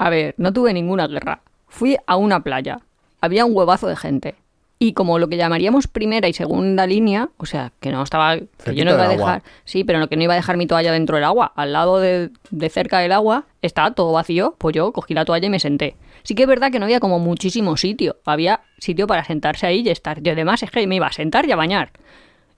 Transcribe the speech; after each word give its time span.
A 0.00 0.08
ver, 0.08 0.34
no 0.38 0.50
tuve 0.54 0.72
ninguna 0.72 1.06
guerra. 1.06 1.42
Fui 1.68 1.98
a 2.06 2.16
una 2.16 2.42
playa. 2.42 2.80
Había 3.20 3.44
un 3.44 3.54
huevazo 3.54 3.86
de 3.86 3.96
gente. 3.96 4.34
Y 4.78 4.94
como 4.94 5.18
lo 5.18 5.28
que 5.28 5.36
llamaríamos 5.36 5.88
primera 5.88 6.26
y 6.26 6.32
segunda 6.32 6.86
línea, 6.86 7.28
o 7.36 7.44
sea, 7.44 7.72
que 7.80 7.92
no 7.92 8.02
estaba, 8.02 8.38
que 8.38 8.74
yo 8.74 8.86
no 8.86 8.92
iba 8.92 9.02
a 9.02 9.10
agua. 9.10 9.16
dejar, 9.16 9.42
sí, 9.66 9.84
pero 9.84 9.98
no, 9.98 10.08
que 10.08 10.16
no 10.16 10.22
iba 10.22 10.32
a 10.32 10.36
dejar 10.36 10.56
mi 10.56 10.66
toalla 10.66 10.90
dentro 10.90 11.16
del 11.16 11.24
agua, 11.24 11.52
al 11.54 11.74
lado 11.74 12.00
de, 12.00 12.30
de 12.50 12.68
cerca 12.70 13.00
del 13.00 13.12
agua, 13.12 13.44
estaba 13.60 13.90
todo 13.90 14.10
vacío, 14.12 14.54
pues 14.56 14.74
yo 14.74 14.90
cogí 14.92 15.12
la 15.12 15.26
toalla 15.26 15.48
y 15.48 15.50
me 15.50 15.60
senté. 15.60 15.96
Sí 16.22 16.34
que 16.34 16.44
es 16.44 16.48
verdad 16.48 16.72
que 16.72 16.78
no 16.78 16.86
había 16.86 16.98
como 16.98 17.18
muchísimo 17.18 17.76
sitio, 17.76 18.16
había 18.24 18.62
sitio 18.78 19.06
para 19.06 19.22
sentarse 19.24 19.66
ahí 19.66 19.82
y 19.84 19.90
estar. 19.90 20.22
Yo 20.22 20.32
además 20.32 20.62
es 20.62 20.70
que 20.70 20.86
me 20.86 20.96
iba 20.96 21.08
a 21.08 21.12
sentar 21.12 21.44
y 21.44 21.52
a 21.52 21.56
bañar. 21.56 21.90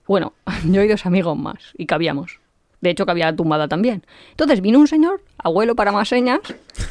Bueno, 0.07 0.31
yo 0.63 0.81
y 0.81 0.87
dos 0.87 1.05
amigos 1.05 1.37
más, 1.37 1.73
y 1.77 1.87
cabíamos. 1.87 2.39
De 2.83 2.89
hecho, 2.89 3.05
cabía 3.05 3.27
la 3.27 3.35
tumbada 3.35 3.69
también. 3.69 4.05
Entonces 4.31 4.59
vino 4.59 4.77
un 4.77 4.87
señor, 4.87 5.21
abuelo 5.37 5.73
para 5.73 5.93
más 5.93 6.09
señas, 6.09 6.41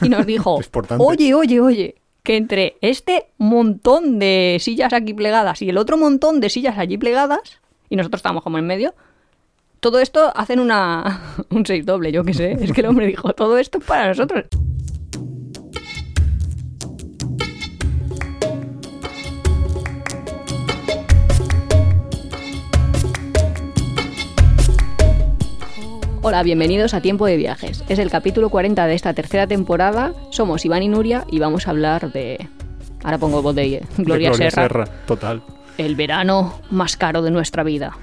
y 0.01 0.09
nos 0.09 0.25
dijo, 0.33 0.59
oye, 0.99 1.35
oye, 1.35 1.61
oye, 1.61 1.95
que 2.23 2.37
entre 2.39 2.79
este 2.81 3.27
montón 3.37 4.19
de 4.19 4.57
sillas 4.59 4.95
aquí 4.95 5.13
plegadas 5.13 5.61
y 5.61 5.69
el 5.69 5.77
otro 5.77 5.99
montón 5.99 6.41
de 6.41 6.49
sillas 6.49 6.79
allí 6.79 6.97
plegadas, 6.97 7.61
y 7.91 7.97
nosotros 7.97 8.21
estábamos 8.21 8.43
como 8.43 8.57
en 8.57 8.67
medio, 8.67 8.95
todo 9.81 10.01
esto 10.01 10.33
hacen 10.35 10.61
una, 10.61 11.35
un 11.51 11.67
seis 11.67 11.85
doble, 11.85 12.11
yo 12.11 12.25
qué 12.25 12.33
sé. 12.33 12.53
Es 12.53 12.73
que 12.73 12.81
el 12.81 12.87
hombre 12.87 13.07
dijo, 13.07 13.35
todo 13.35 13.59
esto 13.59 13.79
es 13.79 13.85
para 13.85 14.09
nosotros. 14.09 14.47
Hola, 26.25 26.43
bienvenidos 26.43 26.95
a 26.95 27.01
Tiempo 27.01 27.27
de 27.27 27.37
Viajes. 27.37 27.85
Es 27.89 27.99
el 27.99 28.11
capítulo 28.11 28.49
40 28.49 28.87
de 28.87 28.95
esta 28.95 29.13
tercera 29.13 29.47
temporada. 29.47 30.13
Somos 30.31 30.65
Iván 30.65 30.83
y 30.83 30.89
Nuria 30.89 31.25
y 31.31 31.39
vamos 31.39 31.67
a 31.67 31.71
hablar 31.71 32.13
de... 32.13 32.49
Ahora 33.03 33.19
pongo 33.19 33.43
voz 33.43 33.55
de 33.57 33.63
De 33.63 33.83
Gloria, 34.05 34.33
Serra. 34.35 34.85
Total. 35.07 35.43
El 35.79 35.97
verano 35.97 36.61
más 36.71 36.97
caro 36.97 37.23
de 37.23 37.31
nuestra 37.33 37.65
vida. 37.65 37.97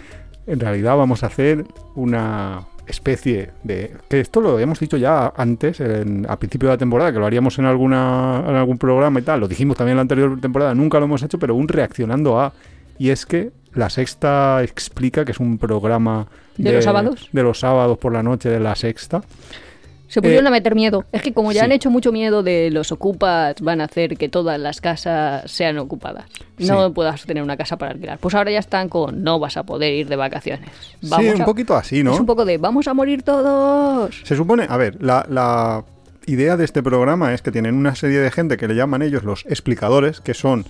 En 0.48 0.59
realidad 0.59 0.98
vamos 0.98 1.23
a 1.23 1.28
hacer 1.28 1.66
una 1.95 2.64
especie 2.88 3.52
de... 3.64 3.95
Que 4.09 4.20
esto 4.20 4.42
lo 4.42 4.52
habíamos 4.52 4.80
dicho 4.80 4.98
ya 4.98 5.31
antes, 5.38 5.80
en- 5.80 6.26
al 6.30 6.38
principio 6.39 6.67
de 6.67 6.76
la 6.76 6.78
temporada, 6.80 7.14
que 7.14 7.20
lo 7.20 7.26
haríamos 7.26 7.58
en, 7.59 7.66
alguna, 7.66 8.44
en 8.48 8.56
algún 8.56 8.78
programa 8.78 9.20
y 9.20 9.23
tal. 9.23 9.39
Lo 9.39 9.48
dijimos 9.48 9.78
también 9.78 9.94
en 9.94 9.98
la 9.98 10.02
anterior 10.02 10.42
temporada, 10.42 10.76
nunca 10.76 11.00
lo 11.00 11.06
hemos 11.06 11.23
hecho, 11.23 11.39
pero 11.39 11.56
un 11.56 11.67
reaccionando 11.70 12.39
a... 12.39 12.52
Y 12.98 13.11
es 13.11 13.26
que 13.26 13.52
La 13.73 13.89
Sexta 13.89 14.64
explica 14.64 15.25
que 15.25 15.31
es 15.31 15.39
un 15.39 15.58
programa... 15.58 16.28
¿De 16.58 16.73
los 16.73 16.84
sábados? 16.84 17.30
De 17.31 17.44
los 17.44 17.59
sábados 17.59 17.98
por 17.98 18.11
la 18.14 18.23
noche 18.23 18.50
de 18.50 18.59
La 18.59 18.76
Sexta. 18.76 19.22
Se 20.08 20.22
pusieron 20.23 20.45
Eh, 20.45 20.48
a 20.48 20.52
meter 20.52 20.73
miedo. 20.73 21.06
Es 21.11 21.22
que 21.22 21.34
como 21.34 21.52
ya 21.52 21.59
sí. 21.61 21.66
han 21.66 21.72
hecho 21.72 21.92
mucho 21.92 22.11
miedo 22.11 22.42
de 22.42 22.72
los 22.72 22.92
ocupas, 22.92 23.61
van 23.61 23.80
a 23.80 23.84
hacer 23.84 24.17
que 24.17 24.28
todas 24.28 24.59
las 24.59 24.81
casas 24.81 25.50
sean 25.52 25.78
ocupadas. 25.78 26.26
No 26.58 26.88
Sí. 26.88 26.94
puedas 26.95 27.23
tener 27.28 27.44
una 27.44 27.56
casa 27.58 27.78
para 27.78 27.92
alquilar. 27.92 28.17
Pues 28.17 28.34
ahora 28.34 28.50
ya 28.50 28.58
están 28.58 28.89
con 28.89 29.23
no 29.23 29.38
vas 29.39 29.56
a 29.56 29.64
poder 29.64 29.94
ir 29.94 30.08
de 30.09 30.16
vacaciones. 30.16 30.67
sí, 31.00 31.08
Vamos 31.09 31.36
un 31.36 31.42
a- 31.44 31.45
poquito 31.45 31.76
así, 31.76 32.04
¿no? 32.04 32.14
Es 32.16 32.20
un 32.20 32.26
poco 32.26 32.44
de 32.44 32.58
vamos 32.58 32.88
a 32.88 32.95
morir 32.95 33.22
todos. 33.22 34.20
Se 34.23 34.36
supone, 34.36 34.66
a 34.67 34.78
ver, 34.78 34.98
la, 35.00 35.28
la 35.30 35.83
idea 36.26 36.58
de 36.58 36.66
este 36.66 36.81
programa 36.81 37.31
es 37.36 37.44
que 37.44 37.52
tienen 37.52 37.76
una 37.76 37.94
serie 37.95 38.17
de 38.20 38.31
gente 38.31 38.58
que 38.58 38.67
le 38.67 38.73
llaman 38.76 39.04
ellos 39.04 39.23
los 39.23 39.45
explicadores, 39.45 40.22
que 40.22 40.33
son 40.33 40.66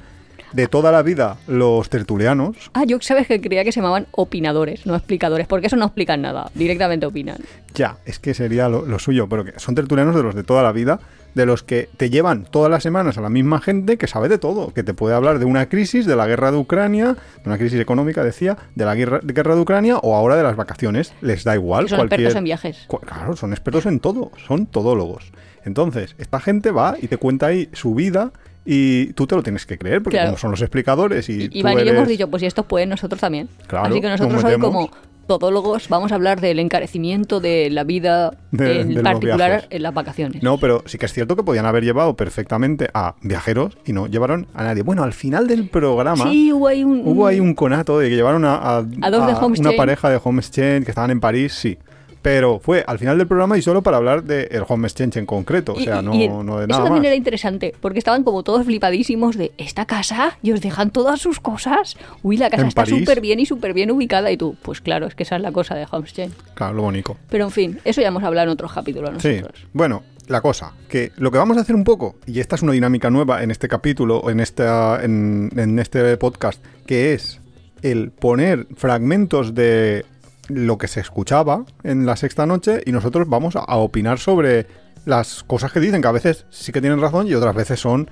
de 0.54 0.68
toda 0.68 0.92
la 0.92 1.02
vida 1.04 1.38
los 1.48 1.90
tertulianos. 1.90 2.72
Ah, 2.74 2.84
yo 2.86 3.00
sabes 3.02 3.28
que 3.28 3.40
creía 3.42 3.64
que 3.64 3.72
se 3.72 3.80
llamaban 3.82 4.08
opinadores, 4.12 4.86
no 4.86 4.96
explicadores, 4.96 5.48
porque 5.48 5.68
eso 5.68 5.76
no 5.76 5.86
explican 5.86 6.22
nada, 6.22 6.52
directamente 6.56 7.06
opinan. 7.06 7.38
Ya, 7.76 7.98
es 8.06 8.20
que 8.20 8.34
sería 8.34 8.68
lo, 8.70 8.86
lo 8.86 9.00
suyo, 9.00 9.28
pero 9.30 9.46
que 9.46 9.60
son 9.60 9.76
tertulianos 9.76 10.16
de 10.16 10.24
los 10.24 10.36
de 10.36 10.44
toda 10.44 10.64
la 10.64 10.72
vida, 10.72 11.00
de 11.36 11.46
los 11.46 11.62
que 11.62 11.90
te 11.98 12.10
llevan 12.10 12.44
todas 12.46 12.72
las 12.72 12.82
semanas 12.82 13.18
a 13.20 13.22
la 13.22 13.30
misma 13.30 13.62
gente 13.62 13.98
que 13.98 14.08
sabe 14.08 14.30
de 14.30 14.40
todo, 14.40 14.74
que 14.74 14.82
te 14.84 14.96
puede 14.96 15.14
hablar 15.16 15.38
de 15.38 15.46
una 15.46 15.70
crisis, 15.70 16.08
de 16.08 16.16
la 16.16 16.26
guerra 16.26 16.52
de 16.52 16.58
Ucrania, 16.58 17.14
de 17.14 17.44
una 17.50 17.58
crisis 17.60 17.80
económica, 17.80 18.24
decía, 18.24 18.58
de 18.74 18.86
la 18.86 18.96
guerra, 18.96 19.20
de 19.22 19.34
guerra 19.34 19.54
de 19.56 19.62
Ucrania 19.62 19.98
o 20.00 20.16
ahora 20.16 20.36
de 20.36 20.44
las 20.44 20.56
vacaciones. 20.56 21.14
Les 21.22 21.44
da 21.44 21.54
igual. 21.54 21.88
Son 21.88 21.98
cualquier- 22.00 22.22
expertos 22.22 22.38
en 22.40 22.44
viajes. 22.46 22.88
Claro, 23.06 23.36
son 23.36 23.52
expertos 23.54 23.86
en 23.86 24.00
todo, 24.00 24.32
son 24.48 24.66
todólogos. 24.66 25.32
Entonces, 25.64 26.16
esta 26.18 26.40
gente 26.40 26.72
va 26.72 26.96
y 27.00 27.08
te 27.08 27.18
cuenta 27.18 27.46
ahí 27.48 27.70
su 27.74 27.94
vida 27.94 28.32
y 28.72 29.14
tú 29.14 29.26
te 29.26 29.36
lo 29.36 29.42
tienes 29.42 29.66
que 29.66 29.78
creer, 29.80 30.04
porque 30.04 30.18
Claro. 30.18 30.30
como 30.30 30.38
son 30.38 30.52
los 30.52 30.62
explicadores 30.62 31.28
y, 31.30 31.44
Y 31.46 31.50
tú 31.50 31.58
Iván 31.58 31.78
y 31.78 31.82
eres- 31.82 31.94
hemos 31.96 32.08
dicho, 32.08 32.30
pues 32.30 32.42
si 32.42 32.46
estos 32.46 32.66
pueden, 32.66 32.90
nosotros 32.90 33.20
también. 33.20 33.50
Claro, 33.66 33.88
Así 33.88 34.00
que 34.00 34.08
nosotros 34.10 34.44
nos 34.44 34.44
hoy 34.44 34.60
como 34.60 34.92
todólogos 35.28 35.90
vamos 35.90 36.12
a 36.12 36.16
hablar 36.16 36.42
del 36.42 36.58
encarecimiento 36.58 37.40
de 37.40 37.70
la 37.70 37.84
vida, 37.84 38.32
De- 38.52 38.82
en 38.82 38.96
de 38.96 39.02
particular 39.04 39.68
en 39.70 39.84
las 39.84 39.94
vacaciones. 39.94 40.42
No, 40.42 40.58
pero 40.58 40.82
sí 40.88 40.98
que 40.98 41.06
es 41.06 41.14
cierto 41.14 41.36
que 41.36 41.44
podían 41.44 41.66
haber 41.68 41.84
llevado 41.84 42.16
perfectamente 42.16 42.90
a 42.96 43.16
viajeros 43.22 43.78
y 43.86 43.94
no 43.94 44.08
llevaron 44.08 44.48
a 44.56 44.64
nadie. 44.64 44.82
Bueno, 44.82 45.04
al 45.04 45.14
final 45.14 45.48
del 45.48 45.68
programa 45.70 46.24
Sí, 46.30 46.52
hubo 46.52 46.68
ahí 46.68 46.84
un... 46.84 47.02
hubo 47.06 47.28
ahí 47.28 47.40
un 47.40 47.54
conato 47.54 48.00
de 48.00 48.10
que 48.10 48.16
llevaron 48.16 48.44
a, 48.46 48.56
a- 48.56 48.78
A 48.80 49.10
dos 49.12 49.28
de 49.28 49.34
a 49.34 49.38
Home 49.38 49.60
una 49.60 49.72
pareja 49.74 50.10
de 50.10 50.20
Home 50.24 50.40
Exchange 50.40 50.86
que 50.86 50.92
estaban 50.92 51.12
en 51.12 51.20
París, 51.20 51.54
sí. 51.54 51.78
Pero 52.22 52.60
fue 52.60 52.84
al 52.86 53.00
final 53.00 53.18
del 53.18 53.28
programa 53.28 53.58
y 53.58 53.62
solo 53.62 53.82
para 53.82 53.96
hablar 53.98 54.24
del 54.24 54.64
Home 54.68 54.88
Exchange 54.88 55.18
en 55.18 55.26
concreto, 55.26 55.74
o 55.74 55.80
sea, 55.80 56.02
no, 56.02 56.14
y 56.14 56.28
no 56.28 56.58
de 56.58 56.66
Eso 56.66 56.68
nada 56.68 56.84
también 56.84 56.96
más. 57.02 57.06
era 57.06 57.16
interesante, 57.16 57.74
porque 57.80 58.00
estaban 58.00 58.24
como 58.24 58.44
todos 58.44 58.66
flipadísimos 58.66 59.38
de 59.38 59.54
esta 59.58 59.86
casa 59.86 60.38
y 60.44 60.52
os 60.52 60.60
dejan 60.60 60.92
todas 60.92 61.22
sus 61.22 61.40
cosas. 61.40 61.96
Uy, 62.22 62.36
la 62.38 62.50
casa 62.50 62.64
En 62.64 62.68
está 62.68 62.86
súper 62.86 63.22
bien 63.22 63.40
y 63.40 63.46
súper 63.46 63.74
bien 63.74 63.90
ubicada. 63.92 64.32
Y 64.32 64.38
tú, 64.38 64.58
pues 64.62 64.82
claro, 64.82 65.08
es 65.08 65.16
que 65.16 65.24
esa 65.24 65.38
es 65.38 65.42
la 65.42 65.52
cosa 65.54 65.76
de 65.76 65.88
Homestead. 65.90 66.30
Claro, 66.56 66.74
lo 66.74 66.82
bonito. 66.84 67.16
Pero 67.30 67.46
en 67.46 67.52
fin, 67.52 67.80
eso 67.86 68.02
ya 68.02 68.10
hemos 68.10 68.24
hablado 68.24 68.48
en 68.48 68.54
otros 68.54 68.74
capítulos 68.74 69.12
Sí, 69.22 69.36
nosotros. 69.36 69.66
bueno, 69.72 70.04
la 70.28 70.42
cosa, 70.42 70.74
que 70.90 71.12
lo 71.16 71.32
que 71.32 71.38
vamos 71.38 71.56
a 71.58 71.62
hacer 71.62 71.74
un 71.76 71.84
poco, 71.86 72.16
y 72.28 72.40
esta 72.42 72.56
es 72.56 72.62
una 72.62 72.74
dinámica 72.74 73.10
nueva 73.10 73.42
en 73.44 73.50
este 73.52 73.68
capítulo, 73.70 74.30
en, 74.30 74.42
esta, 74.42 75.04
en, 75.04 75.50
en 75.56 75.80
este 75.80 76.18
podcast, 76.18 76.64
que 76.86 77.14
es 77.14 77.40
el 77.82 78.12
poner 78.12 78.68
fragmentos 78.76 79.56
de 79.56 80.06
lo 80.50 80.78
que 80.78 80.88
se 80.88 81.00
escuchaba 81.00 81.64
en 81.84 82.06
la 82.06 82.16
sexta 82.16 82.46
noche 82.46 82.82
y 82.86 82.92
nosotros 82.92 83.28
vamos 83.30 83.56
a, 83.56 83.60
a 83.60 83.78
opinar 83.78 84.20
sobre 84.20 84.68
las 85.06 85.44
cosas 85.44 85.72
que 85.72 85.80
dicen, 85.80 86.02
que 86.02 86.08
a 86.08 86.12
veces 86.12 86.46
sí 86.50 86.72
que 86.72 86.82
tienen 86.82 87.00
razón 87.02 87.28
y 87.28 87.34
otras 87.34 87.56
veces 87.56 87.80
son 87.80 88.10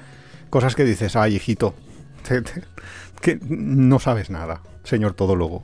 cosas 0.49 0.75
que 0.75 0.85
dices, 0.85 1.15
ay, 1.15 1.35
hijito, 1.35 1.73
te- 2.27 2.41
te- 2.41 2.63
que 3.21 3.39
no 3.41 3.99
sabes 3.99 4.29
nada, 4.29 4.61
señor 4.83 5.13
todólogo. 5.13 5.63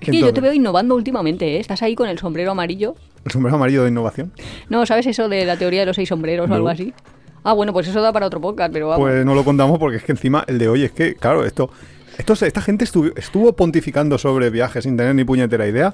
Es 0.00 0.10
que 0.10 0.18
yo 0.20 0.32
te 0.34 0.40
veo 0.42 0.52
innovando 0.52 0.94
últimamente, 0.94 1.56
¿eh? 1.56 1.60
Estás 1.60 1.82
ahí 1.82 1.94
con 1.94 2.08
el 2.08 2.18
sombrero 2.18 2.50
amarillo. 2.50 2.94
El 3.24 3.32
sombrero 3.32 3.56
amarillo 3.56 3.82
de 3.82 3.88
innovación. 3.88 4.30
No, 4.68 4.84
¿sabes 4.84 5.06
eso 5.06 5.28
de 5.28 5.44
la 5.46 5.56
teoría 5.56 5.80
de 5.80 5.86
los 5.86 5.96
seis 5.96 6.08
sombreros 6.10 6.44
o 6.44 6.48
No. 6.48 6.54
algo 6.56 6.68
así? 6.68 6.92
Ah, 7.44 7.52
bueno, 7.54 7.72
pues 7.72 7.88
eso 7.88 8.02
da 8.02 8.12
para 8.12 8.26
otro 8.26 8.40
podcast, 8.40 8.72
pero 8.72 8.88
vamos. 8.88 9.02
Pues 9.08 9.24
no 9.24 9.34
lo 9.34 9.44
contamos 9.44 9.78
porque 9.78 9.96
es 9.98 10.04
que 10.04 10.12
encima 10.12 10.44
el 10.48 10.58
de 10.58 10.68
hoy 10.68 10.82
es 10.84 10.92
que, 10.92 11.14
claro, 11.14 11.44
esto, 11.46 11.70
esto 12.18 12.32
esta 12.44 12.60
gente 12.60 12.84
estuvo, 12.84 13.08
estuvo 13.16 13.54
pontificando 13.54 14.18
sobre 14.18 14.50
viajes 14.50 14.84
sin 14.84 14.96
tener 14.96 15.14
ni 15.14 15.24
puñetera 15.24 15.66
idea 15.66 15.92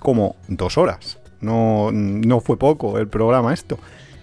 como 0.00 0.36
dos 0.48 0.78
horas. 0.78 1.18
No, 1.40 1.90
no 1.92 2.40
fue 2.40 2.58
poco 2.58 2.98
el 2.98 3.08
programa 3.08 3.52
esto. 3.52 3.78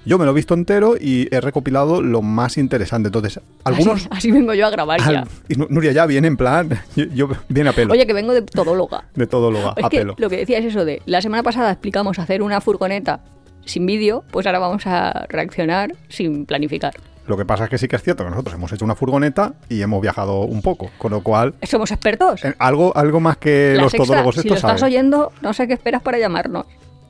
Yo 0.06 0.18
me 0.18 0.26
lo 0.26 0.32
he 0.32 0.34
visto 0.34 0.54
entero 0.54 0.96
y 1.00 1.34
he 1.34 1.40
recopilado 1.40 2.02
lo 2.02 2.22
más 2.22 2.58
interesante. 2.58 3.08
Entonces, 3.08 3.40
algunos... 3.64 4.02
Así, 4.02 4.08
así 4.12 4.32
vengo 4.32 4.54
yo 4.54 4.66
a 4.68 4.70
grabar 4.70 5.00
ya. 5.00 5.24
y 5.48 5.56
Nu- 5.56 5.68
Nuria 5.70 5.94
ya 5.94 6.06
viene 6.06 6.28
en 6.28 6.36
plan, 6.36 6.70
yo, 6.96 7.06
yo- 7.06 7.30
viene 7.48 7.70
a 7.70 7.74
pelo, 7.74 7.94
Oye, 7.94 8.06
que 8.06 8.12
vengo 8.14 8.34
de 8.34 8.42
todóloga. 8.42 9.06
de 9.16 9.28
todo 9.28 9.50
lo 9.50 9.60
Es 9.78 9.86
a 9.86 9.90
que 9.90 10.00
pelo. 10.00 10.16
lo 10.18 10.30
que 10.30 10.36
decía 10.38 10.58
es 10.58 10.66
eso 10.66 10.84
de, 10.84 11.02
la 11.06 11.22
semana 11.22 11.42
pasada 11.42 11.72
explicamos 11.72 12.20
hacer 12.20 12.42
una 12.42 12.60
furgoneta 12.60 13.22
sin 13.64 13.86
vídeo, 13.86 14.26
pues 14.32 14.46
ahora 14.46 14.60
vamos 14.60 14.86
a 14.88 15.26
reaccionar 15.30 15.94
sin 16.10 16.46
planificar. 16.46 16.94
Lo 17.28 17.38
que 17.38 17.46
pasa 17.46 17.66
es 17.66 17.70
que 17.70 17.78
sí 17.78 17.88
que 17.88 17.96
es 17.96 18.04
cierto 18.04 18.24
que 18.24 18.30
nosotros 18.30 18.56
hemos 18.56 18.72
hecho 18.74 18.84
una 18.84 18.96
furgoneta 18.96 19.54
y 19.70 19.82
hemos 19.82 20.02
viajado 20.02 20.42
un 20.42 20.62
poco, 20.62 20.90
con 20.98 21.12
lo 21.12 21.22
cual 21.24 21.54
Somos 21.64 21.92
expertos. 21.92 22.44
en 22.44 22.56
algo, 22.60 22.96
algo 22.98 23.20
más 23.20 23.38
que 23.38 23.74
La 23.78 23.84
los 23.84 23.92
sexta, 23.92 24.06
todólogos 24.08 24.36
si 24.36 24.40
estos 24.42 24.52
lo 24.52 24.56
estás 24.58 24.80
saben. 24.82 24.94
oyendo, 24.94 25.32
no 25.42 25.54
sé 25.54 25.68
qué 25.68 25.74
esperas 25.74 26.02
para 26.02 26.18
llamarnos. 26.18 26.66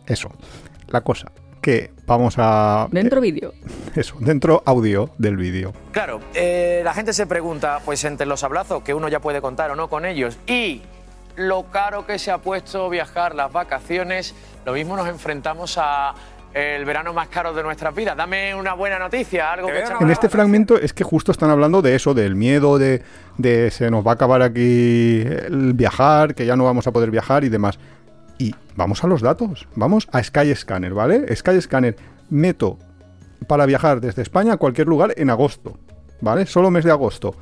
Eso. 0.05 0.29
La 0.89 1.01
cosa 1.01 1.31
que 1.61 1.91
vamos 2.05 2.35
a... 2.37 2.87
Dentro 2.91 3.21
vídeo. 3.21 3.53
Eso, 3.95 4.15
dentro 4.19 4.61
audio 4.65 5.09
del 5.17 5.37
vídeo. 5.37 5.73
Claro, 5.93 6.19
eh, 6.33 6.81
la 6.83 6.93
gente 6.93 7.13
se 7.13 7.25
pregunta, 7.25 7.79
pues 7.85 8.03
entre 8.03 8.25
los 8.27 8.43
abrazos 8.43 8.83
que 8.83 8.93
uno 8.93 9.07
ya 9.07 9.19
puede 9.21 9.39
contar 9.41 9.71
o 9.71 9.75
no 9.75 9.87
con 9.89 10.05
ellos 10.05 10.37
y 10.45 10.81
lo 11.37 11.63
caro 11.71 12.05
que 12.05 12.19
se 12.19 12.29
ha 12.31 12.37
puesto 12.39 12.89
viajar, 12.89 13.33
las 13.33 13.51
vacaciones, 13.51 14.35
lo 14.65 14.73
mismo 14.73 14.95
nos 14.97 15.07
enfrentamos 15.07 15.77
a 15.79 16.13
el 16.53 16.85
verano 16.85 17.13
más 17.13 17.27
caro 17.29 17.53
de 17.53 17.63
nuestras 17.63 17.95
vidas. 17.95 18.15
Dame 18.15 18.53
una 18.53 18.73
buena 18.73 18.99
noticia, 18.99 19.51
algo 19.51 19.67
que 19.67 19.83
En 19.99 20.11
este 20.11 20.29
fragmento 20.29 20.77
es 20.77 20.93
que 20.93 21.03
justo 21.03 21.31
están 21.31 21.49
hablando 21.49 21.81
de 21.81 21.95
eso, 21.95 22.13
del 22.13 22.35
miedo, 22.35 22.77
de, 22.77 23.01
de 23.37 23.71
se 23.71 23.89
nos 23.89 24.05
va 24.05 24.11
a 24.11 24.13
acabar 24.13 24.41
aquí 24.41 25.21
el 25.21 25.73
viajar, 25.73 26.35
que 26.35 26.45
ya 26.45 26.55
no 26.55 26.63
vamos 26.63 26.85
a 26.87 26.91
poder 26.91 27.09
viajar 27.09 27.43
y 27.43 27.49
demás. 27.49 27.79
Y 28.37 28.55
vamos 28.75 29.03
a 29.03 29.07
los 29.07 29.21
datos, 29.21 29.67
vamos 29.75 30.07
a 30.11 30.23
Skyscanner, 30.23 30.93
¿vale? 30.93 31.35
Skyscanner, 31.35 31.95
meto 32.29 32.77
para 33.47 33.65
viajar 33.65 33.99
desde 33.99 34.21
España 34.21 34.53
a 34.53 34.57
cualquier 34.57 34.87
lugar 34.87 35.13
en 35.17 35.29
agosto, 35.29 35.77
¿vale? 36.21 36.45
Solo 36.45 36.71
mes 36.71 36.85
de 36.85 36.91
agosto. 36.91 37.35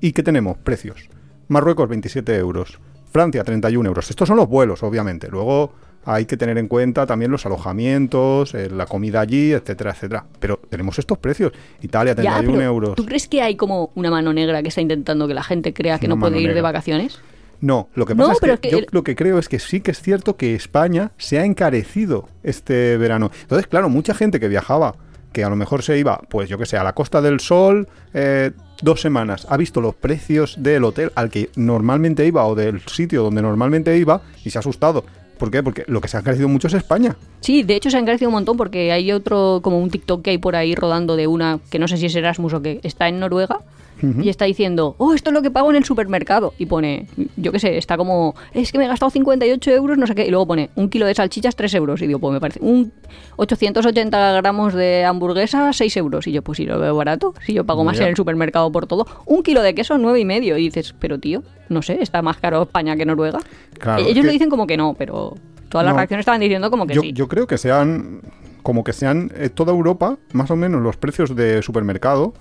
¿Y 0.00 0.12
qué 0.12 0.22
tenemos? 0.22 0.58
Precios. 0.58 1.08
Marruecos 1.48 1.88
27 1.88 2.36
euros, 2.36 2.78
Francia 3.10 3.44
31 3.44 3.88
euros. 3.88 4.10
Estos 4.10 4.28
son 4.28 4.36
los 4.36 4.48
vuelos, 4.48 4.82
obviamente. 4.82 5.28
Luego 5.28 5.72
hay 6.06 6.24
que 6.24 6.36
tener 6.38 6.56
en 6.56 6.68
cuenta 6.68 7.04
también 7.06 7.30
los 7.30 7.44
alojamientos, 7.46 8.54
eh, 8.54 8.70
la 8.70 8.86
comida 8.86 9.20
allí, 9.20 9.52
etcétera, 9.52 9.90
etcétera. 9.90 10.24
Pero 10.40 10.60
tenemos 10.70 10.98
estos 10.98 11.18
precios. 11.18 11.52
Italia, 11.82 12.14
Ya, 12.14 12.22
31 12.22 12.52
pero 12.58 12.62
euros. 12.64 12.94
¿Tú 12.94 13.04
crees 13.04 13.28
que 13.28 13.42
hay 13.42 13.56
como 13.56 13.90
una 13.94 14.10
mano 14.10 14.32
negra 14.32 14.62
que 14.62 14.68
está 14.68 14.80
intentando 14.80 15.28
que 15.28 15.34
la 15.34 15.42
gente 15.42 15.74
crea 15.74 15.98
que 15.98 16.06
Una 16.06 16.14
no 16.14 16.20
puede 16.20 16.40
ir 16.40 16.54
de 16.54 16.62
vacaciones? 16.62 17.18
No, 17.60 17.88
lo 17.94 18.06
que 18.06 18.14
No, 18.14 18.28
pasa 18.28 18.34
es 18.34 18.40
que, 18.40 18.52
es 18.52 18.60
que 18.60 18.70
yo 18.70 18.78
el- 18.78 18.86
lo 18.90 19.02
que 19.02 19.16
creo 19.16 19.38
es 19.38 19.48
que 19.48 19.58
sí 19.58 19.80
que 19.80 19.90
es 19.90 20.00
cierto 20.00 20.36
que 20.36 20.54
España 20.54 21.12
se 21.16 21.38
ha 21.38 21.44
encarecido 21.44 22.28
este 22.42 22.96
verano. 22.98 23.30
Entonces, 23.42 23.66
claro, 23.66 23.88
mucha 23.88 24.14
gente 24.14 24.38
que 24.40 24.48
viajaba, 24.48 24.94
que 25.32 25.42
a 25.44 25.48
lo 25.50 25.56
mejor 25.56 25.82
se 25.82 25.98
iba, 25.98 26.20
pues 26.30 26.48
yo 26.48 26.56
que 26.58 26.66
sé, 26.66 26.76
a 26.76 26.84
la 26.84 26.94
Costa 26.94 27.20
del 27.20 27.40
Sol 27.40 27.88
eh, 28.14 28.52
dos 28.82 29.00
semanas, 29.00 29.46
ha 29.50 29.56
visto 29.56 29.80
los 29.80 29.94
precios 29.94 30.56
del 30.62 30.84
hotel 30.84 31.12
al 31.14 31.30
que 31.30 31.50
normalmente 31.56 32.26
iba 32.26 32.44
o 32.46 32.54
del 32.54 32.80
sitio 32.86 33.22
donde 33.22 33.42
normalmente 33.42 33.96
iba 33.98 34.20
y 34.44 34.50
se 34.50 34.58
ha 34.58 34.60
asustado. 34.60 35.04
¿Por 35.38 35.50
qué? 35.50 35.62
Porque 35.62 35.84
lo 35.86 36.00
que 36.00 36.08
se 36.08 36.16
ha 36.16 36.20
encarecido 36.20 36.48
mucho 36.48 36.68
es 36.68 36.74
España. 36.74 37.16
Sí, 37.40 37.62
de 37.62 37.76
hecho 37.76 37.90
se 37.90 37.96
ha 37.96 38.00
encarecido 38.00 38.28
un 38.28 38.34
montón 38.34 38.56
porque 38.56 38.92
hay 38.92 39.12
otro, 39.12 39.60
como 39.62 39.78
un 39.78 39.90
TikTok 39.90 40.22
que 40.22 40.30
hay 40.30 40.38
por 40.38 40.56
ahí 40.56 40.74
rodando 40.74 41.16
de 41.16 41.26
una, 41.26 41.60
que 41.70 41.78
no 41.78 41.88
sé 41.88 41.96
si 41.96 42.06
es 42.06 42.14
Erasmus 42.14 42.54
o 42.54 42.62
que 42.62 42.80
está 42.82 43.08
en 43.08 43.20
Noruega, 43.20 43.60
y 44.02 44.28
está 44.28 44.44
diciendo, 44.44 44.94
oh, 44.98 45.14
esto 45.14 45.30
es 45.30 45.34
lo 45.34 45.40
que 45.40 45.50
pago 45.50 45.70
en 45.70 45.76
el 45.76 45.84
supermercado. 45.84 46.52
Y 46.58 46.66
pone, 46.66 47.06
yo 47.36 47.50
qué 47.50 47.58
sé, 47.58 47.78
está 47.78 47.96
como, 47.96 48.34
es 48.52 48.70
que 48.70 48.78
me 48.78 48.84
he 48.84 48.88
gastado 48.88 49.10
58 49.10 49.70
euros, 49.70 49.96
no 49.96 50.06
sé 50.06 50.14
qué. 50.14 50.26
Y 50.26 50.30
luego 50.30 50.46
pone, 50.46 50.70
un 50.74 50.90
kilo 50.90 51.06
de 51.06 51.14
salchichas, 51.14 51.56
3 51.56 51.74
euros. 51.74 52.02
Y 52.02 52.06
digo, 52.06 52.18
pues 52.18 52.32
me 52.32 52.40
parece, 52.40 52.60
un 52.62 52.92
880 53.36 54.32
gramos 54.32 54.74
de 54.74 55.04
hamburguesa, 55.04 55.72
6 55.72 55.96
euros. 55.96 56.26
Y 56.26 56.32
yo, 56.32 56.42
pues 56.42 56.58
si 56.58 56.66
lo 56.66 56.78
veo 56.78 56.94
barato, 56.94 57.34
si 57.44 57.54
yo 57.54 57.64
pago 57.64 57.84
más 57.84 57.98
en 57.98 58.08
el 58.08 58.16
supermercado 58.16 58.70
por 58.70 58.86
todo. 58.86 59.06
Un 59.24 59.42
kilo 59.42 59.62
de 59.62 59.74
queso, 59.74 59.96
nueve 59.96 60.20
y 60.20 60.24
medio. 60.26 60.58
Y 60.58 60.64
dices, 60.64 60.94
pero 60.98 61.18
tío, 61.18 61.42
no 61.70 61.80
sé, 61.80 61.98
está 62.02 62.20
más 62.20 62.36
caro 62.36 62.62
España 62.62 62.96
que 62.96 63.06
Noruega. 63.06 63.38
Claro, 63.78 64.02
Ellos 64.06 64.24
lo 64.24 64.32
dicen 64.32 64.50
como 64.50 64.66
que 64.66 64.76
no, 64.76 64.94
pero 64.94 65.34
todas 65.68 65.84
las 65.84 65.92
No. 65.94 65.98
reacciones 65.98 66.22
estaban 66.22 66.40
diciendo 66.40 66.70
como 66.70 66.86
que 66.86 66.94
yo, 66.94 67.02
sí. 67.02 67.12
yo 67.12 67.28
creo 67.28 67.46
que 67.46 67.58
sean, 67.58 68.20
como 68.62 68.84
que 68.84 68.92
sean, 68.92 69.30
eh, 69.36 69.48
toda 69.48 69.72
Europa, 69.72 70.18
más 70.32 70.50
o 70.50 70.56
menos 70.56 70.82
los 70.82 70.96
precios 70.96 71.34
de 71.36 71.62
supermercado, 71.62 72.34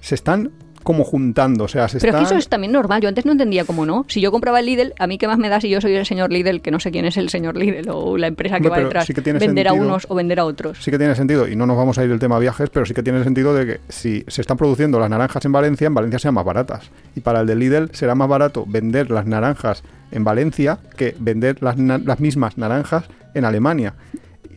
se 0.00 0.14
están 0.14 0.52
como 0.88 1.04
juntando. 1.04 1.64
O 1.64 1.68
sea, 1.68 1.86
se 1.86 1.98
Pero 2.00 2.12
es 2.12 2.16
que 2.16 2.22
están... 2.22 2.24
eso 2.38 2.38
es 2.38 2.48
también 2.48 2.72
normal. 2.72 3.02
Yo 3.02 3.10
antes 3.10 3.26
no 3.26 3.32
entendía 3.32 3.66
cómo 3.66 3.84
no. 3.84 4.06
Si 4.08 4.22
yo 4.22 4.32
compraba 4.32 4.60
el 4.60 4.64
Lidl, 4.64 4.94
a 4.98 5.06
mí 5.06 5.18
qué 5.18 5.26
más 5.28 5.36
me 5.36 5.50
da 5.50 5.60
si 5.60 5.68
yo 5.68 5.82
soy 5.82 5.92
el 5.94 6.06
señor 6.06 6.32
Lidl, 6.32 6.62
que 6.62 6.70
no 6.70 6.80
sé 6.80 6.90
quién 6.90 7.04
es 7.04 7.18
el 7.18 7.28
señor 7.28 7.58
Lidl 7.58 7.90
o 7.92 8.16
la 8.16 8.26
empresa 8.26 8.58
que 8.58 8.68
Hombre, 8.68 8.80
va 8.84 8.84
detrás, 8.88 9.04
sí 9.04 9.12
que 9.12 9.20
tiene 9.20 9.38
vender 9.38 9.68
a 9.68 9.74
unos 9.74 10.06
o 10.08 10.14
vender 10.14 10.40
a 10.40 10.46
otros. 10.46 10.78
Sí 10.82 10.90
que 10.90 10.96
tiene 10.96 11.14
sentido, 11.14 11.46
y 11.46 11.56
no 11.56 11.66
nos 11.66 11.76
vamos 11.76 11.98
a 11.98 12.04
ir 12.04 12.08
del 12.08 12.18
tema 12.18 12.38
viajes, 12.38 12.70
pero 12.70 12.86
sí 12.86 12.94
que 12.94 13.02
tiene 13.02 13.22
sentido 13.22 13.54
de 13.54 13.66
que 13.66 13.80
si 13.90 14.24
se 14.28 14.40
están 14.40 14.56
produciendo 14.56 14.98
las 14.98 15.10
naranjas 15.10 15.44
en 15.44 15.52
Valencia, 15.52 15.86
en 15.88 15.92
Valencia 15.94 16.18
sean 16.18 16.32
más 16.32 16.46
baratas. 16.46 16.90
Y 17.14 17.20
para 17.20 17.42
el 17.42 17.46
de 17.46 17.54
Lidl 17.54 17.90
será 17.92 18.14
más 18.14 18.28
barato 18.30 18.64
vender 18.66 19.10
las 19.10 19.26
naranjas 19.26 19.82
en 20.10 20.24
Valencia 20.24 20.78
que 20.96 21.14
vender 21.18 21.62
las, 21.62 21.76
na- 21.76 21.98
las 21.98 22.18
mismas 22.18 22.56
naranjas 22.56 23.04
en 23.34 23.44
Alemania. 23.44 23.92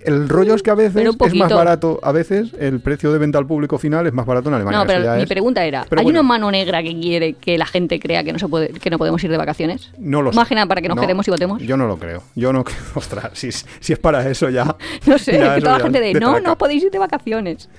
El 0.05 0.27
rollo 0.29 0.55
es 0.55 0.63
que 0.63 0.71
a 0.71 0.75
veces 0.75 1.05
es 1.05 1.35
más 1.35 1.51
barato, 1.51 1.99
a 2.03 2.11
veces 2.11 2.51
el 2.59 2.79
precio 2.79 3.11
de 3.11 3.19
venta 3.19 3.37
al 3.37 3.45
público 3.45 3.77
final 3.77 4.07
es 4.07 4.13
más 4.13 4.25
barato 4.25 4.49
en 4.49 4.55
Alemania. 4.55 4.79
No, 4.79 4.85
pero 4.87 5.15
mi 5.15 5.23
es- 5.23 5.29
pregunta 5.29 5.63
era, 5.65 5.85
Pero 5.89 5.99
¿hay 5.99 6.03
bueno. 6.03 6.19
una 6.21 6.27
mano 6.27 6.51
negra 6.51 6.81
que 6.83 6.99
quiere 6.99 7.33
que 7.33 7.57
la 7.57 7.65
gente 7.65 7.99
crea 7.99 8.23
que 8.23 8.33
no 8.33 8.39
se 8.39 8.47
puede, 8.47 8.69
que 8.69 8.89
no 8.89 8.97
podemos 8.97 9.23
ir 9.23 9.29
de 9.31 9.37
vacaciones? 9.37 9.91
No 9.99 10.21
lo 10.21 10.31
sé. 10.33 10.55
Nada 10.55 10.65
para 10.65 10.81
que 10.81 10.87
nos 10.87 10.95
No, 10.95 11.01
quedemos 11.01 11.27
y 11.27 11.31
votemos. 11.31 11.61
Yo 11.61 11.77
no 11.77 11.87
lo 11.87 11.97
creo. 11.97 12.23
Yo 12.35 12.51
no. 12.53 12.63
Ostras, 12.95 13.31
si, 13.33 13.47
es- 13.49 13.65
si 13.79 13.93
es 13.93 13.99
para 13.99 14.27
eso 14.29 14.49
ya. 14.49 14.75
No 15.05 15.17
sé, 15.17 15.37
ya 15.37 15.55
que 15.55 15.61
toda 15.61 15.77
la 15.77 15.83
gente 15.83 15.99
de, 15.99 16.13
de 16.13 16.19
no, 16.19 16.31
traca". 16.31 16.47
no 16.47 16.57
podéis 16.57 16.83
ir 16.83 16.91
de 16.91 16.99
vacaciones. 16.99 17.69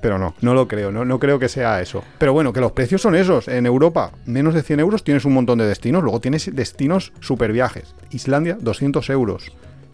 Pero 0.00 0.18
no, 0.18 0.34
no 0.40 0.52
lo 0.54 0.66
creo, 0.66 0.90
no, 0.90 1.04
no 1.04 1.18
creo 1.20 1.38
que 1.38 1.48
sea 1.48 1.80
eso. 1.80 2.02
Pero 2.18 2.32
bueno, 2.32 2.52
que 2.52 2.60
los 2.60 2.72
precios 2.72 3.00
son 3.00 3.14
esos. 3.14 3.46
En 3.46 3.66
Europa, 3.66 4.10
menos 4.26 4.52
de 4.54 4.62
100 4.62 4.80
euros 4.80 5.04
tienes 5.04 5.24
un 5.24 5.32
montón 5.32 5.58
de 5.58 5.66
destinos. 5.66 6.02
Luego 6.02 6.20
tienes 6.20 6.50
destinos 6.54 7.12
super 7.20 7.52
viajes. 7.52 7.94
Islandia, 8.10 8.56
200 8.60 9.08
euros. 9.10 9.52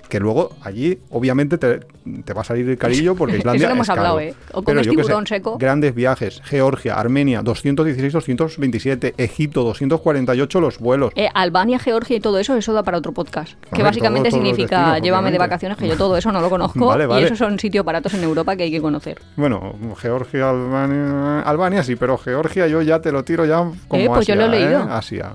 Que 0.08 0.18
luego 0.20 0.50
allí, 0.62 0.98
obviamente, 1.10 1.58
te, 1.58 1.80
te 2.24 2.32
va 2.32 2.40
a 2.40 2.44
salir 2.44 2.68
el 2.68 2.78
carillo 2.78 3.14
porque 3.14 3.32
Eso 3.36 3.40
Islandia 3.40 3.68
lo 3.68 3.74
hemos 3.74 3.84
es 3.84 3.88
caro. 3.94 4.00
hablado, 4.00 4.20
¿eh? 4.20 4.34
O 4.52 4.62
comes 4.62 4.84
sé, 4.86 4.90
tiburón 4.90 5.26
seco. 5.26 5.58
Grandes 5.58 5.94
viajes. 5.94 6.40
Georgia, 6.44 6.94
Armenia, 6.98 7.42
216-227. 7.42 9.14
Egipto, 9.18 9.64
248 9.64 10.60
los 10.60 10.78
vuelos. 10.78 11.12
Eh, 11.14 11.28
Albania, 11.34 11.78
Georgia 11.78 12.16
y 12.16 12.20
todo 12.20 12.38
eso, 12.38 12.56
eso 12.56 12.72
da 12.72 12.82
para 12.82 12.98
otro 12.98 13.12
podcast. 13.12 13.52
que 13.74 13.82
básicamente 13.82 14.30
todo- 14.30 14.38
significa 14.40 14.78
destinos, 14.78 15.02
llévame 15.02 15.30
de 15.30 15.38
vacaciones, 15.38 15.76
que 15.78 15.88
yo 15.88 15.96
todo 15.96 16.16
eso 16.16 16.32
no 16.32 16.40
lo 16.40 16.48
conozco. 16.50 16.86
Vale, 16.86 17.06
vale. 17.06 17.22
Y 17.22 17.24
esos 17.24 17.38
son 17.38 17.58
sitios 17.58 17.84
baratos 17.84 18.14
en 18.14 18.22
Europa 18.24 18.56
que 18.56 18.64
hay 18.64 18.70
que 18.70 18.80
conocer. 18.80 19.20
Bueno, 19.36 19.74
Georgia, 19.98 20.50
Albania. 20.50 21.40
Albania 21.40 21.82
sí, 21.82 21.96
pero 21.96 22.16
Georgia 22.18 22.66
yo 22.66 22.82
ya 22.82 23.00
te 23.00 23.12
lo 23.12 23.24
tiro 23.24 23.44
ya 23.44 23.58
como 23.88 24.02
Eh, 24.02 24.06
pues 24.08 24.26
yo 24.26 24.34
Asia, 24.34 24.36
lo 24.36 24.44
he 24.44 24.48
leído. 24.60 24.80
¿eh? 24.80 24.86
Asia. 24.90 25.32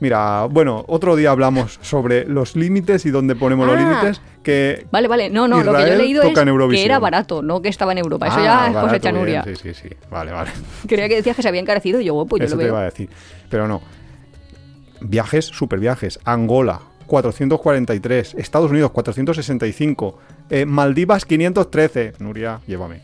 Mira, 0.00 0.46
bueno, 0.50 0.84
otro 0.88 1.16
día 1.16 1.30
hablamos 1.30 1.78
sobre 1.82 2.26
los 2.26 2.56
límites 2.56 3.06
y 3.06 3.10
dónde 3.10 3.36
ponemos 3.36 3.66
los 3.66 3.76
Ah. 3.76 3.78
límites. 3.80 4.20
Que 4.42 4.86
Vale, 4.90 5.08
vale. 5.08 5.30
No, 5.30 5.48
no, 5.48 5.62
lo 5.62 5.72
que 5.72 5.78
yo 5.78 5.78
he 5.78 5.80
Israel 5.82 5.98
leído 5.98 6.22
es 6.22 6.68
que 6.70 6.84
era 6.84 6.98
barato, 6.98 7.42
no 7.42 7.62
que 7.62 7.68
estaba 7.70 7.92
en 7.92 7.98
Europa. 7.98 8.26
Eso 8.26 8.36
Ah, 8.40 8.42
ya 8.44 8.68
es 8.70 8.76
cosecha 8.84 9.12
Nuria. 9.12 9.42
Sí, 9.44 9.54
sí, 9.56 9.72
sí. 9.74 9.88
Vale, 10.10 10.32
vale. 10.32 10.50
Creía 10.86 11.08
que 11.08 11.16
decías 11.16 11.34
que 11.36 11.42
se 11.42 11.48
había 11.48 11.60
encarecido 11.60 12.00
y 12.00 12.04
yo, 12.06 12.14
oh, 12.16 12.26
pues 12.26 12.40
yo 12.40 12.46
Eso 12.46 12.56
lo 12.56 12.58
te 12.60 12.64
veo. 12.64 12.74
iba 12.74 12.80
a 12.82 12.84
decir. 12.84 13.08
Pero 13.48 13.66
no. 13.68 13.80
Viajes, 15.00 15.46
super 15.46 15.78
viajes. 15.78 16.18
Angola, 16.24 16.80
443. 17.06 18.34
Estados 18.34 18.70
Unidos, 18.70 18.90
465. 18.90 20.18
eh, 20.50 20.66
Maldivas, 20.66 21.24
513. 21.24 22.14
Nuria, 22.18 22.60
llévame. 22.66 23.00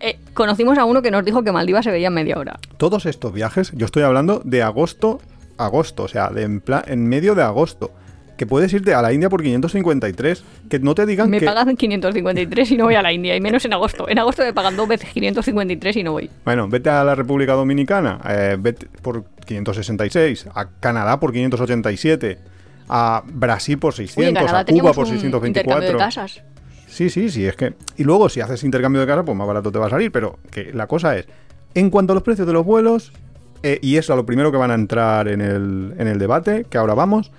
Eh, 0.00 0.18
conocimos 0.34 0.76
a 0.78 0.84
uno 0.84 1.00
que 1.00 1.10
nos 1.10 1.24
dijo 1.24 1.42
que 1.44 1.52
Maldivas 1.52 1.84
se 1.84 1.90
veía 1.90 2.08
en 2.08 2.14
media 2.14 2.36
hora. 2.36 2.58
Todos 2.76 3.06
estos 3.06 3.32
viajes, 3.32 3.70
yo 3.74 3.86
estoy 3.86 4.02
hablando 4.02 4.42
de 4.44 4.62
agosto, 4.62 5.20
agosto, 5.58 6.04
o 6.04 6.08
sea, 6.08 6.30
de 6.30 6.42
en, 6.42 7.08
medio 7.08 7.34
de 7.34 7.42
agosto. 7.42 7.92
Que 8.36 8.46
puedes 8.46 8.72
irte 8.72 8.92
a 8.94 9.02
la 9.02 9.12
India 9.12 9.28
por 9.28 9.42
553. 9.42 10.42
Que 10.68 10.80
no 10.80 10.94
te 10.94 11.06
digan 11.06 11.30
Me 11.30 11.38
que. 11.38 11.46
pagan 11.46 11.76
553 11.76 12.70
y 12.72 12.76
no 12.76 12.84
voy 12.84 12.94
a 12.94 13.02
la 13.02 13.12
India, 13.12 13.36
y 13.36 13.40
menos 13.40 13.64
en 13.64 13.72
agosto. 13.72 14.08
En 14.08 14.18
agosto 14.18 14.42
me 14.42 14.52
pagan 14.52 14.76
dos 14.76 14.88
veces 14.88 15.10
553 15.10 15.96
y 15.96 16.02
no 16.02 16.12
voy. 16.12 16.30
Bueno, 16.44 16.66
vete 16.68 16.90
a 16.90 17.04
la 17.04 17.14
República 17.14 17.52
Dominicana 17.52 18.20
eh, 18.28 18.56
vete 18.58 18.88
por 19.02 19.24
566. 19.46 20.48
A 20.54 20.70
Canadá 20.80 21.20
por 21.20 21.32
587. 21.32 22.38
A 22.88 23.22
Brasil 23.26 23.78
por 23.78 23.94
600. 23.94 24.18
Oye, 24.18 24.28
en 24.28 24.34
Canadá 24.34 24.60
a 24.60 24.64
Cuba 24.64 24.92
por 24.92 25.06
un 25.06 25.14
intercambio 25.14 25.40
de 25.40 25.98
624. 25.98 25.98
casas. 25.98 26.42
Sí, 26.92 27.08
sí, 27.08 27.30
sí, 27.30 27.46
es 27.46 27.56
que... 27.56 27.72
Y 27.96 28.04
luego, 28.04 28.28
si 28.28 28.42
haces 28.42 28.64
intercambio 28.64 29.00
de 29.00 29.06
casa, 29.06 29.24
pues 29.24 29.34
más 29.34 29.46
barato 29.46 29.72
te 29.72 29.78
va 29.78 29.86
a 29.86 29.90
salir, 29.90 30.12
pero 30.12 30.38
que 30.50 30.74
la 30.74 30.86
cosa 30.86 31.16
es, 31.16 31.26
en 31.74 31.88
cuanto 31.88 32.12
a 32.12 32.14
los 32.14 32.22
precios 32.22 32.46
de 32.46 32.52
los 32.52 32.66
vuelos, 32.66 33.12
eh, 33.62 33.78
y 33.82 33.96
eso 33.96 34.12
a 34.12 34.16
lo 34.16 34.26
primero 34.26 34.50
que 34.52 34.58
van 34.58 34.70
a 34.70 34.74
entrar 34.74 35.28
en 35.28 35.40
el, 35.40 35.94
en 35.98 36.08
el 36.08 36.18
debate, 36.18 36.64
que 36.68 36.78
ahora 36.78 36.94
vamos, 36.94 37.30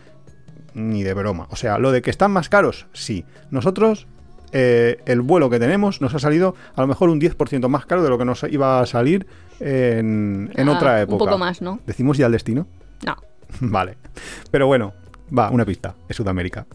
ni 0.74 1.04
de 1.04 1.14
broma. 1.14 1.48
O 1.52 1.56
sea, 1.56 1.78
lo 1.78 1.92
de 1.92 2.02
que 2.02 2.10
están 2.10 2.32
más 2.32 2.50
caros, 2.50 2.88
sí. 2.94 3.26
Nosotros, 3.52 4.08
eh, 4.52 4.98
el 5.06 5.22
vuelo 5.22 5.50
que 5.50 5.60
tenemos 5.60 6.02
nos 6.02 6.14
ha 6.16 6.20
salido 6.20 6.56
a 6.76 6.82
lo 6.82 6.88
mejor 6.88 7.10
un 7.10 7.20
10% 7.22 7.68
más 7.68 7.86
caro 7.86 8.04
de 8.04 8.10
lo 8.10 8.18
que 8.18 8.26
nos 8.26 8.44
iba 8.44 8.80
a 8.80 8.86
salir 8.86 9.26
en, 9.60 10.52
en 10.56 10.70
Ah, 10.70 10.74
otra 10.74 10.94
un 10.96 11.00
época. 11.02 11.26
poco 11.26 11.38
más, 11.38 11.62
¿no? 11.62 11.80
¿Decimos 11.86 12.18
ya 12.18 12.26
el 12.28 12.32
destino? 12.32 12.68
No. 13.06 13.16
vale. 13.62 13.98
Pero 14.52 14.68
bueno, 14.68 14.94
va, 15.38 15.50
una 15.52 15.66
pista. 15.66 15.96
Es 16.10 16.16
Sudamérica. 16.16 16.66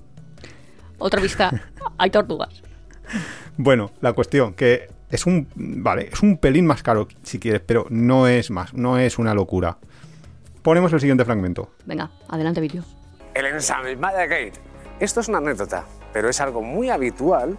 Otra 0.99 1.21
vista. 1.21 1.51
Hay 1.99 2.11
tortugas. 2.11 2.63
Bueno, 3.61 3.91
la 4.01 4.13
cuestión 4.13 4.55
que 4.55 4.89
es 5.11 5.27
un 5.27 5.49
vale, 5.57 6.11
es 6.13 6.23
un 6.23 6.39
pelín 6.39 6.65
más 6.65 6.85
caro 6.85 7.09
si 7.25 7.41
quieres, 7.41 7.61
pero 7.61 7.87
no 7.91 8.29
es 8.29 8.53
más, 8.53 8.73
no 8.73 8.99
es 8.99 9.19
una 9.19 9.35
locura. 9.35 9.79
Ponemos 10.63 10.93
el 10.93 11.01
siguiente 11.01 11.25
fragmento. 11.25 11.73
Venga, 11.85 12.09
adelante, 12.29 12.61
vídeo. 12.61 12.85
El 13.35 13.47
ensaimada 13.47 14.27
gate. 14.27 14.53
Esto 15.01 15.21
es 15.21 15.29
una 15.29 15.39
anécdota, 15.39 15.87
pero 16.13 16.29
es 16.29 16.41
algo 16.41 16.63
muy 16.63 16.89
habitual 16.89 17.59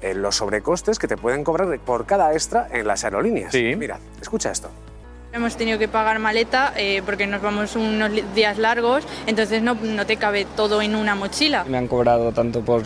en 0.00 0.22
los 0.22 0.36
sobrecostes 0.36 0.98
que 0.98 1.08
te 1.08 1.18
pueden 1.18 1.44
cobrar 1.44 1.78
por 1.80 2.06
cada 2.06 2.32
extra 2.32 2.66
en 2.72 2.86
las 2.86 3.04
aerolíneas. 3.04 3.52
Sí. 3.52 3.74
Mira, 3.76 3.98
escucha 4.22 4.50
esto. 4.50 4.70
Hemos 5.34 5.58
tenido 5.58 5.78
que 5.78 5.88
pagar 5.88 6.18
maleta 6.20 6.72
eh, 6.74 7.02
porque 7.04 7.26
nos 7.26 7.42
vamos 7.42 7.76
unos 7.76 8.10
días 8.34 8.56
largos, 8.56 9.06
entonces 9.26 9.60
no, 9.62 9.74
no 9.74 10.06
te 10.06 10.16
cabe 10.16 10.46
todo 10.56 10.80
en 10.80 10.96
una 10.96 11.14
mochila. 11.14 11.64
Me 11.64 11.76
han 11.76 11.86
cobrado 11.86 12.32
tanto 12.32 12.62
por, 12.62 12.84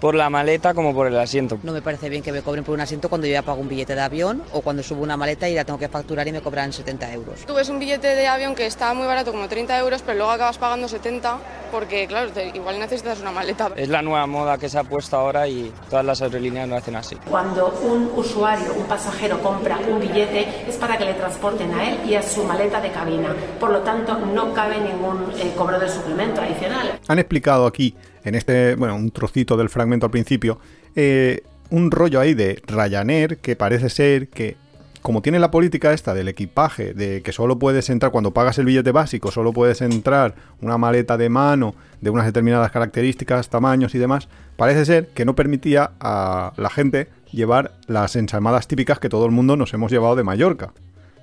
por 0.00 0.14
la 0.14 0.28
maleta 0.30 0.74
como 0.74 0.94
por 0.94 1.06
el 1.06 1.18
asiento. 1.18 1.58
No 1.62 1.72
me 1.72 1.82
parece 1.82 2.08
bien 2.08 2.22
que 2.22 2.32
me 2.32 2.42
cobren 2.42 2.64
por 2.64 2.74
un 2.74 2.80
asiento 2.80 3.08
cuando 3.08 3.26
yo 3.26 3.32
ya 3.32 3.42
pago 3.42 3.60
un 3.60 3.68
billete 3.68 3.94
de 3.94 4.00
avión 4.00 4.42
o 4.52 4.60
cuando 4.60 4.82
subo 4.82 5.02
una 5.02 5.16
maleta 5.16 5.48
y 5.48 5.54
la 5.54 5.64
tengo 5.64 5.78
que 5.78 5.88
facturar 5.88 6.26
y 6.28 6.32
me 6.32 6.40
cobran 6.40 6.72
70 6.72 7.12
euros. 7.12 7.40
Tú 7.46 7.54
ves 7.54 7.68
un 7.68 7.78
billete 7.78 8.08
de 8.14 8.26
avión 8.26 8.54
que 8.54 8.66
está 8.66 8.92
muy 8.94 9.06
barato, 9.06 9.32
como 9.32 9.48
30 9.48 9.78
euros, 9.78 10.02
pero 10.02 10.18
luego 10.18 10.30
acabas 10.32 10.58
pagando 10.58 10.88
70 10.88 11.38
porque, 11.72 12.06
claro, 12.06 12.30
te- 12.30 12.48
igual 12.54 12.78
necesitas 12.78 13.20
una 13.20 13.32
maleta. 13.32 13.70
Es 13.76 13.88
la 13.88 14.02
nueva 14.02 14.26
moda 14.26 14.56
que 14.58 14.68
se 14.68 14.78
ha 14.78 14.84
puesto 14.84 15.16
ahora 15.16 15.48
y 15.48 15.72
todas 15.90 16.04
las 16.04 16.22
aerolíneas 16.22 16.68
lo 16.68 16.76
hacen 16.76 16.96
así. 16.96 17.16
Cuando 17.28 17.68
un 17.82 18.10
usuario, 18.14 18.72
un 18.74 18.84
pasajero 18.84 19.40
compra 19.42 19.78
un 19.88 19.98
billete 20.00 20.46
es 20.68 20.76
para 20.76 20.96
que 20.96 21.04
le 21.06 21.14
transporten 21.14 21.72
a 21.74 21.88
él 21.90 21.98
y 22.08 22.14
a 22.14 22.22
su 22.22 22.44
maleta 22.44 22.80
de 22.80 22.90
cabina. 22.90 23.34
Por 23.58 23.70
lo 23.70 23.80
tanto, 23.80 24.14
no 24.18 24.52
cabe 24.54 24.78
ningún 24.80 25.32
eh, 25.38 25.52
cobro 25.56 25.78
de 25.78 25.88
suplemento 25.88 26.40
adicional. 26.40 26.98
Han 27.08 27.18
explicado 27.18 27.66
aquí, 27.66 27.94
en 28.26 28.34
este, 28.34 28.74
bueno, 28.74 28.96
un 28.96 29.12
trocito 29.12 29.56
del 29.56 29.70
fragmento 29.70 30.06
al 30.06 30.10
principio, 30.10 30.58
eh, 30.96 31.42
un 31.70 31.92
rollo 31.92 32.20
ahí 32.20 32.34
de 32.34 32.60
Ryanair 32.66 33.38
que 33.38 33.54
parece 33.54 33.88
ser 33.88 34.28
que, 34.28 34.56
como 35.00 35.22
tiene 35.22 35.38
la 35.38 35.52
política 35.52 35.92
esta 35.92 36.12
del 36.12 36.26
equipaje, 36.26 36.92
de 36.92 37.22
que 37.22 37.30
solo 37.30 37.56
puedes 37.56 37.88
entrar 37.88 38.10
cuando 38.10 38.32
pagas 38.32 38.58
el 38.58 38.66
billete 38.66 38.90
básico, 38.90 39.30
solo 39.30 39.52
puedes 39.52 39.80
entrar 39.80 40.34
una 40.60 40.76
maleta 40.76 41.16
de 41.16 41.28
mano 41.28 41.76
de 42.00 42.10
unas 42.10 42.26
determinadas 42.26 42.72
características, 42.72 43.48
tamaños 43.48 43.94
y 43.94 43.98
demás, 43.98 44.28
parece 44.56 44.84
ser 44.84 45.06
que 45.08 45.24
no 45.24 45.36
permitía 45.36 45.92
a 46.00 46.52
la 46.56 46.68
gente 46.68 47.08
llevar 47.30 47.74
las 47.86 48.16
ensaimadas 48.16 48.66
típicas 48.66 48.98
que 48.98 49.08
todo 49.08 49.24
el 49.26 49.30
mundo 49.30 49.56
nos 49.56 49.72
hemos 49.72 49.92
llevado 49.92 50.16
de 50.16 50.24
Mallorca. 50.24 50.72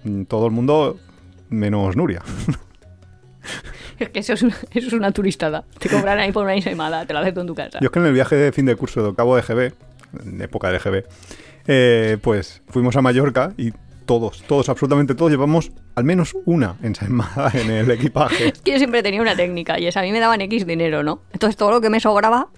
Mm, 0.05 0.23
Todo 0.23 0.45
el 0.45 0.53
mundo 0.53 0.97
menos 1.49 1.97
Nuria. 1.97 2.21
Es 4.03 4.09
que 4.09 4.19
eso 4.19 4.33
es, 4.33 4.43
una, 4.43 4.55
eso 4.71 4.87
es 4.87 4.93
una 4.93 5.11
turistada. 5.11 5.63
Te 5.79 5.89
cobran 5.89 6.19
ahí 6.19 6.31
por 6.31 6.43
una 6.43 6.55
ensaimada, 6.55 7.05
te 7.05 7.13
la 7.13 7.21
haces 7.21 7.33
tú 7.33 7.41
en 7.41 7.47
tu 7.47 7.55
casa. 7.55 7.79
Yo 7.81 7.85
es 7.85 7.91
que 7.91 7.99
en 7.99 8.05
el 8.05 8.13
viaje 8.13 8.35
de 8.35 8.51
fin 8.51 8.65
de 8.65 8.75
curso 8.75 9.01
de 9.01 9.09
octavo 9.09 9.35
de 9.35 9.41
GB, 9.41 9.73
en 10.25 10.41
época 10.41 10.71
de 10.71 10.79
GB, 10.79 11.03
eh, 11.67 12.17
pues 12.21 12.61
fuimos 12.67 12.95
a 12.97 13.01
Mallorca 13.01 13.53
y 13.57 13.71
todos, 14.05 14.43
todos, 14.43 14.67
absolutamente 14.67 15.15
todos 15.15 15.31
llevamos 15.31 15.71
al 15.95 16.03
menos 16.03 16.35
una 16.45 16.75
ensaimada 16.83 17.51
en 17.53 17.71
el 17.71 17.89
equipaje. 17.91 18.49
Es 18.49 18.61
que 18.61 18.71
yo 18.71 18.77
siempre 18.77 19.01
tenía 19.01 19.21
una 19.21 19.35
técnica 19.35 19.79
y 19.79 19.87
es 19.87 19.95
a 19.95 20.01
mí 20.01 20.11
me 20.11 20.19
daban 20.19 20.41
X 20.41 20.65
dinero, 20.65 21.03
¿no? 21.03 21.21
Entonces 21.31 21.55
todo 21.55 21.71
lo 21.71 21.81
que 21.81 21.89
me 21.89 22.01
sobraba 22.01 22.49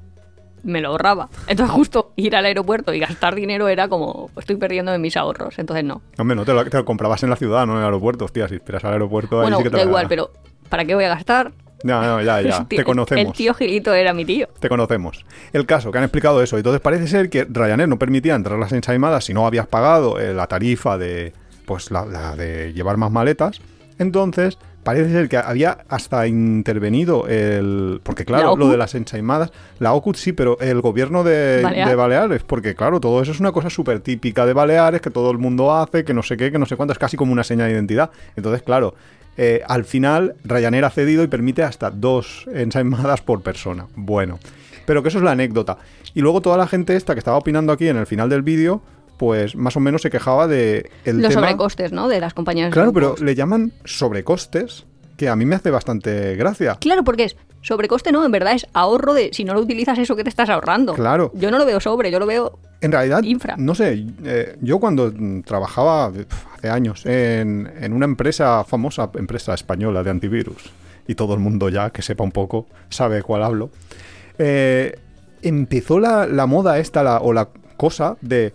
me 0.64 0.82
lo 0.82 0.90
ahorraba. 0.90 1.30
Entonces 1.48 1.74
justo 1.74 2.12
ir 2.16 2.36
al 2.36 2.46
aeropuerto 2.46 2.94
y 2.94 3.00
gastar 3.00 3.36
dinero 3.36 3.68
era 3.68 3.88
como 3.88 4.32
estoy 4.38 4.56
perdiendo 4.56 4.94
en 4.94 5.02
mis 5.02 5.16
ahorros. 5.16 5.60
Entonces 5.60 5.86
no. 5.86 6.02
Hombre, 6.18 6.36
no 6.36 6.44
te 6.44 6.54
lo, 6.54 6.66
te 6.66 6.78
lo 6.78 6.86
comprabas 6.86 7.22
en 7.24 7.30
la 7.30 7.36
ciudad, 7.36 7.68
no 7.68 7.74
en 7.74 7.80
el 7.80 7.86
aeropuerto. 7.86 8.26
Hostia, 8.26 8.48
si 8.48 8.56
esperas 8.56 8.84
al 8.84 8.94
aeropuerto, 8.94 9.38
ahí 9.38 9.44
bueno, 9.44 9.58
sí 9.58 9.64
que 9.64 9.70
te 9.70 9.78
da 9.78 9.84
igual, 9.84 10.08
pero 10.10 10.32
¿para 10.70 10.86
qué 10.86 10.96
voy 10.96 11.04
a 11.06 11.10
gastar? 11.10 11.52
No, 11.84 12.02
no, 12.02 12.22
ya, 12.22 12.42
ya. 12.42 12.66
Tío- 12.68 12.80
te 12.80 12.84
conocemos. 12.84 13.26
El 13.28 13.34
tío 13.34 13.54
Gilito 13.54 13.94
era 13.94 14.14
mi 14.14 14.26
tío. 14.26 14.48
Te 14.60 14.70
conocemos. 14.70 15.24
El 15.54 15.66
caso, 15.66 15.92
que 15.92 15.98
han 16.00 16.04
explicado 16.04 16.42
eso. 16.42 16.58
Entonces 16.58 16.82
parece 16.82 17.08
ser 17.08 17.30
que 17.30 17.46
Ryanair 17.48 17.88
no 17.88 18.00
permitía 18.00 18.34
entrar 18.36 18.58
las 18.58 18.72
ensaimadas 18.72 19.26
si 19.26 19.34
no 19.34 19.46
habías 19.46 19.68
pagado 19.68 20.20
eh, 20.20 20.34
la 20.34 20.48
tarifa 20.48 20.98
de. 20.98 21.34
Pues 21.66 21.92
la, 21.92 22.06
la 22.06 22.36
de 22.36 22.74
llevar 22.74 22.98
más 22.98 23.12
maletas. 23.12 23.60
Entonces, 23.98 24.58
parece 24.86 25.12
ser 25.12 25.28
que 25.28 25.38
había 25.38 25.80
hasta 25.90 26.28
intervenido 26.28 27.28
el. 27.28 28.00
Porque, 28.04 28.24
¿La 28.24 28.38
claro, 28.38 28.56
lo 28.56 28.70
de 28.70 28.78
las 28.78 28.94
ensaimadas. 28.94 29.52
La 29.80 29.94
OCUT 29.94 30.16
sí, 30.16 30.32
pero 30.32 30.60
el 30.62 30.80
gobierno 30.80 31.24
de, 31.24 31.62
Balear. 31.64 31.90
de 31.90 31.96
Baleares. 31.96 32.44
Porque, 32.44 32.76
claro, 32.76 33.00
todo 33.02 33.22
eso 33.22 33.32
es 33.32 33.40
una 33.40 33.52
cosa 33.52 33.72
súper 33.72 34.00
típica 34.00 34.46
de 34.46 34.54
Baleares, 34.54 35.02
que 35.02 35.10
todo 35.10 35.32
el 35.32 35.40
mundo 35.40 35.74
hace, 35.74 36.06
que 36.06 36.14
no 36.14 36.22
sé 36.22 36.38
qué, 36.38 36.52
que 36.52 36.60
no 36.60 36.68
sé 36.68 36.78
cuánto. 36.78 36.94
Es 36.94 37.00
casi 37.00 37.18
como 37.18 37.34
una 37.34 37.44
señal 37.44 37.68
de 37.68 37.74
identidad. 37.74 38.12
Entonces, 38.36 38.62
claro. 38.62 38.94
eh, 39.38 39.64
al 39.68 39.86
final, 39.86 40.36
Ryanair 40.44 40.86
ha 40.86 40.92
cedido 40.92 41.24
y 41.24 41.28
permite 41.28 41.64
hasta 41.64 41.90
dos 41.90 42.46
ensaimadas 42.54 43.22
por 43.22 43.42
persona. 43.42 43.88
Bueno, 43.96 44.40
pero 44.86 45.02
que 45.02 45.10
eso 45.10 45.18
es 45.18 45.24
la 45.24 45.32
anécdota. 45.32 45.80
Y 46.14 46.22
luego 46.22 46.42
toda 46.42 46.58
la 46.58 46.68
gente 46.68 46.96
esta 46.96 47.16
que 47.16 47.20
estaba 47.20 47.38
opinando 47.38 47.74
aquí 47.74 47.88
en 47.88 47.98
el 47.98 48.06
final 48.06 48.30
del 48.30 48.44
vídeo, 48.44 48.82
pues 49.18 49.56
más 49.56 49.76
o 49.78 49.80
menos 49.80 50.02
se 50.02 50.10
quejaba 50.10 50.48
de 50.48 50.90
el 51.06 51.22
Los 51.22 51.30
tema- 51.30 51.42
sobrecostes, 51.42 51.92
¿no? 51.92 52.08
De 52.08 52.20
las 52.20 52.34
compañías. 52.34 52.72
Claro, 52.72 52.92
pero 52.94 53.12
cost. 53.12 53.24
le 53.24 53.36
llaman 53.36 53.72
sobrecostes, 53.86 54.86
que 55.18 55.30
a 55.30 55.36
mí 55.36 55.46
me 55.46 55.56
hace 55.56 55.72
bastante 55.72 56.36
gracia. 56.36 56.78
Claro, 56.80 57.04
porque 57.04 57.24
es 57.26 57.38
sobrecoste, 57.62 58.12
no, 58.12 58.24
en 58.26 58.32
verdad 58.32 58.54
es 58.54 58.68
ahorro 58.74 59.14
de 59.14 59.32
si 59.34 59.44
no 59.44 59.54
lo 59.54 59.62
utilizas 59.62 59.98
eso 59.98 60.16
que 60.16 60.24
te 60.24 60.30
estás 60.30 60.50
ahorrando. 60.50 60.94
Claro. 60.94 61.32
Yo 61.34 61.50
no 61.52 61.58
lo 61.58 61.66
veo 61.66 61.80
sobre, 61.80 62.12
yo 62.12 62.20
lo 62.20 62.26
veo 62.28 62.60
En 62.82 62.92
realidad, 62.92 63.24
Infra. 63.24 63.56
no 63.58 63.74
sé, 63.74 64.06
eh, 64.24 64.56
yo 64.62 64.80
cuando 64.80 65.12
trabajaba 65.44 66.12
hace 66.58 66.70
años 66.70 67.06
en, 67.06 67.72
en 67.80 67.94
una 67.94 68.06
empresa, 68.06 68.64
famosa 68.66 69.10
empresa 69.16 69.54
española 69.56 70.04
de 70.04 70.12
antivirus, 70.12 70.70
y 71.08 71.16
todo 71.16 71.34
el 71.34 71.40
mundo 71.40 71.70
ya 71.70 71.90
que 71.92 72.02
sepa 72.02 72.24
un 72.24 72.32
poco 72.32 72.68
sabe 72.90 73.16
de 73.16 73.24
cuál 73.24 73.42
hablo, 73.44 73.70
eh, 74.38 74.98
empezó 75.42 76.00
la, 76.00 76.28
la 76.28 76.46
moda 76.46 76.78
esta, 76.80 77.04
la- 77.04 77.20
o 77.20 77.34
la 77.34 77.50
cosa 77.78 78.18
de 78.22 78.54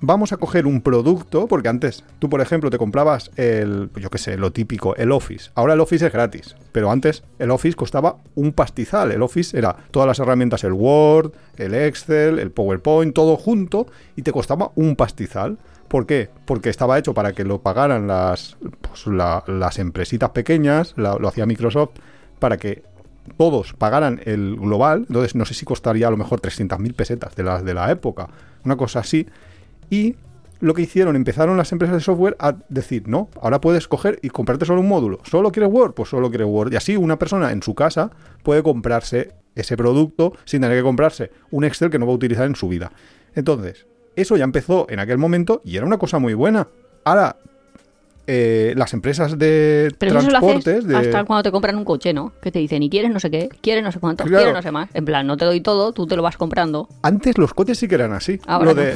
vamos 0.00 0.32
a 0.32 0.36
coger 0.38 0.66
un 0.66 0.80
producto, 0.80 1.46
porque 1.46 1.68
antes 1.68 2.04
tú, 2.18 2.28
por 2.30 2.40
ejemplo, 2.40 2.70
te 2.70 2.78
comprabas 2.78 3.30
el, 3.36 3.90
yo 3.96 4.10
qué 4.10 4.18
sé, 4.18 4.36
lo 4.36 4.50
típico, 4.52 4.96
el 4.96 5.12
Office. 5.12 5.50
Ahora 5.54 5.74
el 5.74 5.80
Office 5.80 6.06
es 6.06 6.12
gratis, 6.12 6.56
pero 6.72 6.90
antes 6.90 7.22
el 7.38 7.50
Office 7.50 7.76
costaba 7.76 8.16
un 8.34 8.52
pastizal. 8.52 9.12
El 9.12 9.22
Office 9.22 9.56
era 9.56 9.76
todas 9.90 10.06
las 10.06 10.18
herramientas, 10.18 10.64
el 10.64 10.72
Word, 10.72 11.32
el 11.56 11.74
Excel, 11.74 12.38
el 12.38 12.50
PowerPoint, 12.50 13.14
todo 13.14 13.36
junto, 13.36 13.86
y 14.16 14.22
te 14.22 14.32
costaba 14.32 14.70
un 14.74 14.96
pastizal. 14.96 15.58
¿Por 15.88 16.06
qué? 16.06 16.30
Porque 16.44 16.70
estaba 16.70 16.98
hecho 16.98 17.14
para 17.14 17.32
que 17.32 17.44
lo 17.44 17.60
pagaran 17.60 18.06
las, 18.06 18.56
pues, 18.80 19.06
la- 19.08 19.42
las 19.46 19.78
empresitas 19.78 20.30
pequeñas, 20.30 20.94
lo 20.96 21.26
hacía 21.28 21.46
Microsoft, 21.46 21.90
para 22.38 22.56
que 22.56 22.82
todos 23.36 23.74
pagaran 23.74 24.20
el 24.24 24.56
global, 24.56 25.04
entonces 25.08 25.34
no 25.34 25.44
sé 25.44 25.54
si 25.54 25.64
costaría 25.66 26.08
a 26.08 26.10
lo 26.10 26.16
mejor 26.16 26.40
300.000 26.40 26.94
pesetas 26.94 27.34
de 27.36 27.42
las 27.42 27.64
de 27.64 27.74
la 27.74 27.90
época, 27.90 28.28
una 28.64 28.76
cosa 28.76 29.00
así. 29.00 29.26
Y 29.90 30.16
lo 30.60 30.74
que 30.74 30.82
hicieron, 30.82 31.16
empezaron 31.16 31.56
las 31.56 31.72
empresas 31.72 31.96
de 31.96 32.00
software 32.00 32.36
a 32.38 32.56
decir, 32.68 33.08
no, 33.08 33.28
ahora 33.40 33.60
puedes 33.60 33.88
coger 33.88 34.18
y 34.22 34.28
comprarte 34.28 34.66
solo 34.66 34.80
un 34.80 34.88
módulo. 34.88 35.18
¿Solo 35.24 35.50
quieres 35.50 35.72
Word? 35.72 35.94
Pues 35.94 36.10
solo 36.10 36.30
quieres 36.30 36.46
Word. 36.48 36.72
Y 36.72 36.76
así 36.76 36.96
una 36.96 37.18
persona 37.18 37.50
en 37.50 37.62
su 37.62 37.74
casa 37.74 38.10
puede 38.42 38.62
comprarse 38.62 39.32
ese 39.54 39.76
producto 39.76 40.34
sin 40.44 40.60
tener 40.60 40.76
que 40.76 40.82
comprarse 40.82 41.30
un 41.50 41.64
Excel 41.64 41.90
que 41.90 41.98
no 41.98 42.06
va 42.06 42.12
a 42.12 42.16
utilizar 42.16 42.46
en 42.46 42.56
su 42.56 42.68
vida. 42.68 42.92
Entonces, 43.34 43.86
eso 44.16 44.36
ya 44.36 44.44
empezó 44.44 44.86
en 44.90 44.98
aquel 44.98 45.18
momento 45.18 45.62
y 45.64 45.76
era 45.76 45.86
una 45.86 45.98
cosa 45.98 46.18
muy 46.18 46.34
buena. 46.34 46.68
Ahora, 47.04 47.36
eh, 48.32 48.74
las 48.76 48.92
empresas 48.94 49.36
de 49.36 49.92
Pero 49.98 50.18
eso 50.18 50.26
lo 50.28 50.38
transportes... 50.38 50.68
haces 50.76 50.86
de... 50.86 50.96
hasta 50.96 51.24
cuando 51.24 51.42
te 51.42 51.50
compran 51.50 51.74
un 51.76 51.84
coche, 51.84 52.12
¿no? 52.12 52.32
Que 52.40 52.52
te 52.52 52.60
dicen, 52.60 52.80
y 52.84 52.88
quieres 52.88 53.10
no 53.10 53.18
sé 53.18 53.28
qué, 53.28 53.48
quieres 53.60 53.82
no 53.82 53.90
sé 53.90 53.98
cuánto, 53.98 54.22
Claro. 54.22 54.38
quieres 54.38 54.54
no 54.54 54.62
sé 54.62 54.70
más. 54.70 54.88
En 54.94 55.04
plan, 55.04 55.26
no 55.26 55.36
te 55.36 55.44
doy 55.44 55.60
todo, 55.60 55.92
tú 55.92 56.06
te 56.06 56.14
lo 56.14 56.22
vas 56.22 56.36
comprando. 56.36 56.88
Antes 57.02 57.36
los 57.38 57.52
coches 57.54 57.76
sí 57.78 57.88
que 57.88 57.96
eran 57.96 58.12
así. 58.12 58.38
Ahora 58.46 58.66
Lo 58.66 58.74
no. 58.74 58.82
de... 58.82 58.94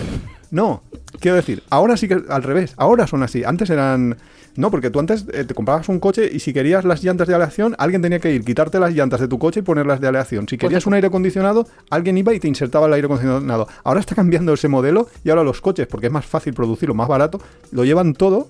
No, 0.52 0.84
quiero 1.18 1.36
decir, 1.36 1.64
ahora 1.68 1.96
sí 1.96 2.06
que 2.06 2.22
al 2.28 2.44
revés. 2.44 2.74
Ahora 2.76 3.08
son 3.08 3.24
así. 3.24 3.42
Antes 3.42 3.70
eran... 3.70 4.16
No, 4.56 4.70
porque 4.70 4.88
tú 4.88 5.00
antes 5.00 5.26
eh, 5.32 5.42
te 5.42 5.52
comprabas 5.52 5.88
un 5.88 5.98
coche 5.98 6.30
y 6.32 6.38
si 6.38 6.52
querías 6.52 6.84
las 6.84 7.02
llantas 7.02 7.26
de 7.26 7.34
aleación, 7.34 7.74
alguien 7.76 8.02
tenía 8.02 8.20
que 8.20 8.32
ir, 8.32 8.44
quitarte 8.44 8.78
las 8.78 8.94
llantas 8.94 9.18
de 9.18 9.26
tu 9.26 9.36
coche 9.40 9.60
y 9.60 9.62
ponerlas 9.64 10.00
de 10.00 10.06
aleación. 10.06 10.46
Si 10.48 10.56
querías 10.56 10.86
un 10.86 10.94
aire 10.94 11.08
acondicionado, 11.08 11.66
alguien 11.90 12.16
iba 12.18 12.32
y 12.32 12.38
te 12.38 12.46
insertaba 12.46 12.86
el 12.86 12.92
aire 12.92 13.06
acondicionado. 13.06 13.66
Ahora 13.82 13.98
está 13.98 14.14
cambiando 14.14 14.52
ese 14.52 14.68
modelo 14.68 15.08
y 15.24 15.30
ahora 15.30 15.42
los 15.42 15.60
coches, 15.60 15.88
porque 15.88 16.06
es 16.06 16.12
más 16.12 16.24
fácil 16.24 16.54
producirlo, 16.54 16.94
más 16.94 17.08
barato, 17.08 17.40
lo 17.72 17.84
llevan 17.84 18.12
todo 18.14 18.48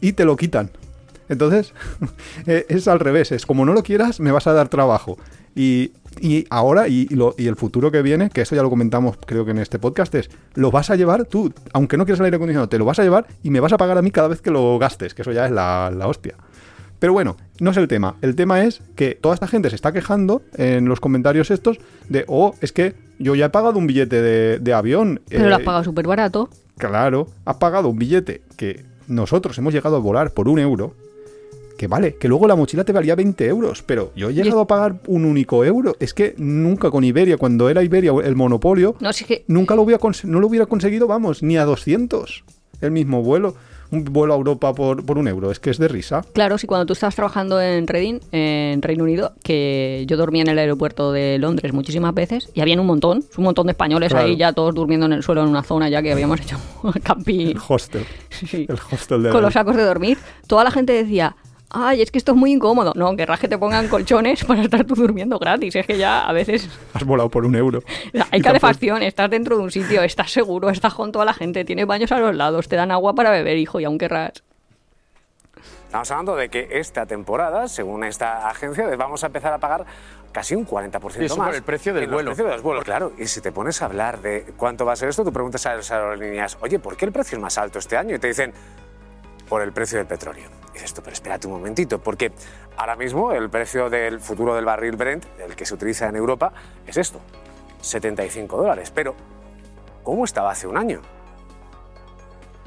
y 0.00 0.12
te 0.12 0.24
lo 0.24 0.36
quitan. 0.36 0.70
Entonces, 1.28 1.74
eh, 2.46 2.64
es 2.68 2.88
al 2.88 3.00
revés, 3.00 3.32
es 3.32 3.44
como 3.46 3.64
no 3.64 3.72
lo 3.74 3.82
quieras, 3.82 4.20
me 4.20 4.32
vas 4.32 4.46
a 4.46 4.52
dar 4.52 4.68
trabajo. 4.68 5.18
Y, 5.54 5.92
y 6.20 6.46
ahora, 6.50 6.88
y, 6.88 7.06
lo- 7.08 7.34
y 7.36 7.46
el 7.48 7.56
futuro 7.56 7.90
que 7.90 8.00
viene, 8.02 8.30
que 8.30 8.42
eso 8.42 8.54
ya 8.54 8.62
lo 8.62 8.70
comentamos 8.70 9.16
creo 9.26 9.44
que 9.44 9.50
en 9.50 9.58
este 9.58 9.78
podcast, 9.78 10.14
es, 10.14 10.30
lo 10.54 10.70
vas 10.70 10.90
a 10.90 10.96
llevar 10.96 11.24
tú, 11.26 11.52
aunque 11.72 11.96
no 11.96 12.04
quieras 12.04 12.20
el 12.20 12.26
aire 12.26 12.36
acondicionado, 12.36 12.68
te 12.68 12.78
lo 12.78 12.84
vas 12.84 12.98
a 12.98 13.02
llevar 13.02 13.26
y 13.42 13.50
me 13.50 13.60
vas 13.60 13.72
a 13.72 13.76
pagar 13.76 13.98
a 13.98 14.02
mí 14.02 14.10
cada 14.10 14.28
vez 14.28 14.40
que 14.40 14.50
lo 14.50 14.78
gastes, 14.78 15.14
que 15.14 15.22
eso 15.22 15.32
ya 15.32 15.46
es 15.46 15.50
la, 15.52 15.90
la 15.94 16.06
hostia. 16.06 16.34
Pero 16.98 17.12
bueno, 17.12 17.36
no 17.60 17.70
es 17.70 17.76
el 17.76 17.86
tema. 17.86 18.16
El 18.22 18.34
tema 18.34 18.64
es 18.64 18.80
que 18.96 19.14
toda 19.20 19.34
esta 19.34 19.46
gente 19.46 19.68
se 19.70 19.76
está 19.76 19.92
quejando 19.92 20.42
en 20.56 20.86
los 20.86 20.98
comentarios 20.98 21.50
estos 21.52 21.78
de, 22.08 22.24
oh, 22.26 22.54
es 22.60 22.72
que 22.72 22.94
yo 23.20 23.34
ya 23.36 23.46
he 23.46 23.50
pagado 23.50 23.78
un 23.78 23.86
billete 23.86 24.20
de, 24.20 24.58
de 24.58 24.72
avión. 24.74 25.20
Pero 25.28 25.48
lo 25.48 25.54
has 25.54 25.60
eh, 25.60 25.64
pagado 25.64 25.84
súper 25.84 26.06
barato. 26.08 26.50
Claro, 26.76 27.28
has 27.44 27.56
pagado 27.56 27.88
un 27.88 27.98
billete 27.98 28.42
que 28.56 28.84
nosotros 29.08 29.58
hemos 29.58 29.72
llegado 29.74 29.96
a 29.96 30.00
volar 30.00 30.32
por 30.32 30.48
un 30.48 30.58
euro. 30.58 30.94
Que 31.76 31.86
vale, 31.86 32.16
que 32.16 32.26
luego 32.26 32.48
la 32.48 32.56
mochila 32.56 32.82
te 32.84 32.92
valía 32.92 33.14
20 33.14 33.46
euros, 33.46 33.84
pero 33.84 34.10
yo 34.16 34.30
he 34.30 34.34
llegado 34.34 34.60
a 34.60 34.66
pagar 34.66 35.00
un 35.06 35.24
único 35.24 35.64
euro. 35.64 35.94
Es 36.00 36.12
que 36.12 36.34
nunca 36.36 36.90
con 36.90 37.04
Iberia, 37.04 37.36
cuando 37.36 37.68
era 37.68 37.84
Iberia 37.84 38.12
el 38.24 38.34
monopolio, 38.34 38.96
No, 38.98 39.12
si 39.12 39.22
es 39.22 39.28
que 39.28 39.44
nunca 39.46 39.76
lo 39.76 39.82
hubiera, 39.82 40.00
no 40.24 40.40
lo 40.40 40.48
hubiera 40.48 40.66
conseguido, 40.66 41.06
vamos, 41.06 41.42
ni 41.42 41.56
a 41.56 41.64
200 41.64 42.44
el 42.80 42.90
mismo 42.90 43.22
vuelo. 43.22 43.54
Un 43.90 44.04
vuelo 44.04 44.34
a 44.34 44.36
Europa 44.36 44.74
por, 44.74 45.04
por 45.04 45.16
un 45.18 45.28
euro, 45.28 45.50
es 45.50 45.58
que 45.60 45.70
es 45.70 45.78
de 45.78 45.88
risa. 45.88 46.22
Claro, 46.34 46.58
si 46.58 46.66
cuando 46.66 46.84
tú 46.86 46.92
estabas 46.92 47.14
trabajando 47.14 47.60
en 47.60 47.86
Reading, 47.86 48.20
en 48.32 48.82
Reino 48.82 49.04
Unido, 49.04 49.32
que 49.42 50.04
yo 50.06 50.16
dormía 50.18 50.42
en 50.42 50.48
el 50.48 50.58
aeropuerto 50.58 51.10
de 51.12 51.38
Londres 51.38 51.72
muchísimas 51.72 52.12
veces 52.14 52.50
y 52.54 52.60
habían 52.60 52.80
un 52.80 52.86
montón, 52.86 53.24
un 53.36 53.44
montón 53.44 53.66
de 53.66 53.72
españoles 53.72 54.10
Claro. 54.10 54.26
ahí 54.26 54.36
ya 54.36 54.52
todos 54.52 54.74
durmiendo 54.74 55.06
en 55.06 55.12
el 55.14 55.22
suelo 55.22 55.42
en 55.42 55.48
una 55.48 55.62
zona 55.62 55.88
ya 55.88 56.02
que 56.02 56.12
habíamos 56.12 56.38
hecho 56.42 56.58
camping 57.02 57.46
El 57.46 57.58
hostel. 57.66 58.04
Sí. 58.30 58.66
El 58.68 58.78
hostel 58.92 59.22
de 59.22 59.30
con 59.30 59.40
los 59.42 59.54
sacos 59.54 59.74
de 59.76 59.84
dormir. 59.84 60.18
Toda 60.46 60.64
la 60.64 60.70
gente 60.70 60.92
decía, 60.92 61.34
ay, 61.70 62.02
es 62.02 62.10
que 62.10 62.18
esto 62.18 62.32
es 62.32 62.38
muy 62.38 62.52
incómodo. 62.52 62.92
No, 62.94 63.14
querrás 63.16 63.40
que 63.40 63.48
te 63.48 63.58
pongan 63.58 63.88
colchones 63.88 64.44
para 64.44 64.62
estar 64.62 64.84
tú 64.84 64.94
durmiendo 64.94 65.38
gratis. 65.38 65.76
Es 65.76 65.86
que 65.86 65.98
ya 65.98 66.28
a 66.28 66.32
veces 66.32 66.68
Has 66.94 67.04
volado 67.04 67.28
por 67.28 67.44
un 67.44 67.54
euro. 67.56 67.82
hay 68.30 68.40
calefacción, 68.40 69.02
estás 69.02 69.30
dentro 69.30 69.56
de 69.56 69.62
un 69.62 69.70
sitio, 69.70 70.02
estás 70.02 70.30
seguro, 70.32 70.70
estás 70.70 70.94
con 70.94 71.12
toda 71.12 71.24
la 71.24 71.34
gente, 71.34 71.64
tienes 71.64 71.86
baños 71.86 72.12
a 72.12 72.18
los 72.18 72.34
lados, 72.34 72.68
te 72.68 72.76
dan 72.76 72.90
agua 72.90 73.14
para 73.14 73.30
beber, 73.30 73.56
hijo, 73.58 73.80
y 73.80 73.84
aún 73.84 73.98
querrás. 73.98 74.42
Estamos 75.86 76.10
hablando 76.10 76.36
de 76.36 76.50
que 76.50 76.68
esta 76.72 77.06
temporada, 77.06 77.66
según 77.66 78.04
esta 78.04 78.48
agencia, 78.48 78.86
vamos 78.96 79.24
a 79.24 79.28
empezar 79.28 79.54
a 79.54 79.58
pagar 79.58 79.86
casi 80.32 80.54
un 80.54 80.66
40% 80.66 81.20
Y 81.20 81.24
eso 81.24 81.36
más. 81.38 81.46
por 81.48 81.56
el 81.56 81.62
precio 81.62 81.94
del 81.94 82.08
vuelo. 82.08 82.30
precios 82.30 82.46
de 82.46 82.52
los 82.52 82.62
vuelos, 82.62 82.84
claro. 82.84 83.12
Y 83.18 83.26
si 83.26 83.40
te 83.40 83.52
pones 83.52 83.80
a 83.80 83.86
hablar 83.86 84.20
de 84.20 84.44
cuánto 84.58 84.84
va 84.84 84.92
a 84.92 84.96
ser 84.96 85.08
esto, 85.08 85.24
tú 85.24 85.32
preguntas 85.32 85.64
a 85.64 85.74
las 85.76 85.90
aerolíneas, 85.90 86.58
oye, 86.60 86.78
¿por 86.78 86.96
qué 86.96 87.06
el 87.06 87.12
precio 87.12 87.36
es 87.36 87.42
más 87.42 87.56
alto 87.56 87.78
este 87.78 87.96
año? 87.96 88.14
Y 88.14 88.18
te 88.18 88.26
dicen, 88.28 88.52
por 89.48 89.62
el 89.62 89.72
precio 89.72 89.96
del 89.96 90.06
petróleo. 90.06 90.50
Dices 90.78 90.94
pero 91.02 91.12
espérate 91.12 91.48
un 91.48 91.54
momentito, 91.54 91.98
porque 91.98 92.30
ahora 92.76 92.94
mismo 92.94 93.32
el 93.32 93.50
precio 93.50 93.90
del 93.90 94.20
futuro 94.20 94.54
del 94.54 94.64
barril 94.64 94.94
Brent, 94.94 95.24
el 95.40 95.56
que 95.56 95.66
se 95.66 95.74
utiliza 95.74 96.08
en 96.08 96.14
Europa, 96.14 96.52
es 96.86 96.96
esto, 96.96 97.20
75 97.80 98.56
dólares. 98.56 98.92
Pero, 98.94 99.16
¿cómo 100.04 100.24
estaba 100.24 100.52
hace 100.52 100.68
un 100.68 100.76
año? 100.76 101.00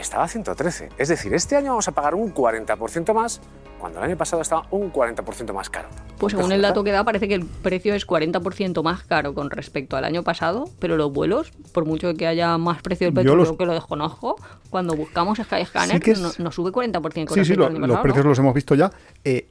Estaba 0.01 0.24
a 0.24 0.27
113. 0.27 0.89
Es 0.98 1.08
decir, 1.10 1.34
este 1.34 1.55
año 1.55 1.70
vamos 1.70 1.88
a 1.88 1.91
pagar 1.93 2.15
un 2.15 2.34
40% 2.34 3.13
más 3.13 3.41
cuando 3.79 3.98
el 4.00 4.05
año 4.05 4.17
pasado 4.17 4.41
estaba 4.43 4.67
un 4.70 4.91
40% 4.93 5.53
más 5.53 5.70
caro. 5.70 5.89
Pues 6.20 6.34
según 6.34 6.51
el 6.51 6.62
dato 6.62 6.84
que 6.84 6.91
da, 6.91 7.03
parece 7.03 7.27
que 7.27 7.34
el 7.34 7.46
precio 7.46 7.96
es 7.96 8.05
40% 8.05 8.84
más 8.84 9.03
caro 9.03 9.34
con 9.34 9.50
respecto 9.50 9.98
al 9.98 10.05
año 10.05 10.22
pasado, 10.24 10.65
pero 10.77 10.98
los 10.98 11.12
vuelos, 11.12 11.51
por 11.74 11.86
mucho 11.86 12.13
que 12.13 12.27
haya 12.27 12.58
más 12.60 12.81
precio 12.84 13.08
del 13.08 13.13
Yo 13.15 13.22
petróleo 13.22 13.46
los- 13.46 13.58
que 13.58 13.65
lo 13.65 13.74
desconozco, 13.74 14.36
cuando 14.70 14.96
buscamos 14.96 15.39
Skyscanner 15.39 15.96
Sí 15.96 16.00
que 16.00 16.12
es- 16.12 16.20
no- 16.22 16.31
nos 16.43 16.53
sube 16.53 16.72
40% 16.72 17.29
con 17.29 17.36
Sí, 17.36 17.43
sí, 17.46 17.53
respecto 17.55 17.60
lo- 17.62 17.65
al 17.65 17.72
año 17.72 17.79
los 17.79 17.88
pasado, 17.89 18.03
precios 18.03 18.25
¿no? 18.25 18.29
los 18.29 18.39
hemos 18.39 18.53
visto 18.53 18.75
ya. 18.75 18.91
Eh, 19.24 19.48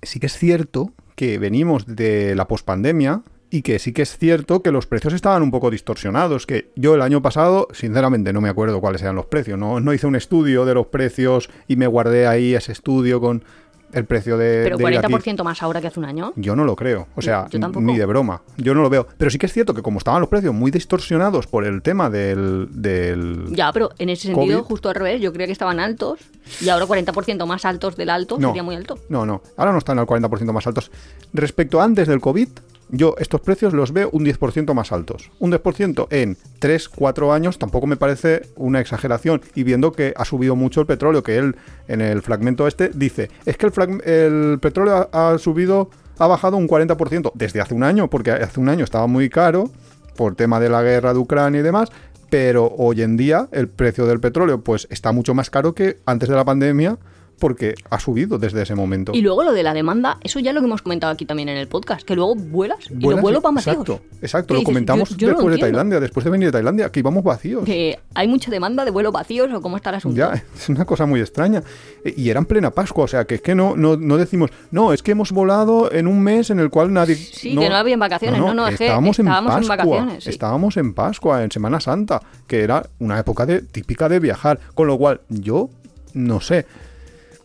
sí 0.00 0.20
que 0.20 0.26
es 0.26 0.38
cierto 0.38 0.92
que 1.16 1.38
venimos 1.38 1.84
de 1.86 2.36
la 2.36 2.46
pospandemia 2.46 3.22
y 3.52 3.60
que 3.60 3.78
sí 3.78 3.92
que 3.92 4.00
es 4.02 4.16
cierto 4.16 4.62
que 4.62 4.72
los 4.72 4.86
precios 4.86 5.12
estaban 5.12 5.42
un 5.42 5.50
poco 5.50 5.70
distorsionados. 5.70 6.46
Que 6.46 6.70
yo 6.74 6.94
el 6.94 7.02
año 7.02 7.20
pasado, 7.20 7.68
sinceramente, 7.72 8.32
no 8.32 8.40
me 8.40 8.48
acuerdo 8.48 8.80
cuáles 8.80 9.02
eran 9.02 9.14
los 9.14 9.26
precios. 9.26 9.58
No, 9.58 9.78
no 9.78 9.92
hice 9.92 10.06
un 10.06 10.16
estudio 10.16 10.64
de 10.64 10.72
los 10.72 10.86
precios 10.86 11.50
y 11.68 11.76
me 11.76 11.86
guardé 11.86 12.26
ahí 12.26 12.54
ese 12.54 12.72
estudio 12.72 13.20
con 13.20 13.44
el 13.92 14.06
precio 14.06 14.38
de. 14.38 14.62
Pero 14.64 14.78
de 14.78 14.90
ir 14.90 14.98
aquí. 14.98 15.12
40% 15.12 15.44
más 15.44 15.62
ahora 15.62 15.82
que 15.82 15.88
hace 15.88 16.00
un 16.00 16.06
año. 16.06 16.32
Yo 16.36 16.56
no 16.56 16.64
lo 16.64 16.74
creo, 16.76 17.08
o 17.14 17.20
sea, 17.20 17.46
Yo 17.50 17.58
ni 17.58 17.98
de 17.98 18.06
broma, 18.06 18.40
yo 18.56 18.74
no 18.74 18.80
lo 18.80 18.88
veo. 18.88 19.06
Pero 19.18 19.30
sí 19.30 19.36
que 19.36 19.44
es 19.44 19.52
cierto 19.52 19.74
que 19.74 19.82
como 19.82 19.98
estaban 19.98 20.20
los 20.22 20.30
precios 20.30 20.54
muy 20.54 20.70
distorsionados 20.70 21.46
por 21.46 21.66
el 21.66 21.82
tema 21.82 22.08
del... 22.08 22.68
del... 22.70 23.54
Ya, 23.54 23.70
pero 23.70 23.90
en 23.98 24.08
ese 24.08 24.28
sentido, 24.28 24.60
COVID. 24.60 24.66
justo 24.68 24.88
al 24.88 24.94
revés, 24.94 25.20
yo 25.20 25.30
creía 25.30 25.46
que 25.46 25.52
estaban 25.52 25.78
altos 25.78 26.20
y 26.62 26.70
ahora 26.70 26.86
40% 26.86 27.44
más 27.44 27.66
altos 27.66 27.96
del 27.96 28.08
alto 28.08 28.38
No. 28.38 28.48
sería 28.48 28.62
muy 28.62 28.76
alto. 28.76 28.98
No, 29.10 29.26
no, 29.26 29.42
ahora 29.58 29.72
no 29.72 29.78
están 29.78 29.98
al 29.98 30.06
40% 30.06 30.50
más 30.52 30.66
altos. 30.66 30.90
Respecto 31.34 31.78
a 31.82 31.84
antes 31.84 32.08
del 32.08 32.20
COVID, 32.20 32.48
yo 32.92 33.14
estos 33.18 33.40
precios 33.40 33.72
los 33.72 33.92
veo 33.92 34.10
un 34.12 34.24
10% 34.24 34.72
más 34.74 34.92
altos. 34.92 35.30
Un 35.38 35.50
10% 35.50 36.06
en 36.10 36.36
3, 36.58 36.88
4 36.90 37.32
años 37.32 37.58
tampoco 37.58 37.86
me 37.86 37.96
parece 37.96 38.42
una 38.54 38.80
exageración. 38.80 39.40
Y 39.54 39.64
viendo 39.64 39.92
que 39.92 40.12
ha 40.14 40.26
subido 40.26 40.56
mucho 40.56 40.82
el 40.82 40.86
petróleo, 40.86 41.22
que 41.22 41.38
él 41.38 41.56
en 41.88 42.02
el 42.02 42.20
fragmento 42.20 42.68
este 42.68 42.90
dice, 42.90 43.30
es 43.46 43.56
que 43.56 43.66
el, 43.66 44.58
petróleo 44.60 45.08
ha, 45.10 45.30
ha 45.30 45.38
subido, 45.38 45.88
ha 46.18 46.26
bajado 46.26 46.58
un 46.58 46.68
40% 46.68 47.32
desde 47.34 47.62
hace 47.62 47.74
un 47.74 47.82
año, 47.82 48.10
porque 48.10 48.30
hace 48.30 48.60
un 48.60 48.68
año 48.68 48.84
estaba 48.84 49.06
muy 49.06 49.30
caro 49.30 49.70
por 50.14 50.34
tema 50.34 50.60
de 50.60 50.68
la 50.68 50.82
guerra 50.82 51.14
de 51.14 51.18
Ucrania 51.18 51.60
y 51.60 51.64
demás. 51.64 51.88
Pero 52.28 52.74
hoy 52.76 53.00
en 53.00 53.16
día 53.16 53.48
el 53.52 53.68
precio 53.68 54.06
del 54.06 54.20
petróleo 54.20 54.60
pues 54.60 54.86
está 54.90 55.12
mucho 55.12 55.34
más 55.34 55.48
caro 55.48 55.74
que 55.74 55.98
antes 56.04 56.28
de 56.28 56.34
la 56.34 56.44
pandemia 56.44 56.98
porque 57.42 57.74
ha 57.90 57.98
subido 57.98 58.38
desde 58.38 58.62
ese 58.62 58.76
momento. 58.76 59.10
Y 59.12 59.20
luego 59.20 59.42
lo 59.42 59.52
de 59.52 59.64
la 59.64 59.74
demanda, 59.74 60.16
eso 60.22 60.38
ya 60.38 60.52
lo 60.52 60.60
que 60.60 60.66
hemos 60.66 60.80
comentado 60.80 61.12
aquí 61.12 61.26
también 61.26 61.48
en 61.48 61.56
el 61.56 61.66
podcast, 61.66 62.06
que 62.06 62.14
luego 62.14 62.36
vuelas 62.36 62.78
y 62.88 62.94
Vuelas, 62.94 63.16
los 63.16 63.20
vuelos 63.20 63.42
van 63.42 63.56
vacíos. 63.56 63.74
Exacto, 63.78 64.00
exacto. 64.22 64.46
¿Qué 64.46 64.54
Lo 64.54 64.58
dices? 64.60 64.72
comentamos 64.72 65.10
Yo- 65.10 65.16
yo 65.16 65.26
no 65.26 65.32
lo 65.32 65.38
después 65.38 65.54
de. 65.56 65.60
Tailandia, 65.60 65.98
después 65.98 66.22
de 66.22 66.30
venir 66.30 66.46
de 66.46 66.52
Tailandia, 66.52 66.92
que 66.92 67.00
íbamos 67.00 67.24
vacíos. 67.24 67.64
Que 67.64 67.98
hay 68.14 68.28
mucha 68.28 68.48
demanda 68.48 68.84
de 68.84 68.92
vuelos 68.92 69.12
vacíos 69.12 69.52
o 69.52 69.60
cómo 69.60 69.76
está 69.76 69.90
el 69.90 69.96
asunto. 69.96 70.16
Ya, 70.16 70.40
es 70.56 70.68
una 70.68 70.84
cosa 70.84 71.04
muy 71.04 71.18
extraña. 71.18 71.64
Y 72.04 72.30
era 72.30 72.38
en 72.38 72.46
plena 72.46 72.70
Pascua, 72.70 73.06
o 73.06 73.08
sea, 73.08 73.24
que 73.24 73.34
es 73.34 73.40
que 73.42 73.56
no, 73.56 73.74
no, 73.74 73.96
no 73.96 74.18
decimos, 74.18 74.50
no, 74.70 74.92
es 74.92 75.02
que 75.02 75.10
hemos 75.10 75.32
volado 75.32 75.90
en 75.90 76.06
un 76.06 76.22
mes 76.22 76.50
en 76.50 76.60
el 76.60 76.70
cual 76.70 76.92
nadie... 76.92 77.16
Sí, 77.16 77.56
que 77.56 77.68
no 77.68 77.74
había 77.74 77.96
vacaciones, 77.96 78.38
no, 78.38 78.54
no, 78.54 78.68
es 78.68 78.78
que 78.78 78.84
estábamos, 78.84 79.18
estábamos 79.18 79.56
en 79.56 79.62
en 79.62 79.68
Pascua, 79.68 79.96
vacaciones, 79.96 80.24
sí. 80.24 80.30
estábamos 80.30 80.76
en 80.76 80.94
Pascua, 80.94 81.42
en 81.42 81.50
Semana 81.50 81.80
Santa, 81.80 82.22
que 82.46 82.60
era 82.62 82.86
una 83.00 83.18
época 83.18 83.46
de, 83.46 83.62
típica 83.62 84.08
de 84.08 84.20
viajar, 84.20 84.60
con 84.76 84.86
lo 84.86 84.96
cual 84.96 85.22
yo 85.28 85.70
no 86.14 86.40
sé. 86.40 86.66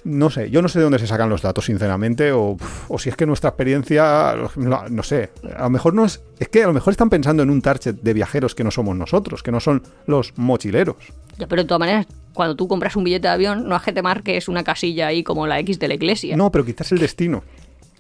No 0.07 0.29
sé, 0.29 0.49
yo 0.49 0.61
no 0.61 0.69
sé 0.69 0.79
de 0.79 0.83
dónde 0.83 0.99
se 0.99 1.07
sacan 1.07 1.29
los 1.29 1.41
datos, 1.41 1.65
sinceramente, 1.65 2.31
o, 2.31 2.57
o 2.87 2.97
si 2.99 3.09
es 3.09 3.15
que 3.17 3.25
nuestra 3.25 3.49
experiencia, 3.49 4.35
no, 4.55 4.87
no 4.89 5.03
sé, 5.03 5.31
a 5.55 5.63
lo 5.63 5.69
mejor 5.69 5.93
no 5.93 6.05
es, 6.05 6.21
es 6.39 6.47
que 6.47 6.63
a 6.63 6.67
lo 6.67 6.73
mejor 6.73 6.91
están 6.91 7.09
pensando 7.09 7.43
en 7.43 7.49
un 7.49 7.61
target 7.61 7.95
de 7.95 8.13
viajeros 8.13 8.55
que 8.55 8.63
no 8.63 8.71
somos 8.71 8.95
nosotros, 8.95 9.43
que 9.43 9.51
no 9.51 9.59
son 9.59 9.83
los 10.05 10.31
mochileros. 10.37 10.95
Ya, 11.37 11.47
pero 11.47 11.63
de 11.63 11.67
todas 11.67 11.79
maneras, 11.79 12.07
cuando 12.33 12.55
tú 12.55 12.67
compras 12.67 12.95
un 12.95 13.03
billete 13.03 13.27
de 13.27 13.33
avión, 13.33 13.67
no 13.67 13.75
es 13.75 13.81
que 13.83 13.91
te 13.91 14.01
marques 14.01 14.47
una 14.47 14.63
casilla 14.63 15.07
ahí 15.07 15.23
como 15.23 15.45
la 15.45 15.59
X 15.59 15.77
de 15.77 15.87
la 15.87 15.95
iglesia. 15.95 16.37
No, 16.37 16.51
pero 16.51 16.63
quizás 16.63 16.91
el 16.93 16.99
destino. 16.99 17.43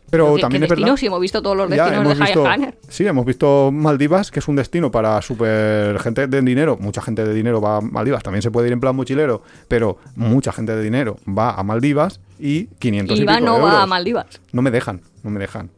Pero 0.09 0.23
Pero 0.25 0.35
¿qué- 0.35 0.41
también 0.41 0.61
qué 0.61 0.65
es 0.65 0.69
verdad. 0.69 0.81
destino? 0.83 0.97
Si 0.97 1.05
hemos 1.07 1.19
visto 1.19 1.41
todos 1.41 1.57
los 1.57 1.69
Ya, 1.69 1.83
destinos 1.85 2.05
hemos 2.05 2.17
de 2.17 2.23
visto, 2.25 2.73
sí, 2.89 3.05
hemos 3.07 3.25
visto 3.25 3.71
Maldivas, 3.73 4.31
que 4.31 4.39
es 4.39 4.47
un 4.47 4.55
destino 4.55 4.89
para 4.89 5.21
super 5.21 5.99
gente 5.99 6.27
de 6.27 6.41
dinero. 6.41 6.77
Mucha 6.79 7.01
gente 7.01 7.25
de 7.25 7.33
dinero 7.33 7.59
va 7.59 7.77
a 7.77 7.81
Maldivas. 7.81 8.23
También 8.23 8.41
se 8.41 8.49
puede 8.51 8.67
ir 8.67 8.73
en 8.73 8.79
plan 8.79 8.95
mochilero, 8.95 9.41
pero 9.67 9.97
mucha 10.15 10.51
gente 10.53 10.75
de 10.75 10.81
dinero 10.81 11.17
va 11.27 11.51
a 11.55 11.63
Maldivas 11.63 12.21
y 12.39 12.67
500 12.79 13.17
y 13.19 13.21
Iván 13.23 13.37
pico 13.39 13.45
no 13.47 13.57
euros. 13.57 13.73
va 13.73 13.83
a 13.83 13.85
Maldivas. 13.85 14.27
No 14.53 14.61
me 14.61 14.71
dejan, 14.71 15.01
no 15.23 15.29
me 15.29 15.39
dejan. 15.39 15.69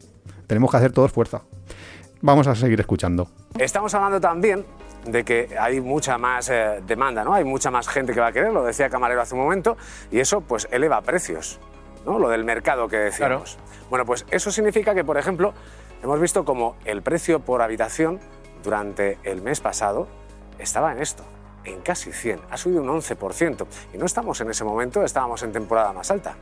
Tenemos 0.45 0.69
que 0.71 0.77
hacer 0.77 0.91
todos 0.91 1.11
fuerza. 1.11 1.41
Vamos 2.21 2.47
a 2.47 2.53
seguir 2.55 2.79
escuchando. 2.79 3.29
Estamos 3.57 3.93
hablando 3.93 4.19
también 4.19 4.65
de 5.05 5.23
que 5.23 5.55
hay 5.59 5.79
mucha 5.79 6.17
más 6.17 6.49
eh, 6.49 6.81
demanda, 6.85 7.23
¿no? 7.23 7.33
Hay 7.33 7.45
mucha 7.45 7.71
más 7.71 7.87
gente 7.87 8.13
que 8.13 8.19
va 8.19 8.27
a 8.27 8.31
querer, 8.33 8.51
lo 8.51 8.63
decía 8.63 8.89
Camarero 8.89 9.21
hace 9.21 9.33
un 9.35 9.41
momento, 9.41 9.77
y 10.11 10.19
eso 10.19 10.41
pues 10.41 10.67
eleva 10.71 11.01
precios, 11.01 11.59
¿no? 12.09 12.17
Lo 12.17 12.29
del 12.29 12.43
mercado 12.43 12.87
que 12.87 12.97
decíamos. 12.97 13.57
Bueno, 13.89 14.05
pues 14.05 14.25
eso 14.31 14.51
significa 14.51 14.95
que, 14.95 15.03
por 15.03 15.17
ejemplo, 15.17 15.53
hemos 16.01 16.19
visto 16.19 16.43
como 16.43 16.75
el 16.85 17.03
precio 17.03 17.39
por 17.39 17.61
habitación 17.61 18.19
durante 18.63 19.19
el 19.23 19.41
mes 19.41 19.61
pasado 19.61 20.07
estaba 20.57 20.91
en 20.91 20.99
esto, 20.99 21.23
en 21.63 21.81
casi 21.81 22.11
100, 22.11 22.41
ha 22.49 22.57
subido 22.57 22.81
un 22.81 22.89
11%, 22.89 23.65
y 23.93 23.97
no 23.97 24.05
estamos 24.05 24.41
en 24.41 24.49
ese 24.49 24.63
momento, 24.63 25.03
estábamos 25.03 25.43
en 25.43 25.53
temporada 25.53 25.93
más 25.93 26.09
alta. 26.11 26.35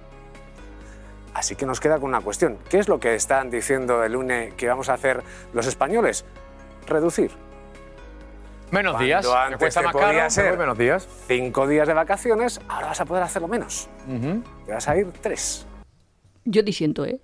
Así 1.34 1.56
que 1.56 1.66
nos 1.68 1.80
queda 1.80 2.00
con 2.00 2.10
una 2.10 2.22
cuestión. 2.22 2.58
¿Qué 2.70 2.80
es 2.80 2.88
lo 2.88 3.00
que 3.00 3.14
están 3.14 3.52
diciendo 3.52 4.04
el 4.04 4.16
UNE 4.16 4.54
que 4.58 4.68
vamos 4.68 4.90
a 4.90 4.94
hacer 4.94 5.22
los 5.54 5.68
españoles? 5.68 6.26
Reducir. 6.88 7.32
Menos 8.72 8.94
Cuando 8.94 9.06
días, 9.06 9.26
antes 9.26 9.60
cuesta 9.60 9.80
te 9.80 9.86
más 9.86 9.94
podía 9.94 10.08
caro, 10.08 10.30
ser 10.30 10.58
menos 10.58 10.78
días. 10.78 11.08
Cinco 11.28 11.68
días 11.68 11.88
de 11.88 11.94
vacaciones, 11.94 12.60
ahora 12.68 12.88
vas 12.88 13.00
a 13.00 13.06
poder 13.06 13.24
hacerlo 13.24 13.48
menos. 13.48 13.88
Te 14.66 14.72
vas 14.72 14.88
a 14.90 14.98
ir 14.98 15.08
tres. 15.22 15.66
Yo 16.44 16.66
te 16.66 16.74
siento, 16.74 17.06
¿eh? 17.06 17.22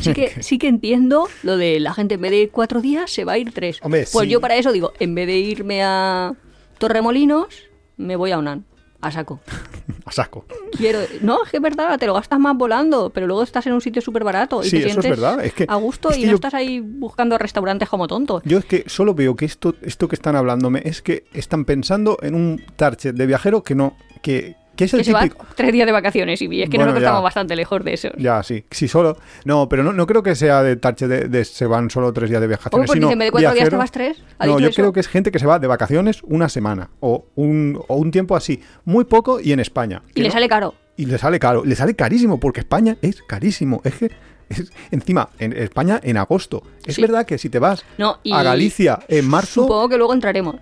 Sí 0.00 0.12
que, 0.14 0.42
sí 0.42 0.58
que 0.58 0.66
entiendo 0.68 1.28
lo 1.42 1.56
de 1.56 1.78
la 1.78 1.94
gente 1.94 2.14
en 2.14 2.20
vez 2.20 2.30
de 2.32 2.36
ir 2.38 2.50
cuatro 2.50 2.80
días 2.80 3.10
se 3.10 3.24
va 3.24 3.32
a 3.32 3.38
ir 3.38 3.52
tres. 3.52 3.78
Hombre, 3.82 4.06
pues 4.12 4.24
sí. 4.24 4.30
yo 4.30 4.40
para 4.40 4.56
eso 4.56 4.72
digo, 4.72 4.92
en 4.98 5.14
vez 5.14 5.28
de 5.28 5.36
irme 5.36 5.82
a 5.84 6.34
Torremolinos, 6.78 7.68
me 7.96 8.16
voy 8.16 8.32
a 8.32 8.38
Unan, 8.38 8.64
a 9.00 9.10
saco. 9.10 9.40
A 10.06 10.12
saco. 10.12 10.44
Quiero... 10.76 11.00
No, 11.20 11.44
es 11.44 11.50
que 11.50 11.58
es 11.58 11.62
verdad, 11.62 11.98
te 11.98 12.06
lo 12.06 12.14
gastas 12.14 12.38
más 12.40 12.56
volando, 12.56 13.10
pero 13.10 13.26
luego 13.26 13.42
estás 13.42 13.66
en 13.66 13.74
un 13.74 13.80
sitio 13.80 14.00
súper 14.02 14.24
barato 14.24 14.62
y 14.62 14.64
Sí, 14.64 14.70
te 14.70 14.78
eso 14.78 14.86
es 14.86 14.92
sientes 14.94 15.10
verdad, 15.10 15.44
es 15.44 15.52
que- 15.52 15.66
a 15.68 15.74
gusto 15.76 16.10
es 16.10 16.18
y 16.18 16.22
no 16.24 16.28
yo- 16.30 16.34
estás 16.36 16.54
ahí 16.54 16.80
buscando 16.80 17.36
restaurantes 17.38 17.88
como 17.88 18.06
tonto. 18.08 18.40
Yo 18.44 18.58
es 18.58 18.64
que 18.64 18.84
solo 18.86 19.14
veo 19.14 19.36
que 19.36 19.44
esto, 19.44 19.74
esto 19.82 20.08
que 20.08 20.16
están 20.16 20.36
hablándome 20.36 20.80
es 20.84 21.02
que 21.02 21.24
están 21.32 21.64
pensando 21.64 22.18
en 22.22 22.34
un 22.34 22.62
target 22.76 23.14
de 23.14 23.26
viajero 23.26 23.62
que 23.62 23.74
no. 23.74 23.94
que, 24.22 24.56
que 24.80 24.84
es 24.86 24.94
el 24.94 25.00
Que 25.00 25.04
se 25.04 25.12
va 25.12 25.22
típico. 25.22 25.46
tres 25.54 25.72
días 25.72 25.86
de 25.86 25.92
vacaciones 25.92 26.40
y 26.42 26.44
es 26.62 26.68
que 26.68 26.76
Bueno, 26.76 26.86
nosotros 26.86 27.02
ya. 27.02 27.06
estamos 27.08 27.22
bastante 27.22 27.54
lejos 27.56 27.84
de 27.84 27.92
eso. 27.94 28.08
Ya, 28.18 28.42
sí. 28.42 28.64
Sí, 28.70 28.88
solo. 28.88 29.16
No, 29.44 29.68
pero 29.68 29.82
no, 29.82 29.92
no 29.92 30.06
creo 30.06 30.22
que 30.22 30.34
sea 30.34 30.62
de 30.62 30.76
target 30.76 31.08
de, 31.08 31.28
de 31.28 31.44
se 31.44 31.66
van 31.66 31.90
solo 31.90 32.12
tres 32.12 32.30
días 32.30 32.40
de 32.40 32.46
vacaciones. 32.48 32.86
Porque 32.88 33.00
sino 33.00 33.10
en 33.12 33.18
vez 33.18 33.26
de 33.26 33.32
cuatro 33.32 33.52
días 33.54 33.68
te 33.68 33.76
vas 33.76 33.92
tres. 33.92 34.22
¿Ha 34.38 34.46
No, 34.46 34.58
yo 34.58 34.68
eso? 34.68 34.76
creo 34.76 34.92
que 34.92 35.00
es 35.00 35.08
gente 35.08 35.30
que 35.30 35.38
se 35.38 35.46
va 35.46 35.58
de 35.58 35.66
vacaciones 35.66 36.22
una 36.24 36.48
semana 36.48 36.90
o 37.00 37.26
un, 37.36 37.78
o 37.88 37.96
un 37.96 38.10
tiempo 38.10 38.34
así, 38.36 38.60
muy 38.84 39.04
poco 39.04 39.38
y 39.40 39.52
en 39.52 39.60
España. 39.60 40.02
Y 40.14 40.22
le 40.22 40.28
no- 40.28 40.32
sale 40.32 40.48
caro. 40.48 40.74
Y 40.96 41.06
le 41.06 41.16
sale 41.18 41.38
caro, 41.38 41.64
le 41.64 41.76
sale 41.76 41.94
carísimo 41.94 42.38
porque 42.40 42.60
España 42.60 42.96
es 43.02 43.22
carísimo. 43.22 43.80
Es 43.84 43.94
que 43.94 44.10
es- 44.48 44.72
encima 44.90 45.28
en 45.38 45.52
España 45.52 46.00
en 46.02 46.16
agosto. 46.16 46.62
Es 46.84 46.96
Sí. 46.96 47.02
verdad 47.02 47.24
que 47.26 47.38
si 47.38 47.48
te 47.48 47.58
vas 47.58 47.84
No, 47.98 48.18
y 48.22 48.32
a 48.32 48.42
Galicia 48.42 48.98
en 49.08 49.28
marzo, 49.28 49.62
Supongo 49.62 49.88
que 49.88 49.96
luego 49.96 50.12
entraremos 50.14 50.56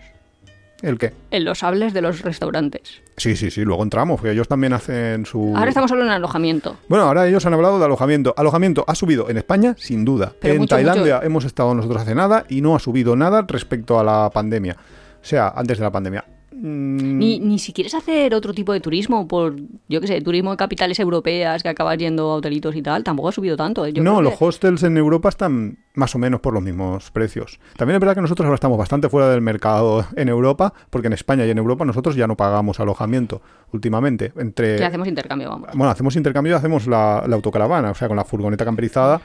¿el 0.83 0.99
qué? 0.99 1.13
en 1.31 1.45
los 1.45 1.63
hables 1.63 1.93
de 1.93 2.03
los 2.03 2.23
restaurantes. 2.23 3.03
Sí, 3.17 3.37
sí, 3.37 3.51
sí, 3.51 3.63
luego 3.63 3.83
entramos, 3.83 4.21
porque 4.21 4.33
ellos 4.33 4.49
también 4.49 4.73
hacen 4.73 5.27
su... 5.27 5.53
Ahora 5.57 5.69
estamos 5.69 5.91
solo 5.91 6.05
en 6.05 6.11
alojamiento. 6.11 6.77
Bueno, 6.89 7.05
ahora 7.05 7.27
ellos 7.27 7.45
han 7.47 7.55
hablado 7.55 7.79
de 7.79 7.85
alojamiento. 7.85 8.35
Alojamiento 8.37 8.85
ha 8.87 8.95
subido 8.95 9.29
en 9.29 9.39
España, 9.39 9.75
sin 9.79 10.05
duda. 10.05 10.33
Pero 10.41 10.55
en 10.55 10.61
mucho, 10.61 10.77
Tailandia 10.77 11.17
mucho. 11.17 11.27
hemos 11.27 11.45
estado 11.45 11.75
nosotros 11.75 12.03
hace 12.03 12.15
nada 12.15 12.45
y 12.49 12.61
no 12.61 12.77
ha 12.77 12.79
subido 12.79 13.17
nada 13.17 13.45
respecto 13.47 13.99
a 13.99 14.05
la 14.05 14.31
pandemia. 14.33 14.77
O 15.21 15.25
sea, 15.25 15.53
antes 15.55 15.79
de 15.79 15.85
la 15.85 15.91
pandemia. 15.91 16.25
Mm, 16.61 17.19
Ni, 17.19 17.39
ni 17.41 17.59
si 17.59 17.73
quieres 17.73 17.95
hacer 17.95 18.35
otro 18.35 18.53
tipo 18.53 18.73
de 18.73 18.81
turismo, 18.81 19.29
por, 19.29 19.55
yo 19.89 20.01
qué 20.01 20.07
sé, 20.07 20.21
turismo 20.21 20.51
de 20.51 20.57
capitales 20.57 20.99
europeas 20.99 21.63
que 21.63 21.69
acabas 21.69 21.99
yendo 21.99 22.31
a 22.33 22.35
hotelitos 22.37 22.75
y 22.77 22.83
tal, 22.83 23.05
tampoco 23.05 23.29
ha 23.29 23.33
subido 23.33 23.57
tanto. 23.57 23.87
¿eh? 23.87 23.93
Yo 23.93 24.03
no, 24.03 24.21
los 24.23 24.37
que- 24.39 24.45
hostels 24.45 24.83
en 24.83 24.97
Europa 24.97 25.29
están 25.29 25.79
más 25.95 26.15
o 26.15 26.19
menos 26.19 26.41
por 26.41 26.55
los 26.55 26.63
mismos 26.63 27.11
precios. 27.11 27.59
También 27.77 27.97
es 27.97 28.01
verdad 28.01 28.15
que 28.15 28.21
nosotros 28.21 28.45
ahora 28.45 28.55
estamos 28.55 28.79
bastante 28.79 29.09
fuera 29.09 29.29
del 29.31 29.41
mercado 29.41 30.05
en 30.17 30.29
Europa, 30.29 30.73
porque 30.91 31.09
en 31.09 31.13
España 31.13 31.45
y 31.45 31.51
en 31.51 31.59
Europa 31.59 31.85
nosotros 31.85 32.15
ya 32.15 32.27
no 32.29 32.37
pagamos 32.37 32.79
alojamiento 32.81 33.43
últimamente. 33.73 34.33
Entre... 34.37 34.77
que 34.77 34.85
hacemos 34.85 35.09
intercambio, 35.09 35.49
vamos. 35.51 35.71
Bueno, 35.75 35.91
hacemos 35.91 36.15
intercambio 36.17 36.53
y 36.53 36.57
hacemos 36.57 36.87
la, 36.87 37.25
la 37.27 37.35
autocaravana, 37.37 37.91
o 37.91 37.95
sea, 37.95 38.07
con 38.09 38.17
la 38.17 38.25
furgoneta 38.25 38.65
camperizada, 38.65 39.21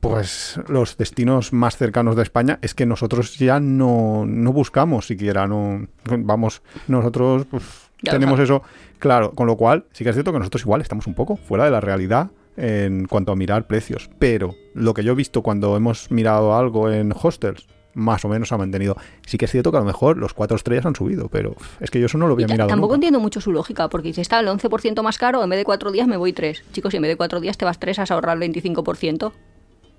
pues 0.00 0.60
los 0.68 0.96
destinos 0.96 1.52
más 1.52 1.76
cercanos 1.76 2.16
de 2.16 2.22
España 2.22 2.58
es 2.62 2.74
que 2.74 2.86
nosotros 2.86 3.38
ya 3.38 3.58
no, 3.60 4.24
no 4.26 4.52
buscamos 4.52 5.06
siquiera, 5.06 5.46
no 5.46 5.86
vamos, 6.04 6.62
nosotros 6.88 7.46
pues, 7.50 7.90
tenemos 8.02 8.38
eso 8.40 8.62
claro, 8.98 9.32
con 9.32 9.46
lo 9.46 9.56
cual 9.56 9.84
sí 9.92 10.04
que 10.04 10.10
es 10.10 10.16
cierto 10.16 10.32
que 10.32 10.38
nosotros 10.38 10.62
igual 10.62 10.80
estamos 10.80 11.06
un 11.06 11.14
poco 11.14 11.36
fuera 11.36 11.64
de 11.64 11.70
la 11.70 11.80
realidad 11.80 12.30
en 12.56 13.06
cuanto 13.06 13.32
a 13.32 13.36
mirar 13.36 13.66
precios, 13.66 14.10
pero 14.18 14.54
lo 14.74 14.94
que 14.94 15.02
yo 15.02 15.12
he 15.12 15.14
visto 15.14 15.42
cuando 15.42 15.76
hemos 15.76 16.10
mirado 16.10 16.56
algo 16.56 16.90
en 16.90 17.12
hostels 17.12 17.66
más 17.94 18.24
o 18.24 18.28
menos 18.28 18.52
ha 18.52 18.58
mantenido. 18.58 18.96
Sí 19.26 19.38
que 19.38 19.46
es 19.46 19.50
cierto 19.50 19.70
que 19.70 19.78
a 19.78 19.80
lo 19.80 19.86
mejor 19.86 20.16
los 20.16 20.34
cuatro 20.34 20.56
estrellas 20.56 20.86
han 20.86 20.94
subido, 20.94 21.28
pero 21.28 21.56
es 21.80 21.90
que 21.90 22.00
yo 22.00 22.06
eso 22.06 22.18
no 22.18 22.26
lo 22.26 22.34
había 22.34 22.46
mirado 22.46 22.68
tampoco 22.68 22.94
nunca. 22.94 22.96
entiendo 22.96 23.20
mucho 23.20 23.40
su 23.40 23.52
lógica, 23.52 23.88
porque 23.88 24.12
si 24.12 24.20
está 24.20 24.40
el 24.40 24.48
11% 24.48 25.02
más 25.02 25.18
caro, 25.18 25.42
en 25.42 25.50
vez 25.50 25.58
de 25.58 25.64
cuatro 25.64 25.90
días 25.90 26.06
me 26.06 26.16
voy 26.16 26.32
tres. 26.32 26.62
Chicos, 26.72 26.92
si 26.92 26.96
en 26.96 27.02
vez 27.02 27.10
de 27.10 27.16
cuatro 27.16 27.40
días 27.40 27.58
te 27.58 27.64
vas 27.64 27.78
tres, 27.78 27.98
has 27.98 28.10
ahorrado 28.10 28.40
el 28.40 28.52
25%. 28.52 29.32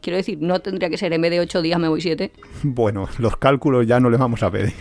Quiero 0.01 0.17
decir, 0.17 0.39
no 0.41 0.59
tendría 0.61 0.89
que 0.89 0.97
ser 0.97 1.13
en 1.13 1.21
vez 1.21 1.31
de 1.31 1.39
ocho 1.39 1.61
días 1.61 1.79
me 1.79 1.87
voy 1.87 2.01
siete. 2.01 2.31
Bueno, 2.63 3.07
los 3.19 3.37
cálculos 3.37 3.85
ya 3.85 3.99
no 3.99 4.09
les 4.09 4.19
vamos 4.19 4.41
a 4.43 4.49
pedir. 4.51 4.73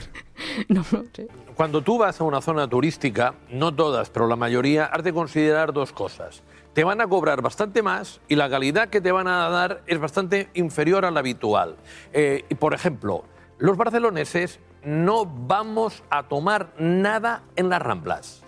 Cuando 1.55 1.83
tú 1.83 1.99
vas 1.99 2.21
a 2.21 2.25
una 2.25 2.41
zona 2.41 2.69
turística, 2.69 3.35
no 3.51 3.75
todas, 3.75 4.11
pero 4.11 4.27
la 4.27 4.37
mayoría, 4.37 4.87
has 4.87 5.05
de 5.05 5.13
considerar 5.13 5.73
dos 5.73 5.93
cosas. 5.93 6.43
Te 6.73 6.85
van 6.85 7.01
a 7.01 7.07
cobrar 7.07 7.43
bastante 7.43 7.83
más 7.83 8.21
y 8.29 8.37
la 8.37 8.49
calidad 8.49 8.89
que 8.89 9.01
te 9.01 9.13
van 9.13 9.27
a 9.27 9.49
dar 9.49 9.83
es 9.87 9.99
bastante 9.99 10.49
inferior 10.55 11.05
a 11.05 11.11
la 11.11 11.21
habitual. 11.21 11.77
Eh, 12.13 12.45
por 12.59 12.75
ejemplo, 12.75 13.25
los 13.59 13.77
barceloneses 13.77 14.61
no 14.85 15.27
vamos 15.27 16.03
a 16.11 16.23
tomar 16.25 16.73
nada 16.79 17.43
en 17.57 17.69
las 17.69 17.83
ramblas. 17.83 18.43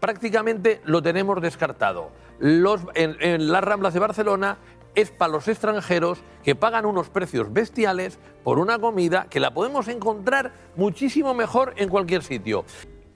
Prácticamente 0.00 0.80
lo 0.84 1.02
tenemos 1.02 1.40
descartado. 1.40 2.10
En 2.40 3.50
las 3.50 3.64
ramblas 3.64 3.94
de 3.94 4.00
Barcelona 4.00 4.58
es 4.94 5.10
para 5.10 5.32
los 5.32 5.48
extranjeros 5.48 6.20
que 6.44 6.54
pagan 6.54 6.86
unos 6.86 7.08
precios 7.08 7.52
bestiales 7.52 8.18
por 8.44 8.58
una 8.58 8.78
comida 8.78 9.26
que 9.30 9.40
la 9.40 9.52
podemos 9.52 9.88
encontrar 9.88 10.52
muchísimo 10.76 11.34
mejor 11.34 11.74
en 11.76 11.88
cualquier 11.88 12.22
sitio. 12.22 12.64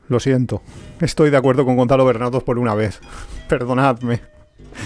Lo 0.09 0.21
siento. 0.21 0.63
Estoy 1.01 1.31
de 1.31 1.37
acuerdo 1.37 1.65
con 1.65 1.77
Gonzalo 1.77 2.05
Bernados 2.05 2.43
por 2.43 2.59
una 2.59 2.75
vez. 2.75 3.01
Perdonadme. 3.49 4.21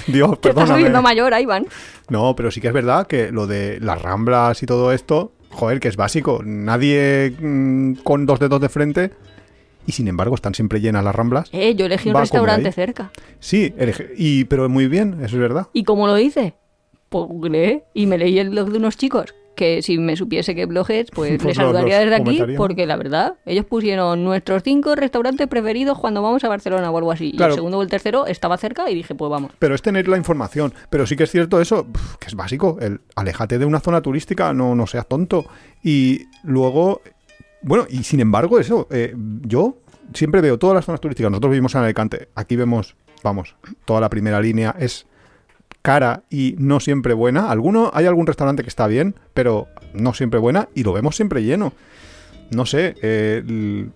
Dios, 0.07 0.33
estás 0.33 0.53
perdóname. 0.53 0.79
subiendo 0.79 1.03
mayor, 1.03 1.33
Iván. 1.41 1.67
No, 2.09 2.35
pero 2.37 2.51
sí 2.51 2.61
que 2.61 2.69
es 2.69 2.75
verdad 2.75 3.07
que 3.07 3.31
lo 3.31 3.47
de 3.47 3.79
las 3.81 4.01
ramblas 4.03 4.63
y 4.63 4.67
todo 4.67 4.93
esto, 4.93 5.33
joder, 5.51 5.81
que 5.81 5.89
es 5.89 5.97
básico. 5.97 6.41
Nadie 6.45 7.35
mm, 7.39 7.95
con 8.05 8.27
dos 8.27 8.41
dedos 8.41 8.61
de 8.61 8.69
frente 8.69 9.13
y 9.87 9.93
sin 9.93 10.09
embargo 10.09 10.35
están 10.35 10.55
siempre 10.55 10.81
llenas 10.81 11.05
las 11.05 11.15
ramblas. 11.15 11.49
Eh, 11.53 11.75
yo 11.75 11.87
elegí 11.87 12.09
un 12.11 12.17
restaurante 12.17 12.73
cerca. 12.73 13.11
Sí, 13.39 13.73
y, 14.17 14.45
pero 14.45 14.69
muy 14.69 14.89
bien, 14.89 15.15
eso 15.25 15.37
es 15.37 15.41
verdad. 15.41 15.69
¿Y 15.73 15.85
cómo 15.85 16.07
lo 16.07 16.19
hice? 16.19 16.55
Pues 17.17 17.29
googleé 17.29 17.85
y 17.95 18.07
me 18.07 18.19
leí 18.19 18.39
el 18.39 18.51
blog 18.51 18.71
de 18.71 18.79
unos 18.79 18.97
chicos 18.97 19.35
que 19.57 19.81
si 19.83 19.99
me 19.99 20.17
supiese 20.17 20.55
qué 20.55 20.67
blog 20.67 20.91
es, 20.91 21.11
pues, 21.11 21.31
Pues 21.37 21.45
les 21.45 21.57
saludaría 21.57 21.99
desde 21.99 22.15
aquí, 22.15 22.43
porque 22.57 22.87
la 22.87 22.97
verdad, 22.97 23.35
ellos 23.47 23.65
pusieron 23.65 24.23
nuestros 24.23 24.63
cinco 24.63 24.95
restaurantes 24.95 25.49
preferidos 25.49 25.99
cuando 25.99 26.23
vamos 26.23 26.45
a 26.45 26.49
Barcelona 26.49 26.91
o 26.91 26.99
algo 26.99 27.11
así. 27.11 27.33
Y 27.35 27.43
el 27.43 27.53
segundo 27.53 27.79
o 27.79 27.83
el 27.83 27.89
tercero 27.89 28.27
estaba 28.27 28.59
cerca 28.59 28.89
y 28.91 28.95
dije, 28.95 29.15
pues 29.15 29.31
vamos. 29.31 29.53
Pero 29.59 29.75
es 29.75 29.83
tener 29.83 30.07
la 30.09 30.19
información. 30.19 30.75
Pero 30.91 31.07
sí 31.07 31.17
que 31.17 31.25
es 31.25 31.31
cierto 31.31 31.61
eso, 31.61 31.87
que 32.21 32.27
es 32.27 32.35
básico. 32.35 32.77
El 32.81 33.01
aléjate 33.17 33.59
de 33.59 33.65
una 33.65 33.81
zona 33.81 34.03
turística, 34.03 34.53
no, 34.53 34.75
no 34.75 34.87
seas 34.87 35.09
tonto. 35.09 35.47
Y 35.83 36.27
luego, 36.45 37.01
bueno, 37.63 37.87
y 37.89 38.03
sin 38.05 38.21
embargo, 38.21 38.61
eso, 38.61 38.87
eh, 38.91 39.15
yo 39.43 39.79
siempre 40.13 40.43
veo 40.43 40.59
todas 40.59 40.75
las 40.75 40.85
zonas 40.85 41.01
turísticas. 41.01 41.31
Nosotros 41.31 41.51
vivimos 41.51 41.75
en 41.75 41.81
Alicante. 41.81 42.29
Aquí 42.35 42.57
vemos, 42.57 42.95
vamos, 43.23 43.57
toda 43.87 44.01
la 44.01 44.11
primera 44.11 44.41
línea 44.41 44.77
es 44.79 45.07
cara 45.87 46.25
y 46.31 46.57
no 46.59 46.81
siempre 46.81 47.15
buena. 47.15 47.49
Alguno, 47.49 47.93
hay 47.95 48.07
algún 48.07 48.27
restaurante 48.27 48.65
que 48.65 48.69
está 48.69 48.89
bien, 48.89 49.15
pero 49.35 49.69
no 49.95 50.15
siempre 50.15 50.41
buena 50.41 50.69
y 50.75 50.83
lo 50.83 50.93
vemos 50.93 51.15
siempre 51.15 51.45
lleno. 51.45 51.75
No 52.51 52.67
sé, 52.67 52.97
eh, 53.03 53.87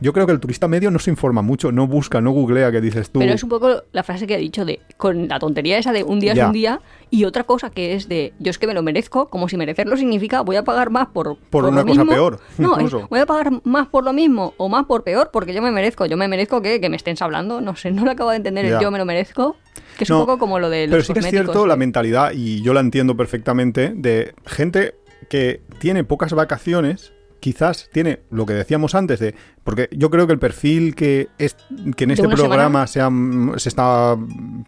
yo 0.00 0.12
creo 0.12 0.26
que 0.26 0.32
el 0.32 0.40
turista 0.40 0.68
medio 0.68 0.90
no 0.90 0.98
se 0.98 1.10
informa 1.10 1.42
mucho, 1.42 1.72
no 1.72 1.86
busca, 1.86 2.20
no 2.20 2.30
googlea, 2.30 2.70
que 2.70 2.80
dices 2.80 3.10
tú. 3.10 3.18
Pero 3.20 3.32
es 3.32 3.42
un 3.42 3.48
poco 3.48 3.82
la 3.92 4.02
frase 4.02 4.26
que 4.26 4.34
he 4.34 4.38
dicho 4.38 4.64
de 4.64 4.80
con 4.96 5.28
la 5.28 5.38
tontería 5.38 5.78
esa 5.78 5.92
de 5.92 6.04
un 6.04 6.20
día 6.20 6.34
Ya. 6.34 6.42
es 6.42 6.46
un 6.48 6.52
día 6.52 6.80
y 7.10 7.24
otra 7.24 7.44
cosa 7.44 7.70
que 7.70 7.94
es 7.94 8.08
de 8.08 8.32
yo 8.38 8.50
es 8.50 8.58
que 8.58 8.66
me 8.66 8.74
lo 8.74 8.82
merezco, 8.82 9.28
como 9.28 9.48
si 9.48 9.56
merecerlo 9.56 9.96
significa 9.96 10.42
voy 10.42 10.56
a 10.56 10.64
pagar 10.64 10.90
más 10.90 11.08
por 11.08 11.36
Por 11.50 11.64
lo 11.64 11.70
una 11.70 11.82
cosa 11.82 12.00
mismo. 12.04 12.12
peor, 12.12 12.40
No, 12.58 12.78
es, 12.78 12.92
voy 13.08 13.20
a 13.20 13.26
pagar 13.26 13.60
más 13.64 13.88
por 13.88 14.04
lo 14.04 14.12
mismo 14.12 14.54
o 14.56 14.68
más 14.68 14.86
por 14.86 15.02
peor 15.04 15.30
porque 15.32 15.52
yo 15.54 15.62
me 15.62 15.70
merezco, 15.72 16.06
yo 16.06 16.16
me 16.16 16.28
merezco 16.28 16.62
que, 16.62 16.80
que 16.80 16.88
me 16.88 16.96
estén 16.96 17.16
hablando, 17.20 17.60
no 17.60 17.74
sé, 17.76 17.90
no 17.90 18.04
lo 18.04 18.10
acabo 18.12 18.30
de 18.30 18.36
entender, 18.36 18.64
el 18.66 18.80
yo 18.80 18.90
me 18.90 18.98
lo 18.98 19.04
merezco, 19.04 19.56
que 19.98 20.04
es 20.04 20.10
No, 20.10 20.20
un 20.20 20.26
poco 20.26 20.38
como 20.38 20.58
lo 20.58 20.70
de 20.70 20.86
los 20.86 20.92
Pero 20.92 21.04
sí 21.04 21.12
que 21.12 21.20
es 21.20 21.26
cierto 21.30 21.66
la 21.66 21.76
mentalidad, 21.76 22.32
y 22.34 22.62
yo 22.62 22.72
la 22.74 22.80
entiendo 22.80 23.16
perfectamente, 23.16 23.92
de 23.96 24.34
gente 24.44 24.94
que 25.28 25.62
tiene 25.78 26.04
pocas 26.04 26.32
vacaciones, 26.34 27.12
quizás 27.40 27.88
tiene 27.92 28.20
lo 28.30 28.46
que 28.46 28.54
decíamos 28.54 28.94
antes 28.94 29.20
de. 29.20 29.34
Porque 29.64 29.88
yo 29.92 30.10
creo 30.10 30.26
que 30.26 30.32
el 30.32 30.38
perfil 30.38 30.94
que, 30.94 31.28
es, 31.38 31.56
que 31.96 32.04
en 32.04 32.08
¿De 32.08 32.14
este 32.14 32.28
programa 32.28 32.86
se, 32.86 33.00
ha- 33.00 33.10
se 33.56 33.68
está 33.68 34.16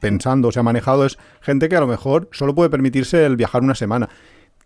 pensando, 0.00 0.52
se 0.52 0.60
ha 0.60 0.62
manejado, 0.62 1.04
es 1.06 1.18
gente 1.40 1.68
que 1.68 1.76
a 1.76 1.80
lo 1.80 1.86
mejor 1.86 2.28
solo 2.32 2.54
puede 2.54 2.70
permitirse 2.70 3.24
el 3.24 3.36
viajar 3.36 3.62
una 3.62 3.74
semana. 3.74 4.08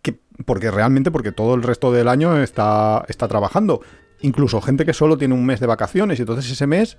Que, 0.03 0.19
porque 0.45 0.71
realmente, 0.71 1.11
porque 1.11 1.33
todo 1.33 1.55
el 1.55 1.63
resto 1.63 1.93
del 1.93 2.09
año 2.09 2.43
está, 2.43 3.05
está 3.09 3.29
trabajando. 3.29 3.81
Incluso 4.21 4.61
gente 4.61 4.85
que 4.85 4.93
solo 4.93 5.17
tiene 5.19 5.35
un 5.35 5.45
mes 5.45 5.61
de 5.61 5.67
vacaciones 5.67 6.19
y 6.19 6.23
entonces 6.23 6.51
ese 6.51 6.67
mes 6.67 6.97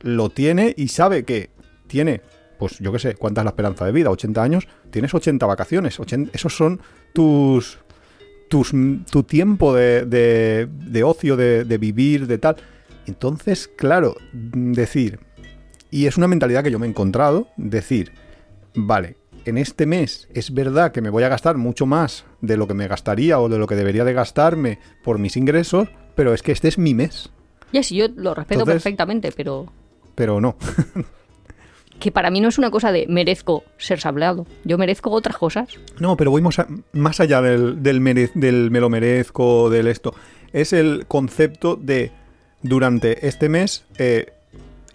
lo 0.00 0.30
tiene 0.30 0.74
y 0.76 0.88
sabe 0.88 1.24
que 1.24 1.50
tiene, 1.86 2.22
pues 2.58 2.78
yo 2.78 2.92
qué 2.92 2.98
sé, 2.98 3.14
¿cuánta 3.14 3.40
es 3.42 3.44
la 3.44 3.50
esperanza 3.50 3.84
de 3.84 3.92
vida? 3.92 4.10
80 4.10 4.42
años, 4.42 4.68
tienes 4.90 5.14
80 5.14 5.44
vacaciones. 5.46 6.00
80 6.00 6.30
esos 6.34 6.56
son 6.56 6.80
tus, 7.12 7.78
tus 8.52 8.72
tu 9.10 9.22
tiempo 9.22 9.74
de, 9.74 10.04
de- 10.04 10.68
de 10.70 11.02
ocio, 11.04 11.38
de, 11.38 11.64
de 11.64 11.78
vivir, 11.78 12.26
de 12.26 12.36
tal. 12.36 12.56
Entonces, 13.06 13.66
claro, 13.66 14.14
mm, 14.34 14.72
decir, 14.72 15.20
y 15.90 16.04
es 16.04 16.18
una 16.18 16.28
mentalidad 16.28 16.62
que 16.62 16.70
yo 16.70 16.78
me 16.78 16.84
he 16.86 16.90
encontrado, 16.90 17.48
decir, 17.56 18.12
vale, 18.74 19.16
en 19.46 19.56
este 19.56 19.86
mes 19.86 20.28
es 20.34 20.52
verdad 20.52 20.92
que 20.92 21.00
me 21.00 21.08
voy 21.08 21.22
a 21.22 21.30
gastar 21.30 21.56
mucho 21.56 21.86
más 21.86 22.26
de 22.42 22.58
lo 22.58 22.68
que 22.68 22.74
me 22.74 22.88
gastaría 22.88 23.40
o 23.40 23.48
de 23.48 23.56
lo 23.58 23.66
que 23.66 23.74
debería 23.74 24.04
de 24.04 24.12
gastarme 24.12 24.78
por 25.02 25.18
mis 25.18 25.38
ingresos, 25.38 25.88
pero 26.14 26.34
es 26.34 26.42
que 26.42 26.52
este 26.52 26.68
es 26.68 26.76
mi 26.76 26.92
mes. 26.92 27.30
Ya 27.72 27.82
sí, 27.82 27.96
yo 27.96 28.06
lo 28.14 28.34
respeto 28.34 28.60
Entonces- 28.60 28.82
perfectamente, 28.82 29.32
pero 29.34 29.72
Pero 30.14 30.42
no. 30.42 30.56
que 32.02 32.10
para 32.10 32.32
mí 32.32 32.40
no 32.40 32.48
es 32.48 32.58
una 32.58 32.72
cosa 32.72 32.90
de 32.90 33.06
merezco 33.08 33.62
ser 33.78 34.00
sablado, 34.00 34.44
yo 34.64 34.76
merezco 34.76 35.10
otras 35.10 35.36
cosas. 35.36 35.68
No, 36.00 36.16
pero 36.16 36.32
voy 36.32 36.42
más, 36.42 37.20
allá 37.20 37.40
del, 37.40 37.80
del, 37.80 38.00
me 38.00 38.80
lo 38.80 38.90
merezco, 38.90 39.70
del 39.70 39.86
esto. 39.86 40.12
Es 40.52 40.72
el 40.72 41.06
concepto 41.06 41.76
de 41.76 42.10
durante 42.60 43.28
este 43.28 43.48
mes 43.48 43.84
eh, 43.98 44.32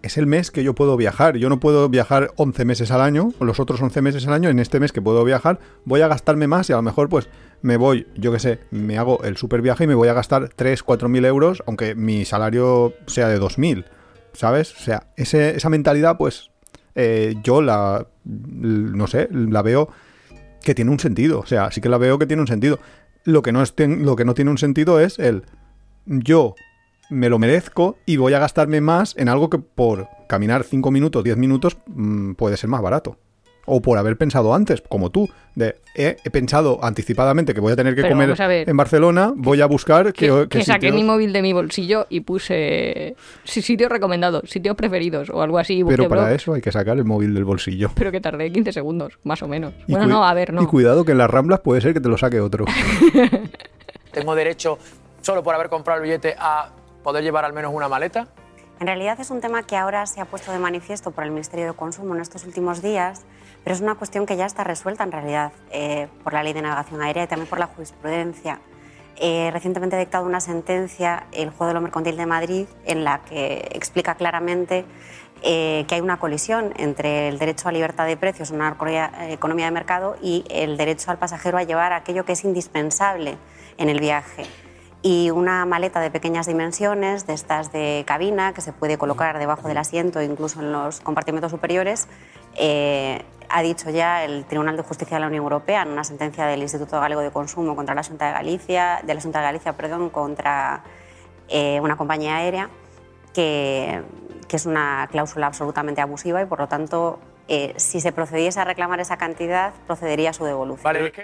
es 0.01 0.17
el 0.17 0.27
mes 0.27 0.51
que 0.51 0.65
yo 0.65 0.75
puedo 0.75 0.97
viajar. 0.97 1.37
Yo 1.37 1.47
no 1.47 1.61
puedo 1.61 1.87
viajar 1.87 2.31
11 2.35 2.65
meses 2.65 2.91
al 2.91 2.99
año, 2.99 3.31
los 3.39 3.61
otros 3.61 3.81
11 3.81 4.01
meses 4.01 4.27
al 4.27 4.33
año. 4.33 4.49
En 4.49 4.59
este 4.59 4.81
mes 4.81 4.91
que 4.91 5.01
puedo 5.01 5.23
viajar, 5.23 5.59
voy 5.85 6.01
a 6.01 6.09
gastarme 6.09 6.47
más 6.47 6.69
y 6.69 6.73
a 6.73 6.75
lo 6.75 6.81
mejor 6.81 7.07
pues 7.07 7.29
me 7.61 7.77
voy, 7.77 8.05
yo 8.17 8.33
qué 8.33 8.39
sé, 8.39 8.59
me 8.69 8.97
hago 8.97 9.23
el 9.23 9.37
super 9.37 9.61
viaje 9.61 9.85
y 9.85 9.87
me 9.87 9.95
voy 9.95 10.09
a 10.09 10.13
gastar 10.13 10.49
3, 10.53 10.83
4 10.83 11.07
mil 11.07 11.23
euros, 11.23 11.63
aunque 11.67 11.95
mi 11.95 12.25
salario 12.25 12.93
sea 13.07 13.29
de 13.29 13.39
2 13.39 13.57
mil. 13.59 13.85
¿Sabes? 14.33 14.75
O 14.75 14.79
sea, 14.79 15.07
esa 15.15 15.69
mentalidad 15.69 16.17
pues 16.17 16.51
eh, 16.97 17.35
yo 17.43 17.61
la, 17.61 18.07
no 18.25 19.05
sé, 19.07 19.29
la 19.31 19.61
veo 19.61 19.89
que 20.63 20.73
tiene 20.73 20.91
un 20.91 20.99
sentido. 20.99 21.39
O 21.39 21.45
sea, 21.45 21.71
sí 21.71 21.79
que 21.79 21.89
la 21.89 21.99
veo 21.99 22.17
que 22.17 22.25
tiene 22.25 22.41
un 22.41 22.47
sentido. 22.47 22.79
Lo 23.23 23.43
que 23.43 23.51
no, 23.51 23.61
es 23.61 23.73
lo 23.77 24.15
que 24.15 24.25
no 24.25 24.33
tiene 24.33 24.51
un 24.51 24.57
sentido 24.57 24.99
es 24.99 25.19
el 25.19 25.43
yo 26.05 26.55
me 27.09 27.29
lo 27.29 27.37
merezco 27.39 27.97
y 28.05 28.17
voy 28.17 28.33
a 28.33 28.39
gastarme 28.39 28.81
más 28.81 29.15
en 29.17 29.29
algo 29.29 29.49
que 29.49 29.59
por 29.59 30.07
caminar 30.27 30.63
5 30.63 30.89
minutos, 30.91 31.23
10 31.23 31.37
minutos 31.37 31.77
mm, 31.85 32.33
puede 32.33 32.57
ser 32.57 32.69
más 32.69 32.81
barato. 32.81 33.17
O 33.69 33.81
por 33.81 33.97
haber 33.97 34.17
pensado 34.17 34.53
antes, 34.53 34.81
como 34.81 35.09
tú, 35.09 35.29
de 35.55 35.75
he, 35.93 36.15
he 36.23 36.29
pensado 36.29 36.79
anticipadamente 36.81 37.53
que 37.53 37.59
voy 37.59 37.73
a 37.73 37.75
tener 37.75 37.95
que 37.95 38.01
Pero 38.01 38.13
comer 38.13 38.41
a 38.41 38.55
en 38.55 38.77
Barcelona, 38.77 39.33
voy 39.35 39.59
a 39.59 39.65
buscar 39.65 40.13
que, 40.13 40.27
Que, 40.27 40.47
que 40.47 40.59
que 40.59 40.63
saqué 40.63 40.91
mi 40.91 41.03
móvil 41.03 41.33
de 41.33 41.41
mi 41.41 41.51
bolsillo 41.51 42.07
y 42.09 42.21
puse 42.21 43.15
sí, 43.43 43.61
sitios 43.61 43.91
recomendados, 43.91 44.49
sitios 44.49 44.75
preferidos 44.75 45.29
o 45.29 45.41
algo 45.41 45.59
así. 45.59 45.83
Pero 45.83 46.07
para 46.07 46.33
eso 46.33 46.53
hay 46.53 46.61
que 46.61 46.71
sacar 46.71 46.97
el 46.97 47.03
móvil 47.03 47.33
del 47.33 47.43
bolsillo. 47.43 47.91
Pero 47.93 48.11
que 48.11 48.21
tardé 48.21 48.51
15 48.51 48.71
segundos, 48.71 49.19
más 49.23 49.43
o 49.43 49.47
menos. 49.47 49.73
Y 49.85 49.91
bueno, 49.91 50.07
no, 50.07 50.23
a 50.23 50.33
ver, 50.33 50.53
no. 50.53 50.61
Y 50.61 50.65
cuidado 50.65 51.03
que 51.03 51.11
en 51.11 51.17
las 51.17 51.29
ramblas 51.29 51.59
puede 51.59 51.81
ser 51.81 51.93
que 51.93 51.99
te 51.99 52.07
lo 52.07 52.17
saque 52.17 52.39
otro. 52.39 52.65
¿Tengo 54.11 54.33
derecho, 54.33 54.79
solo 55.21 55.43
por 55.43 55.53
haber 55.53 55.69
comprado 55.69 55.99
el 55.99 56.07
billete, 56.07 56.35
a 56.39 56.69
poder 57.03 57.23
llevar 57.23 57.45
al 57.45 57.53
menos 57.53 57.73
una 57.73 57.89
maleta? 57.89 58.29
En 58.79 58.85
realidad 58.85 59.19
es 59.19 59.31
un 59.31 59.41
tema 59.41 59.63
que 59.63 59.75
ahora 59.75 60.05
se 60.05 60.21
ha 60.21 60.25
puesto 60.25 60.51
de 60.51 60.59
manifiesto 60.59 61.11
por 61.11 61.23
el 61.23 61.31
Ministerio 61.31 61.65
de 61.65 61.73
Consumo 61.73 62.13
en 62.15 62.21
estos 62.21 62.45
últimos 62.45 62.81
días, 62.81 63.25
pero 63.63 63.75
es 63.75 63.81
una 63.81 63.95
cuestión 63.95 64.25
que 64.25 64.37
ya 64.37 64.45
está 64.45 64.63
resuelta 64.63 65.03
en 65.03 65.11
realidad 65.11 65.51
eh, 65.71 66.07
por 66.23 66.33
la 66.33 66.43
Ley 66.43 66.53
de 66.53 66.61
Navegación 66.61 67.01
Aérea 67.01 67.23
y 67.23 67.27
también 67.27 67.49
por 67.49 67.59
la 67.59 67.67
jurisprudencia. 67.67 68.59
Eh, 69.19 69.49
recientemente 69.51 69.95
ha 69.95 69.99
dictado 69.99 70.25
una 70.25 70.39
sentencia 70.39 71.25
el 71.31 71.49
Juez 71.49 71.69
de 71.69 71.73
lo 71.73 71.81
Mercantil 71.81 72.17
de 72.17 72.27
Madrid 72.27 72.67
en 72.85 73.03
la 73.03 73.21
que 73.23 73.67
explica 73.73 74.13
claramente 74.13 74.85
eh, 75.41 75.85
que 75.87 75.95
hay 75.95 76.01
una 76.01 76.17
colisión 76.17 76.73
entre 76.77 77.27
el 77.27 77.37
derecho 77.37 77.69
a 77.69 77.71
libertad 77.71 78.07
de 78.07 78.17
precios 78.17 78.49
una 78.49 78.75
eh, 78.79 79.33
economía 79.33 79.65
de 79.65 79.71
mercado 79.71 80.17
y 80.21 80.43
el 80.49 80.77
derecho 80.77 81.11
al 81.11 81.17
pasajero 81.17 81.59
a 81.59 81.63
llevar 81.63 81.93
aquello 81.93 82.25
que 82.25 82.33
es 82.33 82.43
indispensable 82.43 83.37
en 83.77 83.89
el 83.89 83.99
viaje 83.99 84.45
y 85.07 85.31
una 85.31 85.65
maleta 85.65 86.01
de 86.01 86.11
pequeñas 86.11 86.47
dimensiones, 86.47 87.25
de 87.25 87.33
estas 87.33 87.71
de 87.71 88.03
cabina, 88.05 88.51
que 88.53 88.59
se 88.59 88.73
puede 88.73 88.97
colocar 88.97 89.39
debajo 89.39 89.69
del 89.69 89.77
asiento, 89.77 90.21
incluso 90.21 90.59
en 90.59 90.73
los 90.73 90.99
compartimentos 90.99 91.49
superiores, 91.49 92.09
eh, 92.55 93.23
ha 93.47 93.61
dicho 93.61 93.89
ya 93.89 94.25
el 94.25 94.43
Tribunal 94.43 94.75
de 94.75 94.83
Justicia 94.83 95.15
de 95.15 95.21
la 95.21 95.27
Unión 95.27 95.43
Europea 95.43 95.83
en 95.83 95.91
una 95.91 96.03
sentencia 96.03 96.45
del 96.45 96.61
Instituto 96.61 96.99
Galego 96.99 97.21
de 97.21 97.31
Consumo 97.31 97.73
contra 97.73 97.95
la 97.95 98.03
Junta 98.03 98.27
de 98.27 98.33
Galicia, 98.33 98.99
de 99.01 99.13
la 99.15 99.21
Junta 99.21 99.39
de 99.39 99.45
Galicia, 99.45 99.77
perdón, 99.77 100.09
contra 100.09 100.83
eh, 101.47 101.79
una 101.81 101.95
compañía 101.95 102.35
aérea, 102.35 102.69
que, 103.33 104.03
que 104.49 104.55
es 104.57 104.65
una 104.65 105.07
cláusula 105.09 105.47
absolutamente 105.47 106.01
abusiva 106.01 106.41
y 106.41 106.45
por 106.47 106.59
lo 106.59 106.67
tanto, 106.67 107.19
eh, 107.47 107.73
si 107.77 108.01
se 108.01 108.11
procediese 108.11 108.59
a 108.59 108.65
reclamar 108.65 108.99
esa 108.99 109.15
cantidad, 109.15 109.71
procedería 109.85 110.31
a 110.31 110.33
su 110.33 110.43
devolución. 110.43 110.83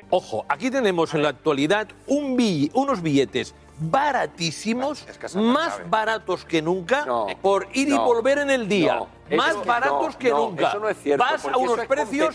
Ojo, 0.09 0.45
aquí 0.47 0.71
tenemos 0.71 1.13
en 1.13 1.23
la 1.23 1.29
actualidad 1.29 1.89
un 2.07 2.37
bill- 2.37 2.71
unos 2.73 3.01
billetes 3.01 3.53
baratísimos, 3.79 5.05
más 5.35 5.81
baratos 5.89 6.45
que 6.45 6.61
nunca, 6.61 7.05
por 7.41 7.67
ir 7.73 7.89
y 7.89 7.93
volver 7.97 8.37
en 8.39 8.49
el 8.49 8.67
día. 8.67 8.95
no, 8.95 9.07
más 9.37 9.65
baratos 9.65 10.15
que 10.15 10.29
nunca. 10.29 10.69
Eso 10.69 10.79
no 10.79 10.89
es 10.89 10.97
cierto. 11.01 11.23
Vas 11.23 11.45
a 11.45 11.57
unos 11.57 11.79
precios 11.87 12.33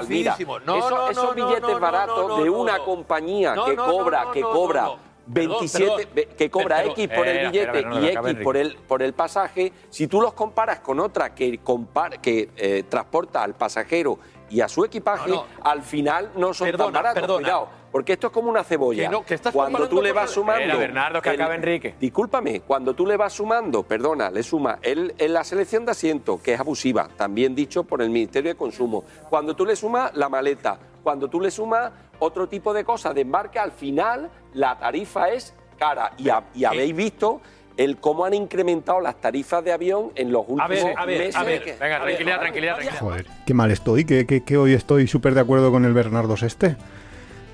reducidísimos. 0.00 0.62
Eso- 0.76 1.10
esos 1.10 1.34
billetes 1.34 1.80
baratos 1.80 2.42
de 2.42 2.50
una 2.50 2.78
compañía 2.80 3.54
que 3.66 3.76
cobra, 3.76 4.26
que 4.32 4.40
cobra 4.42 4.82
no, 4.82 4.88
no. 4.96 5.10
27, 5.26 5.86
Perdón, 5.86 6.10
ve- 6.14 6.28
que 6.36 6.50
cobra 6.50 6.84
X 6.86 7.08
por 7.08 7.28
el 7.28 7.50
billete 7.50 7.80
y 8.02 8.06
X 8.08 8.36
por 8.42 8.56
el, 8.56 8.74
por 8.88 9.02
el 9.02 9.12
pasaje, 9.12 9.72
si 9.88 10.08
tú 10.08 10.20
los 10.20 10.32
comparas 10.32 10.80
con 10.80 10.98
otra 10.98 11.32
que, 11.36 11.60
compar- 11.62 12.20
que 12.20 12.50
eh, 12.56 12.82
transporta 12.88 13.42
al 13.44 13.54
pasajero 13.54 14.18
y 14.50 14.60
a 14.60 14.68
su 14.68 14.84
equipaje, 14.84 15.30
No, 15.30 15.46
al 15.62 15.82
final 15.82 16.30
no 16.36 16.52
son 16.52 16.66
Perdona, 16.66 16.84
tan 16.92 17.02
baratos. 17.02 17.20
perdona. 17.22 17.42
Cuidado, 17.42 17.68
porque 17.90 18.12
esto 18.12 18.26
es 18.28 18.32
como 18.32 18.50
una 18.50 18.62
cebolla. 18.62 19.02
Que 19.04 19.08
no, 19.08 19.24
que 19.24 19.34
estás 19.34 19.52
Cuando 19.54 19.88
tú 19.88 20.02
le 20.02 20.12
vas 20.12 20.30
sumando... 20.30 20.60
Espera, 20.62 20.78
Bernardo, 20.78 21.22
que 21.22 21.30
el- 21.30 21.40
Enrique. 21.40 21.94
Discúlpame, 21.98 22.60
cuando 22.60 22.94
tú 22.94 23.06
le 23.06 23.16
vas 23.16 23.32
sumando, 23.32 23.82
perdona, 23.82 24.30
le 24.30 24.42
suma 24.42 24.78
el, 24.82 25.14
en 25.18 25.32
la 25.32 25.42
selección 25.44 25.84
de 25.84 25.92
asiento, 25.92 26.40
que 26.42 26.52
es 26.54 26.60
abusiva, 26.60 27.08
también 27.16 27.54
dicho 27.54 27.84
por 27.84 28.02
el 28.02 28.10
Ministerio 28.10 28.50
de 28.52 28.56
Consumo. 28.56 29.04
Cuando 29.28 29.54
tú 29.56 29.64
le 29.64 29.74
sumas 29.76 30.14
la 30.14 30.28
maleta, 30.28 30.78
cuando 31.02 31.28
tú 31.28 31.40
le 31.40 31.50
sumas 31.50 31.90
otro 32.18 32.48
tipo 32.48 32.72
de 32.74 32.84
cosas 32.84 33.14
de 33.14 33.22
embarque, 33.22 33.58
al 33.58 33.72
final 33.72 34.30
la 34.54 34.78
tarifa 34.78 35.30
es 35.30 35.54
cara. 35.78 36.12
Y, 36.18 36.28
y 36.54 36.64
habéis 36.64 36.94
visto 36.94 37.40
el 37.76 37.96
cómo 37.96 38.24
han 38.24 38.34
incrementado 38.34 39.00
las 39.00 39.20
tarifas 39.20 39.64
de 39.64 39.72
avión 39.72 40.10
en 40.14 40.32
los 40.32 40.42
últimos 40.48 40.68
ver, 40.68 40.94
a 40.98 41.04
ver, 41.06 41.18
meses. 41.18 41.36
a 41.36 41.44
ver. 41.44 41.62
Venga, 41.80 41.96
A 41.96 42.00
tranquilidad, 42.02 42.34
ver, 42.34 42.40
tranquilidad, 42.40 42.76
vaya. 42.76 42.90
tranquilidad. 42.90 43.00
Joder, 43.00 43.26
qué 43.46 43.54
mal 43.54 43.70
estoy, 43.70 44.04
que, 44.04 44.26
que- 44.26 44.42
que 44.42 44.56
hoy 44.56 44.74
estoy 44.74 45.06
súper 45.06 45.34
de 45.34 45.40
acuerdo 45.40 45.70
con 45.70 45.84
el 45.84 45.92
Bernardo 45.94 46.36
Seste. 46.36 46.76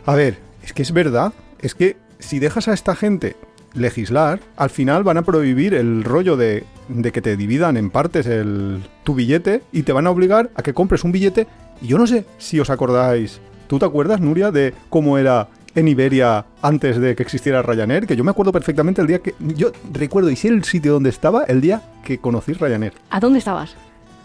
A 0.04 0.14
ver, 0.14 0.38
es 0.64 0.72
que 0.72 0.82
es 0.82 0.92
verdad, 0.92 1.32
es 1.60 1.74
que 1.74 1.96
si 2.18 2.38
dejas 2.38 2.68
a 2.68 2.72
esta 2.74 2.94
gente 2.96 3.36
legislar, 3.74 4.40
al 4.56 4.70
final 4.70 5.04
van 5.04 5.18
a 5.18 5.22
prohibir 5.22 5.74
el 5.74 6.02
rollo 6.02 6.36
de, 6.36 6.64
de 6.88 7.12
que 7.12 7.20
te 7.20 7.36
dividan 7.36 7.76
en 7.76 7.90
partes 7.90 8.26
el, 8.26 8.82
tu 9.04 9.14
billete 9.14 9.62
y 9.72 9.82
te 9.82 9.92
van 9.92 10.06
a 10.06 10.10
obligar 10.10 10.50
a 10.54 10.62
que 10.62 10.72
compres 10.74 11.04
un 11.04 11.12
billete. 11.12 11.46
Y 11.82 11.88
yo 11.88 11.98
no 11.98 12.06
sé 12.06 12.24
si 12.38 12.58
os 12.58 12.70
acordáis, 12.70 13.40
¿tú 13.66 13.78
te 13.78 13.84
acuerdas, 13.84 14.20
Nuria, 14.20 14.50
de 14.50 14.72
cómo 14.88 15.18
era 15.18 15.48
en 15.76 15.86
Iberia 15.86 16.44
antes 16.62 16.98
de 16.98 17.14
que 17.14 17.22
existiera 17.22 17.62
Ryanair? 17.62 18.06
Que 18.06 18.16
yo 18.16 18.24
me 18.24 18.32
acuerdo 18.32 18.50
perfectamente 18.50 19.00
el 19.00 19.06
día 19.06 19.20
que... 19.20 19.34
Yo 19.38 19.70
recuerdo 19.92 20.30
y 20.30 20.36
sé 20.36 20.48
el 20.48 20.64
sitio 20.64 20.94
donde 20.94 21.10
estaba 21.10 21.44
el 21.44 21.60
día 21.60 21.82
que 22.02 22.18
conocí 22.18 22.54
Ryanair. 22.54 22.94
¿A 23.10 23.20
dónde 23.20 23.38
estabas? 23.38 23.76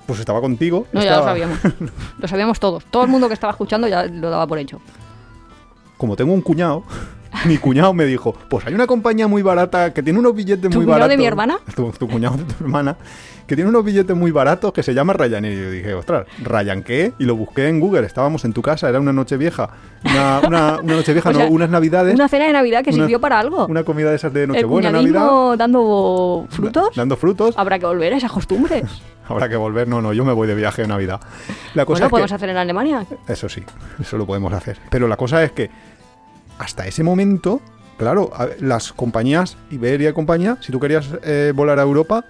Pues 0.08 0.20
estaba 0.20 0.42
contigo. 0.42 0.88
No, 0.92 1.04
ya 1.04 1.18
lo 1.18 1.24
sabíamos. 1.24 1.60
Lo 2.20 2.28
sabíamos 2.28 2.60
todos. 2.60 2.84
Todo 2.86 3.04
el 3.04 3.10
mundo 3.10 3.28
que 3.28 3.34
estaba 3.36 3.52
escuchando 3.52 3.88
ya 3.88 4.06
lo 4.06 4.30
daba 4.30 4.48
por 4.48 4.58
hecho. 4.58 4.82
como 5.98 6.16
tengo 6.16 6.34
un 6.34 6.42
cuñado, 6.42 6.84
mi 7.46 7.58
cuñado 7.58 7.94
me 7.94 8.06
dijo, 8.06 8.34
pues 8.50 8.66
hay 8.68 8.74
una 8.74 8.88
compañía 8.88 9.28
muy 9.28 9.42
barata 9.42 9.94
que 9.94 10.04
tiene 10.04 10.20
unos 10.20 10.36
billetes 10.36 10.62
¿Tu 10.70 10.78
muy 10.78 10.86
cuñado 10.86 10.92
baratos. 10.92 11.10
de 11.10 11.18
mi 11.18 11.26
hermana? 11.26 11.60
Tu, 11.76 11.92
tu 11.92 12.08
cuñado 12.08 12.38
de 12.38 12.44
tu 12.44 12.64
hermana, 12.64 12.98
que 13.48 13.56
tiene 13.56 13.70
unos 13.70 13.84
billetes 13.84 14.16
muy 14.16 14.32
baratos 14.32 14.72
que 14.74 14.84
se 14.84 14.94
llama 14.94 15.14
Ryanair. 15.14 15.54
Y 15.58 15.62
yo 15.62 15.72
dije, 15.72 15.94
ostras, 15.94 16.26
¿Ryan 16.44 16.84
qué? 16.84 17.14
Y 17.20 17.26
lo 17.26 17.36
busqué 17.36 17.68
en 17.68 17.80
Google, 17.80 18.06
estábamos 18.06 18.46
en 18.46 18.54
tu 18.54 18.62
casa, 18.62 18.88
era 18.90 19.00
una 19.00 19.14
noche 19.14 19.38
vieja. 19.38 19.70
Una, 20.06 20.42
una, 20.48 20.80
una 20.82 20.96
noche 20.96 21.14
vieja, 21.14 21.30
O 21.32 21.34
sea, 21.34 21.46
no, 21.46 21.52
unas 21.52 21.70
navidades. 21.70 22.14
Una 22.16 22.28
cena 22.28 22.46
de 22.48 22.54
Navidad 22.54 22.84
que 22.84 22.90
Una- 22.92 23.04
sirvió 23.04 23.20
para 23.22 23.40
algo. 23.40 23.66
Una 23.68 23.84
comida 23.84 24.10
de 24.10 24.16
esas 24.16 24.34
de 24.34 24.48
Nochebuena, 24.48 24.92
Navidad. 24.92 25.58
dando 25.58 26.46
frutos. 26.50 26.96
Dando 26.96 27.16
frutos. 27.18 27.56
Habrá 27.58 27.80
que 27.80 27.86
volver 27.86 28.14
a 28.14 28.18
esas 28.18 28.32
costumbres. 28.32 28.84
Habrá 29.28 29.48
que 29.48 29.56
volver. 29.56 29.88
No, 29.88 30.02
no, 30.02 30.12
yo 30.14 30.26
me 30.26 30.34
voy 30.34 30.48
de 30.48 30.56
viaje 30.56 30.82
de 30.82 30.88
Navidad. 30.90 31.22
La 31.74 31.86
cosa 31.86 31.86
Bueno, 31.86 32.06
es 32.06 32.08
que- 32.08 32.10
podemos 32.10 32.32
hacer 32.34 32.50
en 32.50 32.58
Alemania. 32.58 33.06
Eso 33.28 33.48
sí, 33.48 33.64
eso 34.00 34.18
lo 34.18 34.26
podemos 34.26 34.52
hacer. 34.54 34.78
Pero 34.90 35.08
la 35.08 35.16
cosa 35.18 35.42
es 35.44 35.52
que 35.52 35.70
hasta 36.62 36.86
ese 36.86 37.04
momento, 37.04 37.60
claro, 37.98 38.32
las 38.60 38.94
compañías, 38.94 39.58
Iberia 39.72 40.12
y 40.12 40.14
compañía, 40.14 40.58
si 40.62 40.72
tú 40.72 40.80
querías 40.80 41.10
eh, 41.24 41.54
volar 41.56 41.80
a 41.80 41.82
Europa, 41.82 42.24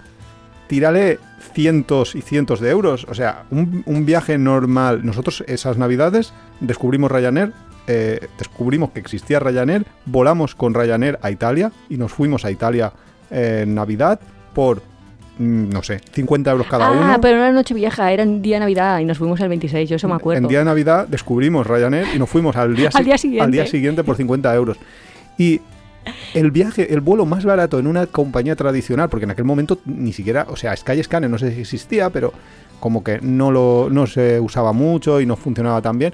tírale 0.68 1.18
cientos 1.52 2.14
y 2.14 2.22
cientos 2.22 2.58
de 2.58 2.70
euros. 2.70 3.06
O 3.10 3.14
sea, 3.14 3.44
un, 3.50 4.06
viaje 4.06 4.38
normal. 4.38 5.04
Nosotros 5.04 5.44
esas 5.46 5.76
navidades 5.76 6.32
descubrimos 6.60 7.12
Ryanair, 7.12 7.52
eh, 7.86 8.26
descubrimos 8.38 8.92
que 8.92 9.00
existía 9.00 9.38
Ryanair, 9.38 9.84
volamos 10.06 10.54
con 10.54 10.72
Ryanair 10.72 11.18
a 11.20 11.30
Italia 11.30 11.70
y 11.90 11.98
nos 11.98 12.10
fuimos 12.10 12.46
a 12.46 12.50
Italia 12.50 12.94
en 13.30 13.74
Navidad 13.74 14.18
por, 14.54 14.82
no 15.42 15.82
sé, 15.82 16.00
50 16.12 16.50
euros 16.50 16.66
cada 16.68 16.86
ah, 16.88 16.92
uno. 16.92 17.20
pero 17.20 17.38
no 17.38 17.44
era 17.44 17.52
noche 17.52 17.74
vieja, 17.74 18.12
era 18.12 18.22
en 18.22 18.40
día 18.42 18.56
de 18.56 18.60
Navidad 18.60 19.00
y 19.00 19.04
nos 19.04 19.18
fuimos 19.18 19.40
el 19.40 19.48
26, 19.48 19.88
yo 19.90 19.96
eso 19.96 20.08
me 20.08 20.14
acuerdo. 20.14 20.42
En 20.42 20.48
día 20.48 20.60
de 20.60 20.64
Navidad 20.64 21.06
descubrimos 21.08 21.66
Ryanair 21.66 22.06
y 22.14 22.18
nos 22.18 22.28
fuimos 22.30 22.56
al 22.56 22.74
día, 22.76 22.90
Al 22.94 23.02
si- 23.02 23.04
día 23.04 23.18
siguiente. 23.18 23.44
al 23.44 23.50
día 23.52 23.66
siguiente 23.66 24.04
por 24.04 24.16
50 24.16 24.54
euros. 24.54 24.76
Y 25.38 25.60
el 26.34 26.50
viaje, 26.50 26.92
el 26.92 27.00
vuelo 27.00 27.26
más 27.26 27.44
barato 27.44 27.78
en 27.78 27.86
una 27.86 28.06
compañía 28.06 28.56
tradicional, 28.56 29.08
porque 29.08 29.24
en 29.24 29.30
aquel 29.30 29.44
momento 29.44 29.78
ni 29.84 30.12
siquiera, 30.12 30.46
o 30.48 30.56
sea, 30.56 30.76
Skyscanner 30.76 31.30
no 31.30 31.38
sé 31.38 31.54
si 31.54 31.60
existía, 31.60 32.10
pero 32.10 32.32
como 32.80 33.04
que 33.04 33.20
no, 33.22 33.50
lo, 33.50 33.88
no 33.90 34.06
se 34.06 34.40
usaba 34.40 34.72
mucho 34.72 35.20
y 35.20 35.26
no 35.26 35.36
funcionaba 35.36 35.80
tan 35.80 35.98
bien. 35.98 36.12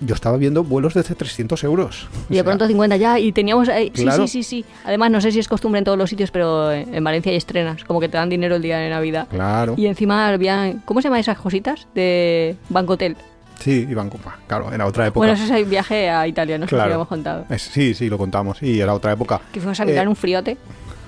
Yo 0.00 0.14
estaba 0.14 0.36
viendo 0.36 0.62
vuelos 0.62 0.92
desde 0.94 1.14
300 1.14 1.64
euros. 1.64 2.08
Y 2.28 2.34
de 2.36 2.44
pronto 2.44 2.66
50 2.66 2.96
ya, 2.96 3.18
y 3.18 3.32
teníamos... 3.32 3.68
eh, 3.68 3.90
sí, 3.94 4.02
Claro. 4.02 4.26
sí, 4.26 4.42
sí, 4.42 4.62
sí. 4.62 4.64
Además, 4.84 5.10
no 5.10 5.20
sé 5.22 5.32
si 5.32 5.38
es 5.38 5.48
costumbre 5.48 5.78
en 5.78 5.84
todos 5.84 5.96
los 5.96 6.10
sitios, 6.10 6.30
pero 6.30 6.70
en 6.70 6.94
en 6.94 7.02
Valencia 7.02 7.30
hay 7.32 7.38
estrenas, 7.38 7.82
como 7.84 7.98
que 8.00 8.08
te 8.08 8.16
dan 8.18 8.28
dinero 8.28 8.56
el 8.56 8.62
día 8.62 8.76
de 8.78 8.90
Navidad. 8.90 9.26
Claro. 9.30 9.74
Y 9.76 9.86
encima 9.86 10.28
había... 10.28 10.74
¿Cómo 10.84 11.00
se 11.00 11.08
llaman 11.08 11.20
esas 11.20 11.38
cositas? 11.38 11.86
De 11.94 12.56
Banco 12.68 12.92
Hotel. 12.94 13.16
Sí, 13.58 13.86
iban 13.88 14.10
con... 14.10 14.20
Claro, 14.46 14.70
era 14.70 14.84
otra 14.84 15.06
época. 15.06 15.18
Bueno, 15.20 15.32
eso 15.32 15.44
es 15.44 15.50
el 15.50 15.64
viaje 15.64 16.10
a 16.10 16.26
Italia, 16.28 16.58
no 16.58 16.66
sé 16.66 16.70
si 16.70 16.74
lo 16.74 16.78
Claro. 16.80 16.88
habíamos 16.92 17.08
contado. 17.08 17.46
Es- 17.48 17.62
sí, 17.62 17.94
sí, 17.94 18.10
lo 18.10 18.18
contamos. 18.18 18.62
Y 18.62 18.80
era 18.80 18.92
otra 18.92 19.12
época. 19.12 19.40
Que 19.50 19.60
fuimos 19.60 19.80
a 19.80 19.84
mirar 19.86 20.04
Eh, 20.04 20.08
un 20.08 20.16
friote. 20.16 20.58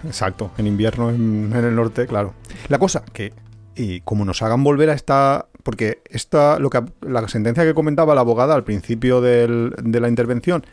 Exacto, 0.07 0.51
en 0.57 0.66
invierno 0.66 1.11
en, 1.11 1.53
en 1.55 1.64
el 1.64 1.74
norte, 1.74 2.07
claro. 2.07 2.33
La 2.68 2.79
cosa 2.79 3.03
que, 3.12 3.33
y 3.77 4.01
como 4.01 4.24
nos 4.24 4.40
hagan 4.42 4.62
volver 4.64 4.88
a 4.90 4.94
esta, 4.94 5.46
porque 5.68 5.98
esta, 6.09 6.59
lo 6.59 6.70
que 6.70 6.81
la 7.02 7.28
sentencia 7.28 7.62
que 7.62 7.74
comentaba 7.74 8.14
la 8.14 8.22
abogada 8.22 8.54
al 8.54 8.64
principio 8.64 9.20
del- 9.20 9.74
de 9.83 10.00
la 10.00 10.09
intervención, 10.09 10.64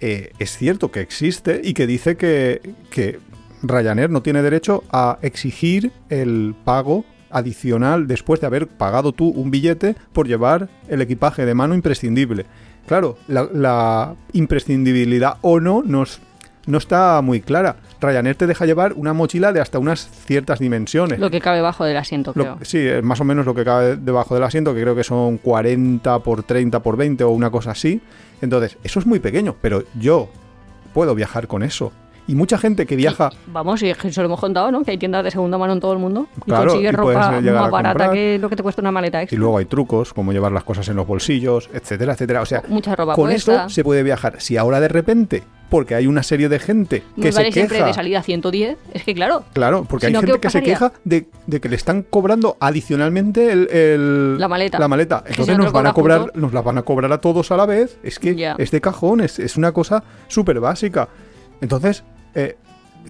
eh, 0.00 0.32
es 0.38 0.54
cierto 0.54 0.90
que 0.90 1.00
existe 1.00 1.62
y 1.64 1.72
que 1.72 1.86
dice 1.86 2.18
que, 2.18 2.60
que 2.90 3.20
Ryanair 3.62 4.10
no 4.10 4.20
tiene 4.20 4.42
derecho 4.42 4.84
a 4.92 5.16
exigir 5.22 5.92
el 6.10 6.54
pago 6.62 7.06
adicional 7.30 8.06
después 8.06 8.38
de 8.42 8.48
haber 8.48 8.66
pagado 8.68 9.12
tú 9.12 9.30
un 9.30 9.50
billete 9.50 9.96
por 10.12 10.28
llevar 10.28 10.68
el 10.88 11.00
equipaje 11.00 11.46
de 11.46 11.54
mano 11.54 11.74
imprescindible. 11.74 12.44
Claro, 12.86 13.16
la, 13.28 13.48
la 13.50 14.14
imprescindibilidad 14.34 15.38
o 15.40 15.58
no 15.58 15.82
nos, 15.82 16.20
no 16.68 16.78
está 16.78 17.20
muy 17.22 17.40
clara. 17.40 17.76
Ryanair 18.00 18.36
te 18.36 18.46
deja 18.46 18.64
llevar 18.66 18.92
una 18.94 19.12
mochila 19.12 19.52
de 19.52 19.60
hasta 19.60 19.78
unas 19.78 20.08
ciertas 20.26 20.58
dimensiones. 20.60 21.18
Lo 21.18 21.30
que 21.30 21.40
cabe 21.40 21.60
bajo 21.60 21.84
del 21.84 21.96
asiento, 21.96 22.32
Lo- 22.34 22.44
creo. 22.44 22.58
sí, 22.62 22.78
es 22.78 23.02
más 23.02 23.20
o 23.20 23.24
menos 23.24 23.44
lo 23.46 23.54
que 23.54 23.64
cabe 23.64 23.96
debajo 23.96 24.34
del 24.34 24.44
asiento, 24.44 24.74
que 24.74 24.82
creo 24.82 24.94
que 24.94 25.02
son 25.04 25.38
40 25.38 26.18
por 26.20 26.42
30 26.44 26.80
por 26.82 26.96
20 26.96 27.24
o 27.24 27.30
una 27.30 27.50
cosa 27.50 27.72
así. 27.72 28.00
Entonces, 28.40 28.76
eso 28.84 29.00
es 29.00 29.06
muy 29.06 29.18
pequeño, 29.18 29.56
pero 29.60 29.82
yo 29.98 30.28
puedo 30.94 31.14
viajar 31.14 31.48
con 31.48 31.62
eso. 31.62 31.92
Y 32.28 32.34
mucha 32.34 32.58
gente 32.58 32.86
que 32.86 32.94
viaja... 32.94 33.30
Vamos, 33.46 33.82
y 33.82 33.88
eso 33.88 34.20
lo 34.22 34.26
hemos 34.26 34.38
contado, 34.38 34.70
¿no? 34.70 34.82
Que 34.84 34.90
hay 34.92 34.98
tiendas 34.98 35.24
de 35.24 35.30
segunda 35.30 35.56
mano 35.58 35.72
en 35.72 35.80
todo 35.80 35.94
el 35.94 35.98
mundo. 35.98 36.26
Y 36.36 36.42
Claro, 36.42 36.66
consigues 36.70 36.92
y 36.92 36.96
ropa 36.96 37.40
más 37.40 37.70
barata 37.70 38.12
que 38.12 38.38
lo 38.38 38.48
que 38.50 38.54
te 38.56 38.62
cuesta 38.62 38.82
una 38.82 38.92
maleta 38.92 39.18
Y 39.20 39.24
extra. 39.24 39.38
luego 39.38 39.58
hay 39.58 39.64
trucos, 39.64 40.12
como 40.12 40.32
llevar 40.32 40.52
las 40.52 40.62
cosas 40.62 40.86
en 40.88 40.96
los 40.96 41.06
bolsillos, 41.06 41.70
etcétera, 41.72 42.12
etcétera. 42.12 42.42
O 42.42 42.46
sea, 42.46 42.62
Mucha 42.68 42.94
ropa 42.94 43.14
con 43.14 43.30
puesta. 43.30 43.64
eso 43.64 43.68
se 43.70 43.82
puede 43.82 44.02
viajar. 44.02 44.40
Si 44.42 44.58
ahora 44.58 44.78
de 44.78 44.88
repente, 44.88 45.42
porque 45.70 45.94
hay 45.94 46.06
una 46.06 46.22
serie 46.22 46.50
de 46.50 46.58
gente 46.58 47.02
que 47.16 47.32
se 47.32 47.38
vale 47.38 47.50
siempre 47.52 47.76
queja... 47.78 47.86
de 47.88 47.94
salida 47.94 48.22
110. 48.22 48.76
Es 48.92 49.02
que 49.04 49.14
claro. 49.14 49.44
Claro, 49.54 49.84
porque 49.88 50.04
Si 50.04 50.08
hay 50.08 50.12
no, 50.12 50.20
gente 50.20 50.32
¿qué 50.34 50.40
que 50.40 50.50
se 50.50 50.62
queja 50.62 50.92
de, 51.04 51.28
de 51.46 51.60
que 51.62 51.68
le 51.70 51.76
están 51.76 52.02
cobrando 52.02 52.58
adicionalmente 52.60 53.52
el, 53.52 53.68
el- 53.70 54.38
La 54.38 54.48
maleta. 54.48 54.78
La 54.78 54.88
maleta. 54.88 55.24
Entonces 55.26 55.54
si 55.56 55.62
nos 55.62 55.72
van 55.72 55.86
a 55.86 55.92
cobra 55.94 56.16
cobrar, 56.16 56.20
junto. 56.32 56.40
nos 56.40 56.52
las 56.52 56.62
van 56.64 56.76
a 56.78 56.82
cobrar 56.82 57.10
a 57.12 57.18
todos 57.22 57.50
a 57.52 57.56
la 57.56 57.64
vez. 57.64 57.98
Es 58.02 58.18
que 58.18 58.52
es 58.58 58.70
de 58.70 58.80
cajón, 58.82 59.20
es, 59.22 59.38
es 59.38 59.56
una 59.56 59.72
cosa 59.72 60.04
súper 60.28 60.60
básica. 60.60 61.08
Entonces, 61.60 62.04
eh, 62.34 62.56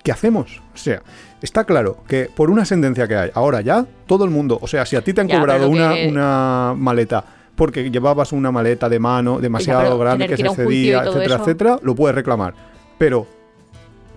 ¿qué 0.03 0.13
hacemos? 0.13 0.61
O 0.75 0.77
sea, 0.77 1.03
está 1.43 1.65
claro 1.65 1.99
que 2.07 2.31
por 2.35 2.51
una 2.51 2.65
sentencia 2.65 3.07
que 3.09 3.17
hay, 3.17 3.31
ahora 3.35 3.61
ya, 3.61 3.85
todo 4.07 4.25
el 4.25 4.31
mundo, 4.31 4.59
o 4.61 4.67
sea, 4.67 4.85
si 4.87 4.97
a 4.97 5.03
ti 5.03 5.13
te 5.13 5.21
han 5.21 5.29
Ya, 5.29 5.39
cobrado 5.39 5.69
una, 5.69 5.95
que- 5.95 6.09
una 6.09 6.75
maleta 6.77 7.25
porque 7.57 7.91
llevabas 7.91 8.33
una 8.33 8.53
maleta 8.53 8.89
de 8.89 8.99
mano 9.01 9.41
demasiado 9.41 9.99
grande 9.99 10.29
que 10.29 10.37
se 10.37 10.47
a 10.47 10.51
un 10.51 10.57
juicio 10.57 10.71
y 10.71 10.85
cedía, 10.85 11.03
todo 11.05 11.15
etcétera, 11.15 11.35
eso. 11.35 11.45
etcétera, 11.45 11.79
lo 11.83 11.95
puedes 11.97 12.15
reclamar. 12.15 12.55
Pero 12.99 13.27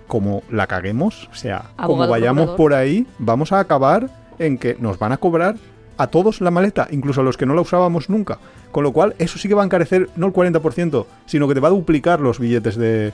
como 0.08 0.44
la 0.52 0.68
caguemos, 0.68 1.28
o 1.32 1.36
sea, 1.36 1.64
como 1.78 2.08
vayamos 2.08 2.52
por 2.58 2.74
ahí, 2.74 3.08
vamos 3.18 3.52
a 3.52 3.60
acabar 3.60 4.10
en 4.40 4.58
que 4.58 4.76
nos 4.80 5.00
van 5.00 5.12
a 5.14 5.18
cobrar 5.18 5.56
a 5.98 6.08
todos 6.08 6.42
la 6.42 6.52
maleta, 6.52 6.88
incluso 6.92 7.22
a 7.22 7.24
los 7.24 7.38
que 7.38 7.46
no 7.46 7.54
la 7.56 7.62
usábamos 7.62 8.10
nunca. 8.10 8.38
Con 8.72 8.84
lo 8.84 8.92
cual, 8.92 9.16
eso 9.20 9.38
sí 9.40 9.48
que 9.48 9.54
va 9.56 9.62
a 9.62 9.66
encarecer 9.66 10.10
no 10.16 10.28
el 10.28 10.34
40%, 10.34 11.06
sino 11.26 11.48
que 11.48 11.54
te 11.54 11.60
va 11.60 11.68
a 11.70 11.72
duplicar 11.72 12.20
los 12.20 12.40
billetes 12.40 12.76
de, 12.76 13.14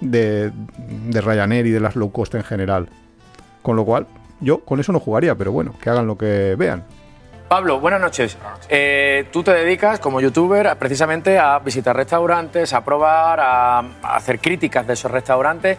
de, 0.00 0.50
de 0.76 1.20
Ryanair 1.20 1.66
y 1.66 1.70
de 1.70 1.80
las 1.80 1.96
low 1.96 2.10
cost 2.12 2.34
en 2.34 2.44
general. 2.44 2.88
Con 3.62 3.76
lo 3.76 3.84
cual, 3.84 4.06
yo 4.40 4.60
con 4.60 4.80
eso 4.80 4.92
no 4.92 5.00
jugaría, 5.00 5.34
pero 5.34 5.52
bueno, 5.52 5.74
que 5.80 5.90
hagan 5.90 6.06
lo 6.06 6.16
que 6.18 6.54
vean. 6.58 6.84
Pablo, 7.48 7.78
buenas 7.78 8.00
noches. 8.00 8.36
Eh, 8.68 9.26
tú 9.30 9.42
te 9.42 9.52
dedicas 9.52 10.00
como 10.00 10.20
youtuber 10.20 10.66
a- 10.66 10.74
precisamente 10.76 11.38
a 11.38 11.58
visitar 11.58 11.94
restaurantes, 11.94 12.72
a 12.72 12.84
probar, 12.84 13.38
a, 13.40 13.78
a 13.78 14.16
hacer 14.16 14.40
críticas 14.40 14.86
de 14.86 14.94
esos 14.94 15.10
restaurantes. 15.10 15.78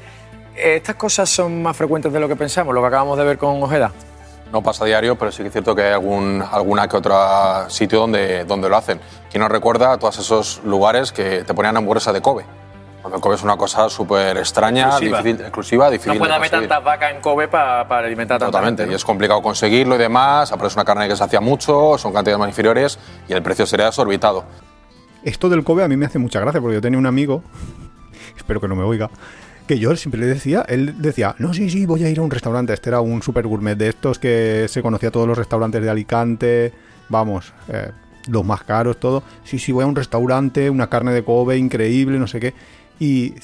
Eh, 0.56 0.76
¿Estas 0.78 0.96
cosas 0.96 1.30
son 1.30 1.62
más 1.64 1.76
frecuentes 1.76 2.14
de 2.14 2.20
lo 2.20 2.28
que 2.28 2.36
pensamos, 2.36 2.74
lo 2.74 2.82
que 2.82 2.88
acabamos 2.88 3.18
de 3.18 3.26
ver 3.26 3.38
con 3.38 3.62
Ojeda? 3.62 3.92
No 4.52 4.62
pasa 4.62 4.84
a 4.84 4.88
diario, 4.88 5.18
pero 5.18 5.32
sí 5.32 5.42
que 5.42 5.48
es 5.48 5.52
cierto 5.54 5.76
que 5.76 5.82
hay 5.82 5.94
algún, 5.94 6.42
alguna 6.50 6.88
que 6.88 6.96
otra 6.96 7.70
sitio 7.70 8.00
donde, 8.00 8.46
donde 8.46 8.70
lo 8.70 8.78
hacen. 8.78 9.00
¿Quién 9.30 9.42
nos 9.42 9.52
recuerda 9.52 9.92
a 9.92 9.98
todos 9.98 10.18
esos 10.20 10.62
lugares 10.64 11.12
que 11.12 11.44
te 11.44 11.54
ponían 11.54 11.76
hamburguesa 11.76 12.14
de 12.14 12.22
Kobe? 12.22 12.46
Cuando 13.06 13.18
el 13.18 13.22
Kobe 13.22 13.36
es 13.36 13.44
una 13.44 13.56
cosa 13.56 13.88
súper 13.88 14.36
extraña, 14.38 14.86
Exclusiva. 14.88 15.18
difícil, 15.22 15.42
exclusiva, 15.42 15.90
difícil 15.92 16.14
No 16.14 16.18
puede 16.18 16.32
de 16.32 16.38
haber 16.38 16.50
tantas 16.50 16.84
vacas 16.84 17.12
en 17.14 17.22
Kobe 17.22 17.48
pa- 17.48 17.88
para 17.88 18.08
alimentar 18.08 18.38
a 18.38 18.40
tanta 18.40 18.52
Totalmente, 18.58 18.88
y 18.92 18.96
es 18.96 19.06
complicado 19.06 19.44
conseguirlo 19.44 19.94
y 19.94 20.00
demás, 20.00 20.52
aparte 20.52 20.70
es 20.70 20.74
una 20.76 20.86
carne 20.86 21.08
que 21.08 21.16
se 21.16 21.24
hacía 21.24 21.40
mucho, 21.40 22.00
son 22.00 22.12
cantidades 22.12 22.40
más 22.40 22.50
inferiores 22.50 22.98
y 23.30 23.34
el 23.34 23.44
precio 23.44 23.68
sería 23.68 23.86
desorbitado. 23.86 24.44
Esto 25.24 25.50
del 25.50 25.64
Kobe 25.64 25.84
a 25.84 25.88
mí 25.88 25.96
me 25.98 26.08
hace 26.08 26.18
mucha 26.18 26.40
gracia 26.40 26.60
porque 26.60 26.78
yo 26.78 26.82
tenía 26.82 26.98
un 26.98 27.06
amigo, 27.06 27.44
espero 28.38 28.60
que 28.60 28.68
no 28.68 28.76
me 28.76 28.82
oiga, 28.82 29.12
que 29.68 29.78
yo 29.78 29.96
siempre 29.96 30.20
le 30.22 30.26
decía, 30.26 30.66
él 30.68 30.96
decía, 31.00 31.36
no, 31.38 31.54
sí, 31.54 31.70
sí, 31.70 31.86
voy 31.86 32.04
a 32.06 32.10
ir 32.10 32.18
a 32.18 32.24
un 32.24 32.32
restaurante. 32.32 32.74
Este 32.74 32.90
era 32.90 33.02
un 33.02 33.22
super 33.22 33.46
gourmet 33.46 33.76
de 33.78 33.90
estos 33.90 34.18
que 34.18 34.66
se 34.68 34.82
conocía 34.82 35.12
todos 35.12 35.28
los 35.28 35.38
restaurantes 35.38 35.80
de 35.80 35.92
Alicante, 35.92 36.74
vamos, 37.10 37.54
eh, 37.68 37.92
los 38.30 38.44
más 38.44 38.64
caros, 38.64 38.98
todo. 39.00 39.22
Sí, 39.44 39.60
sí, 39.60 39.72
voy 39.72 39.84
a 39.84 39.86
un 39.86 39.96
restaurante, 39.96 40.72
una 40.72 40.88
carne 40.90 41.12
de 41.12 41.24
Kobe 41.24 41.56
increíble, 41.58 42.18
no 42.18 42.26
sé 42.26 42.40
qué. 42.40 42.56
Y 43.00 43.36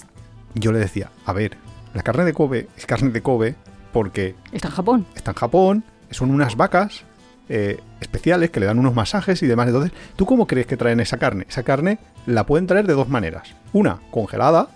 yo 0.54 0.72
le 0.72 0.80
decía, 0.80 1.12
a 1.26 1.34
ver, 1.34 1.58
la 1.94 2.04
carne 2.04 2.24
de 2.24 2.34
Kobe 2.34 2.68
es 2.78 2.86
carne 2.86 3.10
de 3.10 3.22
Kobe 3.22 3.56
porque 3.92 4.36
Está 4.52 4.70
en 4.70 4.74
Japón. 4.74 5.06
está 5.16 5.32
en 5.32 5.38
Japón, 5.38 5.84
son 6.10 6.32
unas 6.32 6.56
vacas 6.56 7.04
eh, 7.50 7.80
especiales 8.00 8.50
que 8.50 8.62
le 8.62 8.66
dan 8.66 8.80
unos 8.80 8.96
masajes 8.96 9.44
y 9.44 9.48
demás. 9.48 9.68
Entonces, 9.68 9.92
¿tú 10.16 10.26
cómo 10.26 10.48
crees 10.48 10.68
que 10.68 10.78
traen 10.78 11.00
esa 11.00 11.18
carne? 11.18 11.46
Esa 11.50 11.64
carne 11.64 12.00
la 12.26 12.46
pueden 12.46 12.68
traer 12.68 12.88
de 12.88 12.94
dos 12.94 13.10
maneras. 13.10 13.56
Una, 13.74 14.00
congelada, 14.10 14.70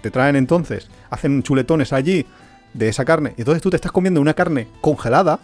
te 0.00 0.10
traen 0.10 0.36
entonces, 0.36 0.88
hacen 1.10 1.42
chuletones 1.42 1.92
allí 1.92 2.26
de 2.72 2.88
esa 2.88 3.04
carne, 3.04 3.34
y 3.36 3.42
entonces 3.42 3.62
tú 3.62 3.70
te 3.70 3.76
estás 3.76 3.92
comiendo 3.92 4.20
una 4.20 4.34
carne 4.34 4.68
congelada, 4.80 5.38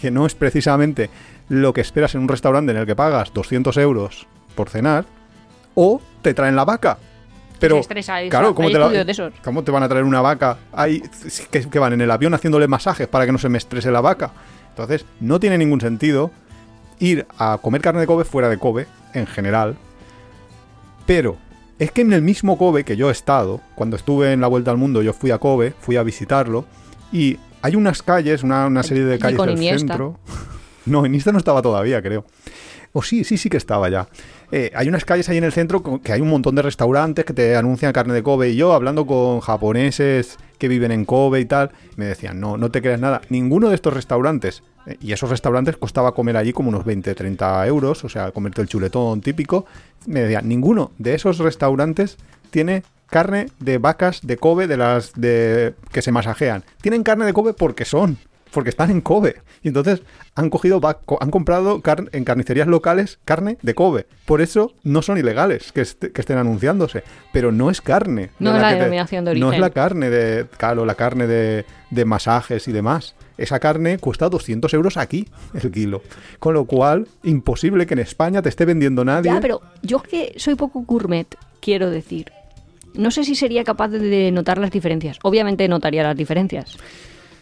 que 0.00 0.10
no 0.10 0.26
es 0.26 0.34
precisamente 0.34 1.08
lo 1.48 1.72
que 1.72 1.80
esperas 1.80 2.14
en 2.14 2.22
un 2.22 2.28
restaurante 2.28 2.72
en 2.72 2.78
el 2.78 2.86
que 2.86 2.96
pagas 2.96 3.32
200 3.32 3.76
euros 3.78 4.26
por 4.54 4.68
cenar, 4.68 5.04
o 5.74 6.00
te 6.22 6.34
traen 6.34 6.56
la 6.56 6.64
vaca. 6.64 6.98
Pero, 7.58 7.78
estresa 7.78 8.18
claro, 8.28 8.54
¿cómo 8.54 8.68
te, 8.68 8.78
la- 8.78 8.86
estudios 8.86 9.06
de 9.06 9.12
esos. 9.12 9.32
¿cómo 9.42 9.62
te 9.64 9.70
van 9.70 9.82
a 9.82 9.88
traer 9.88 10.04
una 10.04 10.20
vaca 10.20 10.58
ahí 10.72 11.02
que, 11.50 11.68
que 11.68 11.78
van 11.78 11.92
en 11.94 12.00
el 12.00 12.10
avión 12.10 12.34
haciéndole 12.34 12.68
masajes 12.68 13.08
para 13.08 13.26
que 13.26 13.32
no 13.32 13.38
se 13.38 13.48
me 13.48 13.58
estrese 13.58 13.90
la 13.90 14.00
vaca? 14.00 14.32
Entonces, 14.70 15.06
no 15.20 15.38
tiene 15.40 15.56
ningún 15.56 15.80
sentido 15.80 16.30
ir 16.98 17.26
a 17.38 17.58
comer 17.62 17.80
carne 17.80 18.00
de 18.00 18.06
Kobe 18.06 18.24
fuera 18.24 18.48
de 18.48 18.58
Kobe, 18.58 18.86
en 19.14 19.26
general. 19.26 19.76
Pero 21.06 21.36
es 21.78 21.90
que 21.92 22.00
en 22.02 22.12
el 22.12 22.22
mismo 22.22 22.58
Kobe 22.58 22.84
que 22.84 22.96
yo 22.96 23.08
he 23.08 23.12
estado, 23.12 23.60
cuando 23.74 23.96
estuve 23.96 24.32
en 24.32 24.40
la 24.40 24.46
vuelta 24.46 24.70
al 24.70 24.76
mundo, 24.78 25.02
yo 25.02 25.12
fui 25.12 25.30
a 25.30 25.38
Kobe, 25.38 25.74
fui 25.80 25.96
a 25.96 26.02
visitarlo, 26.02 26.64
y 27.12 27.38
hay 27.62 27.76
unas 27.76 28.02
calles, 28.02 28.42
una, 28.42 28.66
una 28.66 28.82
serie 28.82 29.04
de 29.04 29.18
calles 29.18 29.38
del 29.38 29.78
centro. 29.78 30.18
No, 30.86 31.06
Iniesta 31.06 31.32
no 31.32 31.38
estaba 31.38 31.62
todavía, 31.62 32.02
creo. 32.02 32.26
O 32.96 33.02
sí, 33.02 33.24
sí, 33.24 33.36
sí 33.38 33.50
que 33.50 33.56
estaba 33.56 33.88
ya. 33.88 34.06
Eh, 34.52 34.70
hay 34.72 34.88
unas 34.88 35.04
calles 35.04 35.28
ahí 35.28 35.36
en 35.36 35.42
el 35.42 35.50
centro 35.50 35.82
que 36.00 36.12
hay 36.12 36.20
un 36.20 36.30
montón 36.30 36.54
de 36.54 36.62
restaurantes 36.62 37.24
que 37.24 37.32
te 37.32 37.56
anuncian 37.56 37.92
carne 37.92 38.14
de 38.14 38.22
Kobe. 38.22 38.50
Y 38.50 38.56
yo, 38.56 38.72
hablando 38.72 39.04
con 39.04 39.40
japoneses 39.40 40.38
que 40.58 40.68
viven 40.68 40.92
en 40.92 41.04
Kobe 41.04 41.40
y 41.40 41.44
tal, 41.44 41.72
me 41.96 42.04
decían, 42.04 42.38
no, 42.38 42.56
no 42.56 42.70
te 42.70 42.80
creas 42.80 43.00
nada. 43.00 43.20
Ninguno 43.30 43.68
de 43.68 43.74
estos 43.74 43.92
restaurantes, 43.92 44.62
eh, 44.86 44.96
y 45.00 45.10
esos 45.10 45.28
restaurantes 45.28 45.76
costaba 45.76 46.14
comer 46.14 46.36
allí 46.36 46.52
como 46.52 46.68
unos 46.68 46.84
20, 46.84 47.16
30 47.16 47.66
euros, 47.66 48.04
o 48.04 48.08
sea, 48.08 48.30
comerte 48.30 48.62
el 48.62 48.68
chuletón 48.68 49.20
típico. 49.20 49.66
Me 50.06 50.20
decían, 50.20 50.48
ninguno 50.48 50.92
de 50.98 51.14
esos 51.14 51.38
restaurantes 51.38 52.16
tiene 52.50 52.84
carne 53.08 53.48
de 53.58 53.78
vacas 53.78 54.20
de 54.22 54.36
Kobe 54.36 54.68
de 54.68 54.76
las 54.76 55.14
de 55.14 55.74
que 55.90 56.00
se 56.00 56.12
masajean. 56.12 56.62
Tienen 56.80 57.02
carne 57.02 57.26
de 57.26 57.32
Kobe 57.32 57.54
porque 57.54 57.84
son, 57.84 58.18
porque 58.54 58.70
están 58.70 58.90
en 58.90 59.00
Kobe. 59.02 59.36
Y 59.62 59.68
entonces 59.68 60.02
han 60.34 60.48
cogido 60.48 60.80
han 61.20 61.30
comprado 61.30 61.82
car- 61.82 62.08
en 62.12 62.24
carnicerías 62.24 62.66
locales 62.66 63.18
carne 63.24 63.58
de 63.60 63.74
Kobe. 63.74 64.06
Por 64.24 64.40
eso 64.40 64.72
no 64.84 65.02
son 65.02 65.18
ilegales 65.18 65.72
que, 65.72 65.82
est- 65.82 66.04
que 66.04 66.20
estén 66.20 66.38
anunciándose, 66.38 67.02
pero 67.32 67.52
no 67.52 67.70
es 67.70 67.80
carne. 67.82 68.30
No 68.38 68.54
es 68.56 68.62
la 68.62 68.68
te- 68.70 68.74
denominación 68.76 69.24
de 69.26 69.32
No 69.32 69.36
es 69.36 69.42
origen. 69.48 69.60
la 69.60 69.70
carne 69.70 70.08
de, 70.10 70.46
claro, 70.56 70.86
la 70.86 70.94
carne 70.94 71.26
de, 71.26 71.66
de 71.90 72.04
masajes 72.04 72.66
y 72.68 72.72
demás. 72.72 73.14
Esa 73.36 73.58
carne 73.58 73.98
cuesta 73.98 74.28
200 74.28 74.72
euros 74.74 74.96
aquí 74.96 75.28
el 75.60 75.72
kilo. 75.72 76.02
Con 76.38 76.54
lo 76.54 76.64
cual, 76.66 77.08
imposible 77.24 77.84
que 77.86 77.94
en 77.94 78.00
España 78.00 78.40
te 78.42 78.48
esté 78.48 78.64
vendiendo 78.64 79.04
nadie. 79.04 79.32
Ya, 79.32 79.40
pero 79.40 79.60
yo 79.82 80.00
que 80.00 80.34
soy 80.36 80.54
poco 80.54 80.82
gourmet, 80.86 81.26
quiero 81.60 81.90
decir. 81.90 82.30
No 82.94 83.10
sé 83.10 83.24
si 83.24 83.34
sería 83.34 83.64
capaz 83.64 83.88
de 83.88 84.30
notar 84.30 84.58
las 84.58 84.70
diferencias. 84.70 85.18
Obviamente 85.24 85.66
notaría 85.66 86.04
las 86.04 86.16
diferencias. 86.16 86.76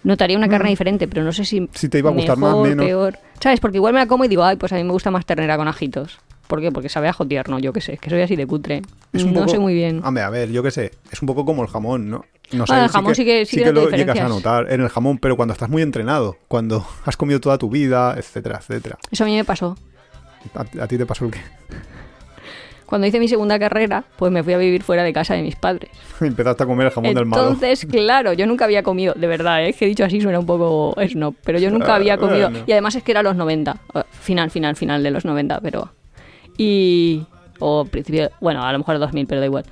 Notaría 0.05 0.37
una 0.37 0.49
carne 0.49 0.71
diferente, 0.71 1.07
pero 1.09 1.23
no 1.23 1.33
sé 1.33 1.45
si. 1.45 1.61
Mm. 1.61 1.69
Si 1.73 1.89
te 1.89 1.99
iba 1.99 2.11
a 2.11 2.13
gustar 2.13 2.37
más, 2.37 2.51
mejor, 2.51 2.69
menos. 2.69 2.87
peor. 2.87 3.19
¿Sabes? 3.41 3.61
Porque 3.61 3.77
igual 3.79 3.93
me 3.95 4.01
la 4.01 4.07
como 4.07 4.25
y 4.25 4.29
digo, 4.29 4.43
ay, 4.45 4.57
pues 4.57 4.73
a 4.73 4.77
mí 4.77 4.85
me 4.85 4.93
gusta 4.93 5.11
más 5.11 5.25
ternera 5.27 5.57
con 5.57 5.69
ajitos. 5.69 6.19
¿Por 6.49 6.61
qué? 6.61 6.71
Porque 6.71 6.89
sabe 6.89 7.07
a 7.07 7.11
ajo 7.11 7.27
tierno, 7.27 7.59
yo 7.61 7.73
qué 7.73 7.81
sé. 7.81 7.97
Que 7.99 8.11
soy 8.11 8.21
así 8.21 8.37
de 8.37 8.47
cutre. 8.47 8.83
Es 9.13 9.23
un 9.23 9.33
no 9.33 9.41
poco- 9.41 9.53
sé 9.53 9.59
muy 9.59 9.73
bien. 9.75 10.05
Hombre, 10.05 10.23
a 10.23 10.29
ver, 10.31 10.51
yo 10.51 10.63
qué 10.63 10.71
sé. 10.71 10.91
Es 11.11 11.23
un 11.23 11.27
poco 11.27 11.45
como 11.47 11.63
el 11.63 11.69
jamón, 11.69 12.11
¿no? 12.11 12.25
No 12.53 12.67
sé, 12.67 12.75
Ah, 12.75 12.85
el 12.85 12.91
jamón 12.91 13.15
sí 13.15 13.25
que- 13.25 13.47
sí 13.47 13.57
que 13.57 13.73
lo 13.73 13.83
noto 13.85 13.97
llegas 13.97 14.19
a 14.19 14.29
notar 14.29 14.71
en 14.71 14.83
el 14.83 14.89
jamón, 14.91 15.17
pero 15.19 15.37
cuando 15.37 15.53
estás 15.55 15.71
muy 15.71 15.81
entrenado, 15.83 16.37
cuando 16.49 16.85
has 17.07 17.17
comido 17.17 17.41
toda 17.41 17.57
tu 17.57 17.71
vida, 17.71 18.15
etcétera, 18.19 18.59
etcétera. 18.61 18.99
Eso 19.11 19.25
a 19.25 19.27
mí 19.29 19.35
me 19.37 19.45
pasó. 19.45 19.77
¿A, 20.55 20.83
a 20.83 20.87
ti 20.89 20.99
te 20.99 21.07
pasó 21.07 21.25
el 21.25 21.31
qué? 21.31 21.41
Cuando 22.93 23.07
hice 23.07 23.19
mi 23.19 23.27
segunda 23.27 23.59
carrera, 23.59 24.05
pues 24.17 24.31
me 24.31 24.43
fui 24.43 24.53
a 24.53 24.59
vivir 24.59 24.83
fuera 24.83 25.03
de 25.03 25.15
casa 25.15 25.33
de 25.33 25.41
mis 25.41 25.57
padres. 25.57 25.89
Empezaste 26.21 26.65
a 26.65 26.67
comer 26.67 26.89
el 26.89 26.93
jamón 26.93 27.15
del 27.15 27.25
malo. 27.25 27.43
Entonces, 27.45 27.87
claro, 27.91 28.35
yo 28.35 28.47
nunca 28.47 28.67
había 28.67 28.83
comido, 28.83 29.15
de 29.17 29.27
verdad, 29.27 29.65
¿eh? 29.65 29.71
es 29.71 29.77
que 29.77 29.87
he 29.87 29.89
dicho 29.89 30.05
así 30.05 30.21
suena 30.21 30.39
un 30.39 30.45
poco 30.45 30.95
snob, 31.09 31.35
pero 31.43 31.59
yo 31.59 31.71
nunca 31.71 31.95
Ah, 31.95 31.97
había 31.97 32.19
comido. 32.19 32.51
bueno. 32.51 32.65
Y 32.67 32.73
además 32.73 32.95
es 32.95 33.03
que 33.03 33.13
era 33.13 33.23
los 33.23 33.35
90, 33.35 33.77
eh, 33.95 34.03
final, 34.11 34.51
final, 34.51 34.77
final 34.77 35.03
de 35.03 35.11
los 35.11 35.25
90, 35.25 35.61
pero. 35.63 35.89
Y. 36.59 37.23
O 37.61 37.87
principio, 37.87 38.31
bueno, 38.43 38.63
a 38.63 38.71
lo 38.73 38.79
mejor 38.79 38.99
2000, 38.99 39.27
pero 39.27 39.41
da 39.41 39.47
igual. 39.47 39.65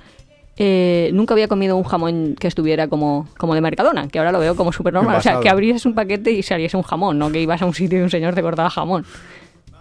Eh, 0.57 1.11
nunca 1.13 1.35
había 1.35 1.47
comido 1.47 1.77
un 1.77 1.83
jamón 1.83 2.35
que 2.39 2.47
estuviera 2.47 2.87
como, 2.87 3.27
como 3.37 3.53
de 3.53 3.61
Mercadona, 3.61 4.07
que 4.07 4.17
ahora 4.17 4.31
lo 4.31 4.39
veo 4.39 4.55
como 4.55 4.71
súper 4.71 4.93
normal. 4.93 5.17
O 5.17 5.21
sea, 5.21 5.39
que 5.41 5.49
abrieses 5.49 5.85
un 5.85 5.93
paquete 5.93 6.31
y 6.31 6.41
saliese 6.41 6.75
un 6.75 6.81
jamón, 6.83 7.19
no 7.19 7.31
que 7.31 7.39
ibas 7.39 7.61
a 7.61 7.67
un 7.67 7.75
sitio 7.75 7.99
y 7.99 8.01
un 8.01 8.09
señor 8.09 8.33
te 8.33 8.41
cortaba 8.41 8.71
jamón. 8.71 9.05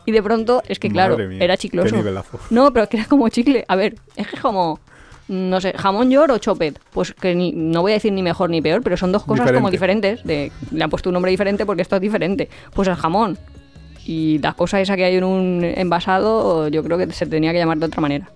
Y 0.06 0.12
de 0.12 0.22
pronto, 0.22 0.62
es 0.68 0.78
que 0.78 0.88
claro, 0.90 1.16
mía, 1.18 1.38
era 1.42 1.56
chicloso. 1.56 1.94
No, 2.50 2.72
pero 2.72 2.84
es 2.84 2.88
que 2.88 2.96
era 2.98 3.06
como 3.06 3.28
chicle. 3.28 3.64
A 3.68 3.76
ver, 3.76 3.96
es 4.16 4.26
que 4.26 4.36
es 4.36 4.42
como, 4.42 4.80
no 5.28 5.60
sé, 5.60 5.72
jamón 5.76 6.10
york 6.10 6.32
o 6.32 6.38
chopet. 6.38 6.80
Pues 6.90 7.12
que 7.14 7.34
ni- 7.34 7.52
no 7.52 7.82
voy 7.82 7.92
a 7.92 7.94
decir 7.94 8.12
ni 8.12 8.22
mejor 8.22 8.50
ni 8.50 8.60
peor, 8.62 8.82
pero 8.82 8.96
son 8.96 9.12
dos 9.12 9.24
cosas 9.24 9.52
como 9.52 9.70
Diferente. 9.70 10.12
diferentes. 10.16 10.24
De, 10.26 10.76
le 10.76 10.82
han 10.84 10.90
puesto 10.90 11.10
un 11.10 11.14
nombre 11.14 11.30
diferente 11.30 11.66
porque 11.66 11.82
esto 11.82 11.96
es 11.96 12.02
diferente. 12.02 12.48
Pues 12.74 12.88
el 12.88 12.94
jamón 12.96 13.38
y 14.06 14.38
la 14.38 14.54
cosa 14.54 14.80
esa 14.80 14.96
que 14.96 15.04
hay 15.04 15.16
en 15.16 15.24
un 15.24 15.62
envasado, 15.62 16.68
yo 16.68 16.82
creo 16.82 16.96
que 16.98 17.12
se 17.12 17.26
tenía 17.26 17.52
que 17.52 17.58
llamar 17.58 17.78
de 17.78 17.86
otra 17.86 18.00
manera. 18.00 18.30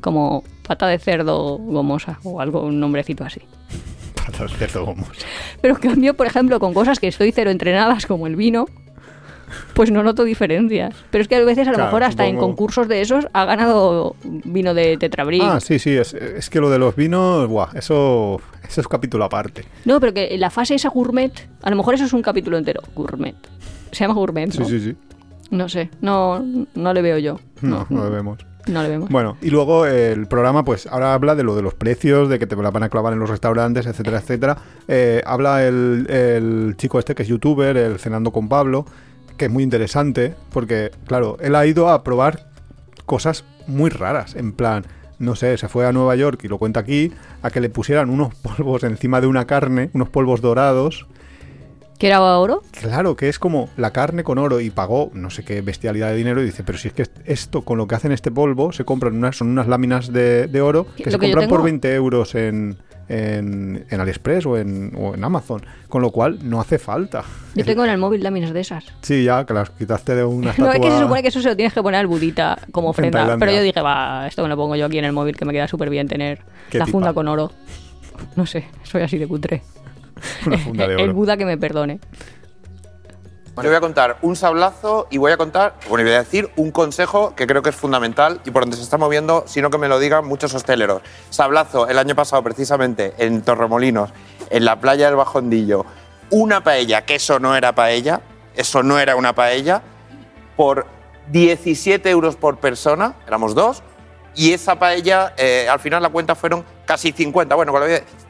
Como 0.00 0.44
pata 0.66 0.86
de 0.86 1.00
cerdo 1.00 1.58
gomosa 1.58 2.20
o 2.22 2.40
algo, 2.40 2.60
un 2.62 2.78
nombrecito 2.78 3.24
así. 3.24 3.40
Patas 4.14 4.52
de 4.52 4.68
cerdo 4.68 4.86
gomosa. 4.86 5.10
Pero 5.60 5.74
en 5.74 5.80
cambio, 5.80 6.14
por 6.14 6.28
ejemplo, 6.28 6.60
con 6.60 6.72
cosas 6.72 7.00
que 7.00 7.08
estoy 7.08 7.32
cero 7.32 7.50
entrenadas 7.50 8.06
como 8.06 8.28
el 8.28 8.36
vino, 8.36 8.66
pues 9.74 9.90
no 9.90 10.02
noto 10.02 10.24
diferencias. 10.24 10.94
Pero 11.10 11.22
es 11.22 11.28
que 11.28 11.36
a 11.36 11.44
veces 11.44 11.66
a 11.68 11.70
lo 11.70 11.74
Claro, 11.76 11.88
mejor 11.90 12.04
hasta 12.04 12.26
en 12.26 12.36
concursos 12.36 12.88
de 12.88 13.00
esos 13.00 13.26
ha 13.32 13.44
ganado 13.44 14.16
vino 14.22 14.74
de 14.74 14.96
Tetrabric. 14.96 15.42
Ah, 15.42 15.60
sí, 15.60 15.78
sí, 15.78 15.90
es, 15.96 16.14
es 16.14 16.50
que 16.50 16.60
lo 16.60 16.70
de 16.70 16.78
los 16.78 16.96
vinos, 16.96 17.46
buah, 17.48 17.68
eso, 17.74 18.40
eso 18.68 18.80
es 18.80 18.88
capítulo 18.88 19.24
aparte. 19.24 19.64
No, 19.84 20.00
pero 20.00 20.12
que 20.14 20.36
la 20.38 20.50
fase 20.50 20.74
esa 20.74 20.88
gourmet, 20.90 21.32
a 21.62 21.70
lo 21.70 21.76
mejor 21.76 21.94
eso 21.94 22.04
es 22.04 22.12
un 22.12 22.22
capítulo 22.22 22.56
entero, 22.58 22.80
gourmet. 22.94 23.34
Se 23.92 24.04
llama 24.04 24.14
gourmet, 24.14 24.50
Sí, 24.50 24.58
¿no? 24.58 24.64
sí, 24.66 24.80
sí. 24.80 24.96
No 25.50 25.68
sé, 25.68 25.90
no, 26.00 26.44
no 26.74 26.92
le 26.94 27.02
veo 27.02 27.18
yo. 27.18 27.38
No, 27.60 27.86
no 27.90 28.04
lo 28.04 28.10
vemos. 28.10 28.38
No 28.66 28.82
le 28.82 28.88
vemos. 28.88 29.10
Bueno, 29.10 29.36
y 29.42 29.50
luego 29.50 29.84
el 29.84 30.26
programa, 30.26 30.64
pues 30.64 30.86
ahora 30.86 31.12
habla 31.12 31.34
de 31.34 31.42
lo 31.42 31.54
de 31.54 31.60
los 31.60 31.74
precios, 31.74 32.30
de 32.30 32.38
que 32.38 32.46
te 32.46 32.56
la 32.56 32.70
van 32.70 32.82
a 32.82 32.88
clavar 32.88 33.12
en 33.12 33.18
los 33.18 33.28
restaurantes, 33.28 33.84
etcétera, 33.86 34.18
etcétera. 34.20 34.56
Eh, 34.88 35.22
habla 35.26 35.66
el, 35.66 36.06
el 36.08 36.74
chico 36.78 36.98
este 36.98 37.14
que 37.14 37.24
es 37.24 37.28
youtuber, 37.28 37.76
el 37.76 37.98
Cenando 37.98 38.32
con 38.32 38.48
Pablo, 38.48 38.86
que 39.36 39.46
es 39.46 39.50
muy 39.50 39.62
interesante, 39.62 40.34
porque, 40.52 40.90
claro, 41.06 41.36
él 41.40 41.54
ha 41.54 41.66
ido 41.66 41.88
a 41.88 42.02
probar 42.04 42.46
cosas 43.06 43.44
muy 43.66 43.90
raras, 43.90 44.34
en 44.36 44.52
plan, 44.52 44.84
no 45.18 45.34
sé, 45.36 45.56
se 45.58 45.68
fue 45.68 45.86
a 45.86 45.92
Nueva 45.92 46.16
York 46.16 46.40
y 46.44 46.48
lo 46.48 46.58
cuenta 46.58 46.80
aquí, 46.80 47.12
a 47.42 47.50
que 47.50 47.60
le 47.60 47.68
pusieran 47.70 48.10
unos 48.10 48.34
polvos 48.42 48.84
encima 48.84 49.20
de 49.20 49.26
una 49.26 49.46
carne, 49.46 49.90
unos 49.94 50.08
polvos 50.08 50.40
dorados. 50.40 51.06
que 51.94 51.98
¿Que 52.00 52.06
era 52.08 52.20
oro? 52.22 52.62
Claro, 52.72 53.16
que 53.16 53.28
es 53.28 53.38
como 53.38 53.68
la 53.76 53.92
carne 53.92 54.24
con 54.24 54.38
oro 54.38 54.60
y 54.60 54.70
pagó 54.70 55.10
no 55.14 55.30
sé 55.30 55.44
qué 55.44 55.60
bestialidad 55.62 56.10
de 56.10 56.16
dinero 56.16 56.42
y 56.42 56.46
dice, 56.46 56.62
pero 56.64 56.76
si 56.78 56.88
es 56.88 56.94
que 56.94 57.06
esto 57.24 57.62
con 57.62 57.78
lo 57.78 57.86
que 57.86 57.94
hacen 57.94 58.12
este 58.12 58.30
polvo 58.30 58.72
se 58.72 58.84
compran 58.84 59.16
unas, 59.16 59.36
son 59.36 59.48
unas 59.48 59.68
láminas 59.68 60.12
de, 60.12 60.46
de 60.48 60.60
oro 60.60 60.86
que 60.96 61.04
Lo 61.04 61.10
se 61.12 61.18
que 61.18 61.26
compran 61.26 61.48
por 61.48 61.58
tengo- 61.58 61.64
20 61.64 61.94
euros 61.94 62.34
en, 62.34 62.76
en, 63.08 63.84
en 63.90 64.00
AliExpress 64.00 64.46
o 64.46 64.56
en, 64.56 64.92
o 64.96 65.14
en 65.14 65.22
Amazon, 65.24 65.62
con 65.88 66.02
lo 66.02 66.10
cual 66.10 66.38
no 66.42 66.60
hace 66.60 66.78
falta. 66.78 67.22
Yo 67.54 67.64
tengo 67.64 67.84
en 67.84 67.90
el 67.90 67.98
móvil 67.98 68.22
láminas 68.22 68.52
de 68.52 68.60
esas. 68.60 68.84
Sí, 69.02 69.24
ya, 69.24 69.44
que 69.44 69.54
las 69.54 69.70
quitaste 69.70 70.14
de 70.14 70.24
una 70.24 70.54
No, 70.58 70.70
estatua. 70.70 70.74
es 70.74 70.80
que 70.80 70.90
se 70.90 70.98
supone 71.02 71.22
que 71.22 71.28
eso 71.28 71.40
se 71.42 71.48
lo 71.48 71.56
tienes 71.56 71.72
que 71.74 71.82
poner 71.82 72.00
al 72.00 72.06
budita 72.06 72.58
como 72.72 72.90
ofrenda. 72.90 73.36
Pero 73.38 73.52
yo 73.52 73.62
dije, 73.62 73.80
va, 73.80 74.26
esto 74.26 74.42
me 74.42 74.48
lo 74.48 74.56
pongo 74.56 74.76
yo 74.76 74.86
aquí 74.86 74.98
en 74.98 75.04
el 75.04 75.12
móvil, 75.12 75.36
que 75.36 75.44
me 75.44 75.52
queda 75.52 75.68
súper 75.68 75.90
bien 75.90 76.08
tener 76.08 76.38
la 76.72 76.84
tipa. 76.84 76.86
funda 76.86 77.12
con 77.12 77.28
oro. 77.28 77.52
No 78.36 78.46
sé, 78.46 78.66
soy 78.84 79.02
así 79.02 79.18
de 79.18 79.26
cutre. 79.26 79.62
Una 80.46 80.58
funda 80.58 80.86
de 80.88 80.94
El 80.98 81.00
oro. 81.02 81.14
Buda 81.14 81.36
que 81.36 81.44
me 81.44 81.58
perdone. 81.58 82.00
Yo 83.56 83.68
voy 83.68 83.76
a 83.76 83.80
contar 83.80 84.18
un 84.22 84.34
sablazo 84.34 85.06
y 85.10 85.18
voy 85.18 85.30
a 85.30 85.36
contar, 85.36 85.74
bueno, 85.88 86.04
voy 86.04 86.14
a 86.14 86.18
decir 86.18 86.50
un 86.56 86.72
consejo 86.72 87.36
que 87.36 87.46
creo 87.46 87.62
que 87.62 87.70
es 87.70 87.76
fundamental 87.76 88.40
y 88.44 88.50
por 88.50 88.62
donde 88.64 88.76
se 88.76 88.82
está 88.82 88.98
moviendo, 88.98 89.44
sino 89.46 89.70
que 89.70 89.78
me 89.78 89.86
lo 89.86 90.00
digan 90.00 90.26
muchos 90.26 90.52
hosteleros. 90.54 91.02
Sablazo, 91.30 91.86
el 91.86 91.98
año 91.98 92.16
pasado 92.16 92.42
precisamente 92.42 93.14
en 93.18 93.42
Torremolinos, 93.42 94.10
en 94.50 94.64
la 94.64 94.80
playa 94.80 95.06
del 95.06 95.14
Bajondillo, 95.14 95.86
una 96.30 96.64
paella, 96.64 97.04
que 97.04 97.14
eso 97.14 97.38
no 97.38 97.54
era 97.54 97.76
paella, 97.76 98.22
eso 98.56 98.82
no 98.82 98.98
era 98.98 99.14
una 99.14 99.36
paella, 99.36 99.82
por 100.56 100.86
17 101.30 102.10
euros 102.10 102.34
por 102.34 102.58
persona, 102.58 103.14
éramos 103.24 103.54
dos, 103.54 103.84
y 104.34 104.52
esa 104.52 104.78
paella, 104.78 105.34
eh, 105.36 105.68
al 105.70 105.80
final 105.80 106.02
la 106.02 106.08
cuenta 106.08 106.34
fueron 106.34 106.64
casi 106.86 107.12
50, 107.12 107.54
bueno, 107.54 107.72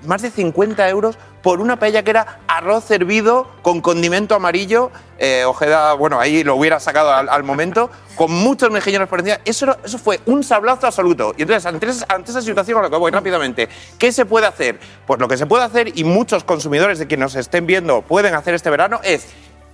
más 0.07 0.23
de 0.23 0.31
50 0.31 0.89
euros 0.89 1.17
por 1.43 1.61
una 1.61 1.79
paella 1.79 2.03
que 2.03 2.11
era 2.11 2.41
arroz 2.47 2.91
hervido 2.91 3.49
con 3.63 3.81
condimento 3.81 4.35
amarillo, 4.35 4.91
eh, 5.19 5.45
Ojeda, 5.45 5.93
bueno, 5.95 6.21
ahí 6.21 6.43
lo 6.43 6.57
hubiera 6.57 6.81
sacado 6.81 7.13
al, 7.13 7.43
momento, 7.43 7.91
con 8.17 8.33
muchos 8.33 8.71
mejillones 8.71 9.09
por 9.09 9.21
encima. 9.21 9.39
Eso, 9.45 9.77
eso 9.85 9.99
fue 9.99 10.21
un 10.27 10.43
sablazo 10.43 10.87
absoluto. 10.87 11.35
Y 11.37 11.43
entonces, 11.43 11.67
ante 12.09 12.31
esa 12.31 12.43
situación, 12.43 12.79
a 12.79 12.83
lo 12.83 12.91
que 12.91 12.97
voy 12.97 13.13
rápidamente, 13.13 13.69
¿qué 13.99 14.13
se 14.13 14.25
puede 14.25 14.47
hacer? 14.47 14.79
Pues 15.07 15.21
lo 15.21 15.29
que 15.29 15.37
se 15.37 15.47
puede 15.47 15.65
hacer, 15.65 15.99
y 15.99 16.05
muchos 16.05 16.45
consumidores 16.45 16.99
de 16.99 17.07
quienes 17.07 17.25
nos 17.25 17.37
estén 17.37 17.67
viendo 17.67 18.03
pueden 18.03 18.35
hacer 18.35 18.55
este 18.55 18.71
verano, 18.71 19.01
es 19.03 19.29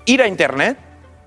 ir 0.07 0.23
a 0.23 0.27
Internet, 0.27 0.77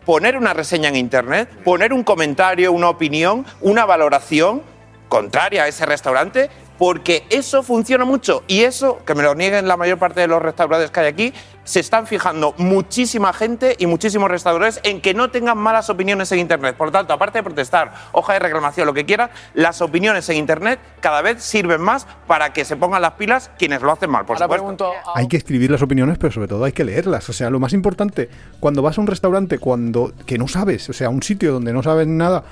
poner 0.06 0.38
una 0.38 0.54
reseña 0.54 0.90
en 0.90 0.96
Internet, 0.96 1.50
poner 1.64 1.94
un 1.94 2.04
comentario, 2.04 2.72
una 2.72 2.90
opinión, 2.90 3.46
una 3.62 3.86
valoración 3.86 4.73
contraria 5.14 5.66
a 5.66 5.68
ese 5.68 5.86
restaurante, 5.86 6.50
porque 6.80 7.24
eso 7.30 7.62
funciona 7.62 8.04
mucho 8.04 8.44
y 8.48 8.64
eso, 8.64 8.98
que 9.06 9.14
me 9.14 9.22
lo 9.22 9.36
nieguen 9.36 9.68
la 9.68 9.78
mayor 9.78 10.00
parte 10.00 10.22
de 10.22 10.28
los 10.28 10.42
restaurantes 10.42 10.90
que 10.90 11.02
hay 11.02 11.06
aquí, 11.06 11.34
se 11.64 11.80
están 11.80 12.08
fijando 12.08 12.56
muchísima 12.58 13.32
gente 13.32 13.76
y 13.78 13.86
muchísimos 13.86 14.28
restauradores 14.28 14.82
en 14.84 15.02
que 15.02 15.14
no 15.14 15.30
tengan 15.30 15.60
malas 15.60 15.92
opiniones 15.92 16.32
en 16.32 16.40
Internet. 16.40 16.76
Por 16.76 16.88
lo 16.88 16.92
tanto, 16.92 17.14
aparte 17.14 17.38
de 17.38 17.44
protestar, 17.44 17.94
hoja 18.12 18.34
de 18.34 18.40
reclamación, 18.40 18.88
lo 18.88 18.94
que 18.96 19.06
quieran, 19.06 19.30
las 19.54 19.84
opiniones 19.84 20.28
en 20.30 20.38
Internet 20.38 20.80
cada 21.00 21.22
vez 21.22 21.44
sirven 21.44 21.80
más 21.80 22.08
para 22.26 22.52
que 22.52 22.66
se 22.66 22.76
pongan 22.76 23.04
las 23.04 23.14
pilas 23.14 23.52
quienes 23.60 23.84
lo 23.84 23.92
hacen 23.92 24.10
mal, 24.10 24.26
por 24.26 24.40
supuesto. 24.40 24.94
Hay 25.14 25.28
que 25.28 25.38
escribir 25.38 25.70
las 25.70 25.84
opiniones, 25.84 26.18
pero 26.18 26.34
sobre 26.34 26.48
todo 26.48 26.66
hay 26.66 26.72
que 26.72 26.84
leerlas. 26.84 27.30
O 27.30 27.34
sea, 27.34 27.52
lo 27.52 27.60
más 27.60 27.74
importante, 27.74 28.30
cuando 28.60 28.82
vas 28.82 28.98
a 28.98 29.02
un 29.02 29.08
restaurante 29.08 29.60
cuando 29.60 30.12
que 30.26 30.40
no 30.40 30.48
sabes, 30.48 30.90
o 30.90 30.94
sea, 30.94 31.10
un 31.10 31.22
sitio 31.22 31.54
donde 31.54 31.72
no 31.72 31.84
sabes 31.84 32.08
nada, 32.08 32.44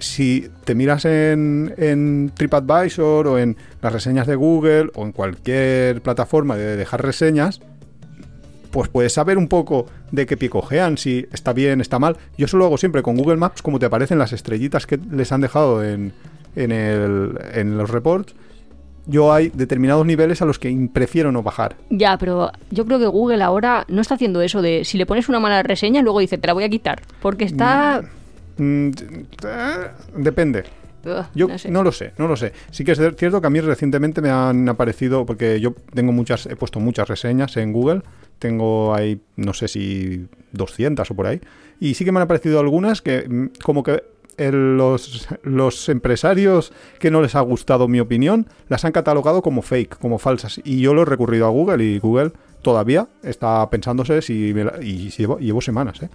si 0.00 0.48
te 0.64 0.74
miras 0.74 1.04
en, 1.04 1.74
en 1.78 2.30
TripAdvisor 2.34 3.26
o 3.26 3.38
en 3.38 3.56
las 3.82 3.92
reseñas 3.92 4.26
de 4.26 4.34
Google 4.36 4.90
o 4.94 5.04
en 5.04 5.12
cualquier 5.12 6.00
plataforma 6.02 6.56
de 6.56 6.76
dejar 6.76 7.02
reseñas, 7.04 7.60
pues 8.70 8.88
puedes 8.90 9.12
saber 9.14 9.38
un 9.38 9.48
poco 9.48 9.86
de 10.12 10.26
qué 10.26 10.36
pie 10.36 10.50
cojean, 10.50 10.98
si 10.98 11.26
está 11.32 11.52
bien, 11.52 11.80
está 11.80 11.98
mal. 11.98 12.16
Yo 12.36 12.46
eso 12.46 12.56
lo 12.58 12.66
hago 12.66 12.76
siempre 12.76 13.02
con 13.02 13.16
Google 13.16 13.36
Maps, 13.36 13.62
como 13.62 13.78
te 13.78 13.86
aparecen 13.86 14.18
las 14.18 14.32
estrellitas 14.32 14.86
que 14.86 14.98
les 15.10 15.32
han 15.32 15.40
dejado 15.40 15.82
en, 15.84 16.12
en, 16.54 16.72
el- 16.72 17.38
en 17.54 17.78
los 17.78 17.90
reports. 17.90 18.34
Yo 19.06 19.32
hay 19.32 19.48
determinados 19.54 20.04
niveles 20.04 20.42
a 20.42 20.44
los 20.44 20.58
que 20.58 20.88
prefiero 20.92 21.32
no 21.32 21.42
bajar. 21.42 21.76
Ya, 21.88 22.18
pero 22.18 22.52
yo 22.70 22.84
creo 22.84 22.98
que 22.98 23.06
Google 23.06 23.42
ahora 23.42 23.86
no 23.88 24.02
está 24.02 24.16
haciendo 24.16 24.42
eso 24.42 24.60
de 24.60 24.84
si 24.84 24.98
le 24.98 25.06
pones 25.06 25.30
una 25.30 25.40
mala 25.40 25.62
reseña, 25.62 26.02
luego 26.02 26.20
dice, 26.20 26.36
te 26.36 26.46
la 26.46 26.52
voy 26.52 26.64
a 26.64 26.68
quitar. 26.68 27.00
Porque 27.22 27.44
está. 27.44 28.02
Mm, 28.58 28.88
eh, 29.44 29.88
depende. 30.16 30.64
Ugh, 31.04 31.24
Yo 31.34 31.46
no 31.48 31.58
sé. 31.58 31.70
no 31.70 31.82
lo 31.82 31.92
sé, 31.92 32.12
no 32.18 32.26
lo 32.28 32.36
sé. 32.36 32.52
Sí 32.70 32.84
que 32.84 32.92
es 32.92 32.98
cierto 33.16 33.40
que 33.40 33.46
a 33.46 33.50
mí 33.50 33.60
recientemente 33.60 34.20
me 34.20 34.30
han 34.30 34.68
aparecido, 34.68 35.24
porque 35.24 35.60
yo 35.60 35.74
tengo 35.94 36.12
muchas, 36.12 36.46
he 36.46 36.56
puesto 36.56 36.80
muchas 36.80 37.08
reseñas 37.08 37.56
en 37.56 37.72
Google, 37.72 38.02
tengo 38.38 38.94
ahí, 38.94 39.20
no 39.36 39.54
sé 39.54 39.68
si 39.68 40.26
200 40.52 41.10
o 41.10 41.14
por 41.14 41.26
ahí, 41.28 41.40
y 41.80 41.94
sí 41.94 42.04
que 42.04 42.12
me 42.12 42.18
han 42.18 42.24
aparecido 42.24 42.58
algunas 42.60 43.00
que 43.00 43.28
mm, 43.28 43.46
como 43.62 43.82
que 43.84 44.02
el- 44.38 44.76
los, 44.76 45.28
los 45.42 45.88
empresarios 45.88 46.72
que 46.98 47.10
no 47.10 47.20
les 47.22 47.34
ha 47.36 47.40
gustado 47.40 47.88
mi 47.88 48.00
opinión 48.00 48.46
las 48.68 48.84
han 48.84 48.92
catalogado 48.92 49.40
como 49.42 49.62
fake, 49.62 49.98
como 49.98 50.18
falsas, 50.18 50.60
y 50.64 50.80
yo 50.80 50.94
lo 50.94 51.02
he 51.02 51.06
recurrido 51.06 51.46
a 51.46 51.50
Google 51.50 51.82
y 51.84 51.98
Google 52.00 52.32
todavía 52.62 53.06
está 53.22 53.68
pensándose 53.70 54.20
si, 54.20 54.52
me 54.52 54.64
la- 54.64 54.82
y 54.82 55.10
llevo 55.10 55.60
semanas, 55.60 56.02
¿eh? 56.02 56.10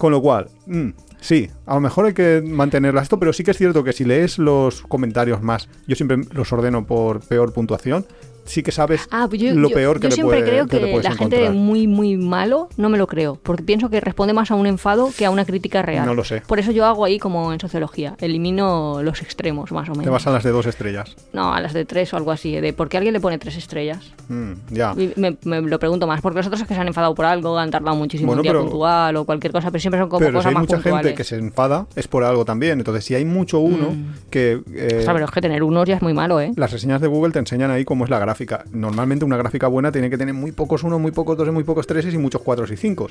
Con 0.00 0.12
lo 0.12 0.22
cual, 0.22 0.46
mm, 0.64 0.88
sí, 1.20 1.50
a 1.66 1.74
lo 1.74 1.80
mejor 1.82 2.06
hay 2.06 2.14
que 2.14 2.42
mantenerla 2.42 3.02
esto, 3.02 3.18
pero 3.18 3.34
sí 3.34 3.44
que 3.44 3.50
es 3.50 3.58
cierto 3.58 3.84
que 3.84 3.92
si 3.92 4.06
lees 4.06 4.38
los 4.38 4.80
comentarios 4.80 5.42
más, 5.42 5.68
yo 5.86 5.94
siempre 5.94 6.16
los 6.32 6.50
ordeno 6.54 6.86
por 6.86 7.20
peor 7.20 7.52
puntuación, 7.52 8.06
sí 8.50 8.62
que 8.62 8.72
sabes 8.72 9.08
Ah, 9.10 9.26
pues 9.28 9.40
yo, 9.40 9.54
lo 9.54 9.68
yo- 9.68 9.74
peor 9.74 9.98
que 10.00 10.04
yo 10.04 10.08
le 10.10 10.14
siempre 10.16 10.38
puede- 10.40 10.50
creo 10.50 10.66
que 10.66 10.78
que, 10.80 11.02
la 11.02 11.12
gente 11.14 11.36
encontrar. 11.36 11.52
muy, 11.54 11.86
muy 11.86 12.16
malo 12.16 12.68
no 12.76 12.88
me 12.88 12.98
lo 12.98 13.06
creo, 13.06 13.38
porque 13.42 13.62
pienso 13.62 13.88
que 13.90 14.00
responde 14.00 14.32
más 14.34 14.50
a 14.50 14.54
un 14.54 14.66
enfado 14.66 15.10
que 15.16 15.24
a 15.24 15.30
una 15.30 15.44
crítica 15.44 15.82
real. 15.82 16.04
No 16.06 16.14
lo 16.14 16.24
sé. 16.24 16.42
Por 16.46 16.58
eso 16.58 16.72
yo 16.72 16.84
hago 16.86 17.04
ahí 17.04 17.18
como 17.18 17.52
en 17.52 17.60
sociología, 17.60 18.16
elimino 18.20 19.02
los 19.02 19.22
extremos 19.22 19.72
más 19.72 19.88
o 19.88 19.92
menos. 19.92 20.04
Te 20.04 20.10
vas 20.10 20.26
a 20.26 20.30
las 20.30 20.44
de 20.44 20.50
dos 20.50 20.66
estrellas. 20.66 21.16
No, 21.32 21.52
a 21.54 21.60
las 21.60 21.72
de 21.72 21.84
tres 21.84 22.12
o 22.12 22.16
algo 22.16 22.30
así, 22.32 22.52
de 22.60 22.72
por 22.72 22.88
qué 22.88 22.96
alguien 22.96 23.12
le 23.12 23.20
pone 23.20 23.38
tres 23.38 23.56
estrellas. 23.56 24.12
Mm, 24.28 24.52
ya. 24.70 24.94
Me, 25.16 25.36
me 25.44 25.60
lo 25.60 25.78
pregunto 25.78 26.06
más, 26.06 26.20
porque 26.20 26.38
los 26.38 26.46
otros 26.46 26.60
es 26.62 26.68
que 26.68 26.74
se 26.74 26.80
han 26.80 26.88
enfadado 26.88 27.14
por 27.14 27.24
algo, 27.26 27.58
han 27.58 27.70
tardado 27.70 27.96
muchísimo 27.96 28.28
Bueno, 28.28 28.40
un 28.40 28.42
día 28.42 28.52
pero- 28.52 28.62
puntual 28.64 29.16
o 29.16 29.24
cualquier 29.24 29.52
cosa, 29.52 29.70
pero 29.70 29.80
siempre 29.80 30.00
son 30.00 30.08
como 30.08 30.18
Pero 30.20 30.30
si 30.32 30.34
cosas 30.36 30.46
hay 30.48 30.54
más 30.54 30.62
mucha 30.62 30.74
puntuales. 30.76 31.02
gente 31.06 31.16
que 31.16 31.24
se 31.24 31.36
enfada, 31.36 31.86
es 31.94 32.08
por 32.08 32.24
algo 32.24 32.44
también. 32.44 32.78
Entonces, 32.78 33.04
si 33.04 33.14
hay 33.14 33.24
mucho 33.24 33.58
uno 33.60 33.94
que... 34.30 34.60
eh, 34.74 34.98
O 35.00 35.02
sea, 35.04 35.12
pero 35.12 35.24
es 35.26 35.30
que 35.30 35.40
tener 35.40 35.62
unos 35.62 35.86
ya 35.88 35.96
es 35.96 36.02
muy 36.02 36.12
malo, 36.14 36.40
¿eh? 36.40 36.52
Las 36.56 36.72
reseñas 36.72 37.00
de 37.00 37.06
Google 37.08 37.32
te 37.32 37.38
enseñan 37.38 37.70
ahí 37.70 37.84
cómo 37.84 38.04
es 38.04 38.10
la 38.10 38.18
gráfica. 38.18 38.39
Normalmente 38.72 39.24
una 39.24 39.36
gráfica 39.36 39.66
buena 39.66 39.92
tiene 39.92 40.10
que 40.10 40.18
tener 40.18 40.34
muy 40.34 40.52
pocos 40.52 40.82
unos, 40.82 41.00
muy 41.00 41.12
pocos 41.12 41.36
dos, 41.36 41.50
muy 41.52 41.64
pocos 41.64 41.86
treses 41.86 42.14
y 42.14 42.18
muchos 42.18 42.42
cuatros 42.42 42.70
y 42.70 42.76
cinco. 42.76 43.08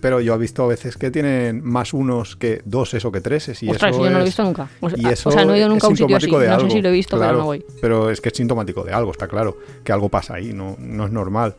Pero 0.00 0.20
yo 0.20 0.34
he 0.34 0.38
visto 0.38 0.64
a 0.64 0.66
veces 0.66 0.96
que 0.96 1.10
tienen 1.10 1.62
más 1.64 1.92
unos 1.92 2.36
que 2.36 2.60
doses 2.64 3.04
o 3.04 3.12
que 3.12 3.20
treses. 3.20 3.62
Y 3.62 3.70
Ostras, 3.70 3.92
eso 3.92 4.04
yo 4.04 4.10
no 4.10 4.16
lo 4.16 4.22
he 4.22 4.26
visto 4.26 4.42
nunca. 4.42 4.68
O 4.80 4.90
sea, 4.90 4.98
y 4.98 5.06
eso 5.06 5.28
o 5.28 5.32
sea, 5.32 5.44
no 5.44 5.54
he 5.54 5.58
ido 5.58 5.68
nunca 5.68 5.86
a 5.86 5.90
un 5.90 5.96
sitio 5.96 6.16
así. 6.16 6.30
No 6.30 6.60
sé 6.60 6.70
si 6.70 6.82
lo 6.82 6.88
he 6.88 6.92
visto, 6.92 7.18
pero 7.18 7.32
no 7.32 7.44
voy. 7.44 7.64
Pero 7.80 8.10
es 8.10 8.20
que 8.20 8.30
es 8.30 8.36
sintomático 8.36 8.82
de 8.82 8.92
algo, 8.92 9.12
está 9.12 9.28
claro. 9.28 9.58
Que 9.84 9.92
algo 9.92 10.08
pasa 10.08 10.34
ahí, 10.34 10.52
no, 10.52 10.76
no 10.78 11.06
es 11.06 11.12
normal. 11.12 11.56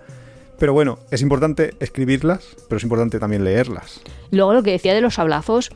Pero 0.60 0.74
bueno, 0.74 1.00
es 1.12 1.22
importante 1.22 1.74
escribirlas, 1.80 2.56
pero 2.70 2.78
es 2.78 2.84
importante 2.84 3.20
también 3.20 3.44
leerlas. 3.44 4.02
Luego 4.32 4.54
lo 4.54 4.64
que 4.64 4.72
decía 4.72 4.94
de 4.94 5.02
los 5.02 5.16
sablazos, 5.16 5.72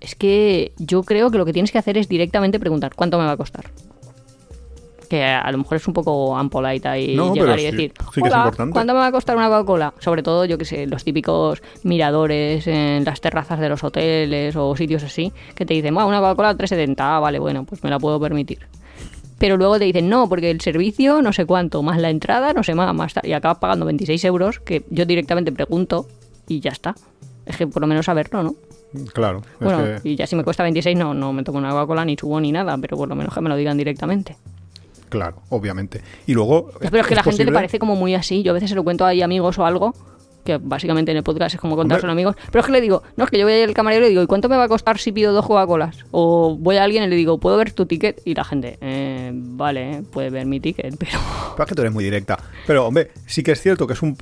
es 0.00 0.14
que 0.14 0.72
yo 0.78 1.02
creo 1.02 1.30
que 1.30 1.38
lo 1.38 1.44
que 1.44 1.52
tienes 1.52 1.72
que 1.72 1.78
hacer 1.78 1.98
es 1.98 2.08
directamente 2.08 2.60
preguntar 2.60 2.94
cuánto 2.94 3.18
me 3.18 3.24
va 3.24 3.32
a 3.32 3.36
costar. 3.36 3.70
Que 5.08 5.22
a 5.24 5.50
lo 5.52 5.58
mejor 5.58 5.76
es 5.76 5.86
un 5.86 5.94
poco 5.94 6.36
ampolite 6.36 6.88
ahí 6.88 7.14
No, 7.16 7.34
llegar 7.34 7.58
y 7.58 7.62
sí- 7.62 7.70
decir, 7.70 7.92
sí 8.14 8.20
que 8.22 8.28
es 8.28 8.32
"Hola, 8.34 8.38
importante". 8.44 8.72
¿cuánto 8.72 8.92
me 8.94 8.98
va 9.00 9.06
a 9.08 9.12
costar 9.12 9.36
una 9.36 9.48
Coca-Cola? 9.48 9.94
Sobre 9.98 10.22
todo, 10.22 10.44
yo 10.44 10.56
que 10.58 10.64
sé, 10.64 10.86
los 10.86 11.04
típicos 11.04 11.62
miradores 11.82 12.66
en 12.66 13.04
las 13.04 13.20
terrazas 13.20 13.60
de 13.60 13.68
los 13.68 13.84
hoteles 13.84 14.56
o 14.56 14.74
sitios 14.76 15.02
así, 15.04 15.32
que 15.54 15.66
te 15.66 15.74
dicen, 15.74 15.94
"Buah, 15.94 16.06
una 16.06 16.20
Coca-Cola 16.20 16.56
3,70, 16.56 17.16
ah, 17.16 17.20
vale, 17.20 17.38
bueno, 17.38 17.64
pues 17.64 17.82
me 17.84 17.90
la 17.90 17.98
puedo 17.98 18.18
permitir. 18.18 18.66
Pero 19.38 19.56
luego 19.56 19.78
te 19.78 19.84
dicen, 19.84 20.08
no, 20.08 20.28
porque 20.28 20.50
el 20.50 20.60
servicio 20.60 21.20
no 21.20 21.32
sé 21.32 21.44
cuánto, 21.44 21.82
más 21.82 21.98
la 21.98 22.08
entrada, 22.10 22.52
no 22.52 22.62
sé 22.62 22.74
más, 22.74 22.94
más 22.94 23.14
tal", 23.14 23.26
y 23.26 23.32
acabas 23.32 23.58
pagando 23.58 23.84
26 23.84 24.24
euros, 24.24 24.60
que 24.60 24.84
yo 24.90 25.04
directamente 25.04 25.52
pregunto 25.52 26.06
y 26.48 26.60
ya 26.60 26.70
está. 26.70 26.94
Es 27.44 27.56
que 27.56 27.66
por 27.66 27.82
lo 27.82 27.86
menos 27.86 28.06
saberlo, 28.06 28.42
¿no? 28.42 28.54
Claro. 29.12 29.42
es 29.54 29.58
Bueno, 29.60 29.78
que- 30.02 30.08
y 30.10 30.14
ya 30.16 30.26
si 30.26 30.36
me 30.36 30.44
cuesta 30.44 30.62
26 30.62 30.96
no, 30.96 31.14
no 31.14 31.32
me 31.32 31.42
tomo 31.42 31.58
una 31.58 31.70
Coca-Cola 31.70 32.04
ni 32.04 32.16
subo 32.16 32.40
ni 32.40 32.52
nada, 32.52 32.78
pero 32.78 32.96
por 32.96 33.08
lo 33.08 33.16
menos 33.16 33.34
que 33.34 33.40
me 33.40 33.48
lo 33.48 33.56
digan 33.56 33.76
directamente. 33.76 34.36
Claro, 35.14 35.42
obviamente. 35.48 36.00
Y 36.26 36.34
luego. 36.34 36.72
Pero 36.80 36.98
es 36.98 37.06
que 37.06 37.14
la 37.14 37.22
gente 37.22 37.44
le 37.44 37.52
parece 37.52 37.78
como 37.78 37.94
muy 37.94 38.16
así. 38.16 38.42
Yo 38.42 38.50
a 38.50 38.54
veces 38.54 38.70
se 38.70 38.74
lo 38.74 38.82
cuento 38.82 39.06
ahí 39.06 39.22
a 39.22 39.26
amigos 39.26 39.56
o 39.60 39.64
algo, 39.64 39.94
que 40.44 40.58
básicamente 40.60 41.12
en 41.12 41.18
el 41.18 41.22
podcast 41.22 41.54
es 41.54 41.60
como 41.60 41.76
contárselo 41.76 42.10
a 42.10 42.14
amigos. 42.14 42.34
Pero 42.46 42.58
es 42.58 42.66
que 42.66 42.72
le 42.72 42.80
digo, 42.80 43.04
no, 43.16 43.22
es 43.22 43.30
que 43.30 43.38
yo 43.38 43.44
voy 43.44 43.62
al 43.62 43.74
camarero 43.74 44.02
y 44.02 44.06
le 44.06 44.10
digo, 44.10 44.22
¿y 44.22 44.26
cuánto 44.26 44.48
me 44.48 44.56
va 44.56 44.64
a 44.64 44.68
costar 44.68 44.98
si 44.98 45.12
pido 45.12 45.32
dos 45.32 45.46
Coca-Colas? 45.46 46.04
O 46.10 46.56
voy 46.58 46.78
a 46.78 46.82
alguien 46.82 47.04
y 47.04 47.06
le 47.06 47.14
digo, 47.14 47.38
¿puedo 47.38 47.56
ver 47.56 47.70
tu 47.70 47.86
ticket? 47.86 48.22
Y 48.24 48.34
la 48.34 48.42
gente, 48.42 48.76
eh, 48.80 49.30
vale, 49.32 50.02
puede 50.10 50.30
ver 50.30 50.46
mi 50.46 50.58
ticket, 50.58 50.96
pero... 50.98 51.20
Pero 51.52 51.62
es 51.62 51.68
que 51.68 51.74
tú 51.76 51.82
eres 51.82 51.94
muy 51.94 52.02
directa. 52.02 52.36
Pero, 52.66 52.88
hombre, 52.88 53.12
sí 53.24 53.44
que 53.44 53.52
es 53.52 53.62
cierto 53.62 53.86
que 53.86 53.92
es 53.92 54.02
un 54.02 54.16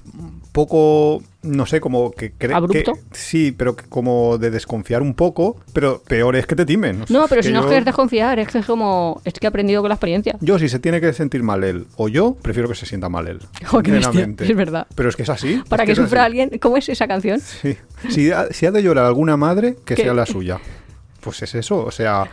poco 0.53 1.23
no 1.43 1.67
sé, 1.67 1.81
como 1.81 2.13
que 2.13 2.31
cree 2.33 2.55
¿Abrupto? 2.55 2.93
que 2.93 3.01
sí, 3.13 3.51
pero 3.51 3.75
que 3.75 3.87
como 3.89 4.39
de 4.39 4.51
desconfiar 4.53 5.03
un 5.03 5.15
poco, 5.15 5.57
pero 5.73 6.01
peor 6.07 6.37
es 6.37 6.47
que 6.47 6.55
te 6.55 6.65
timen. 6.65 7.03
O 7.03 7.07
sea, 7.09 7.19
No, 7.19 7.27
pero 7.27 7.43
si 7.43 7.51
no 7.51 7.59
es 7.61 7.65
yo- 7.65 7.71
que 7.71 7.79
es 7.79 7.85
desconfiar, 7.85 8.39
es 8.39 8.47
que 8.49 8.59
es 8.59 8.67
como. 8.67 9.21
Es 9.25 9.33
que 9.35 9.47
he 9.47 9.49
aprendido 9.49 9.81
con 9.83 9.89
la 9.89 9.97
experiencia. 9.97 10.37
Yo, 10.41 10.59
si 10.61 10.69
se 10.69 10.79
tiene 10.79 11.01
que 11.01 11.13
sentir 11.13 11.43
mal 11.43 11.65
él 11.65 11.87
o 11.97 12.09
yo, 12.09 12.37
prefiero 12.41 12.69
que 12.69 12.77
se 12.77 12.87
sienta 12.87 13.09
mal 13.09 13.27
él. 13.27 13.41
Qué 13.59 13.67
Sinceramente. 13.91 14.45
es 14.45 14.55
verdad. 14.57 14.87
Pero 14.95 15.09
es 15.09 15.17
que 15.17 15.23
es 15.25 15.31
así. 15.31 15.61
Para 15.69 15.83
es 15.83 15.89
que 15.89 15.97
sufra 15.97 16.25
alguien. 16.25 16.51
¿Cómo 16.61 16.77
es 16.77 16.89
esa 16.89 17.09
canción? 17.09 17.41
Sí. 17.63 17.77
Si, 18.09 18.31
ha- 18.31 18.47
si 18.53 18.67
ha 18.67 18.71
de 18.71 18.83
llorar 18.83 19.07
alguna 19.07 19.37
madre, 19.37 19.77
que 19.85 19.95
¿Qué? 19.97 20.03
sea 20.03 20.15
la 20.15 20.27
suya. 20.27 20.61
Pues 21.21 21.43
es 21.43 21.55
eso. 21.57 21.85
O 21.85 21.91
sea, 21.91 22.29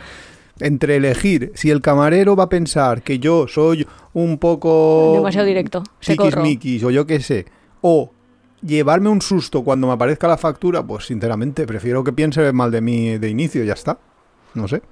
entre 0.60 0.96
elegir 0.96 1.50
si 1.54 1.70
el 1.70 1.80
camarero 1.80 2.36
va 2.36 2.44
a 2.44 2.48
pensar 2.48 3.02
que 3.02 3.18
yo 3.18 3.48
soy 3.48 3.86
un 4.12 4.38
poco. 4.38 5.12
Demasiado 5.14 5.46
directo. 5.46 5.82
Se 6.00 6.16
o 6.16 6.90
yo 6.90 7.06
qué 7.06 7.20
sé. 7.20 7.46
O 7.82 8.10
llevarme 8.62 9.08
un 9.08 9.22
susto 9.22 9.62
cuando 9.64 9.86
me 9.86 9.92
aparezca 9.94 10.28
la 10.28 10.36
factura, 10.36 10.82
pues 10.82 11.06
sinceramente 11.06 11.66
prefiero 11.66 12.04
que 12.04 12.12
piense 12.12 12.52
mal 12.52 12.70
de 12.70 12.80
mí 12.80 13.18
de 13.18 13.28
inicio 13.28 13.62
y 13.64 13.66
ya 13.66 13.72
está. 13.74 13.98
No 14.54 14.66
sé. 14.68 14.82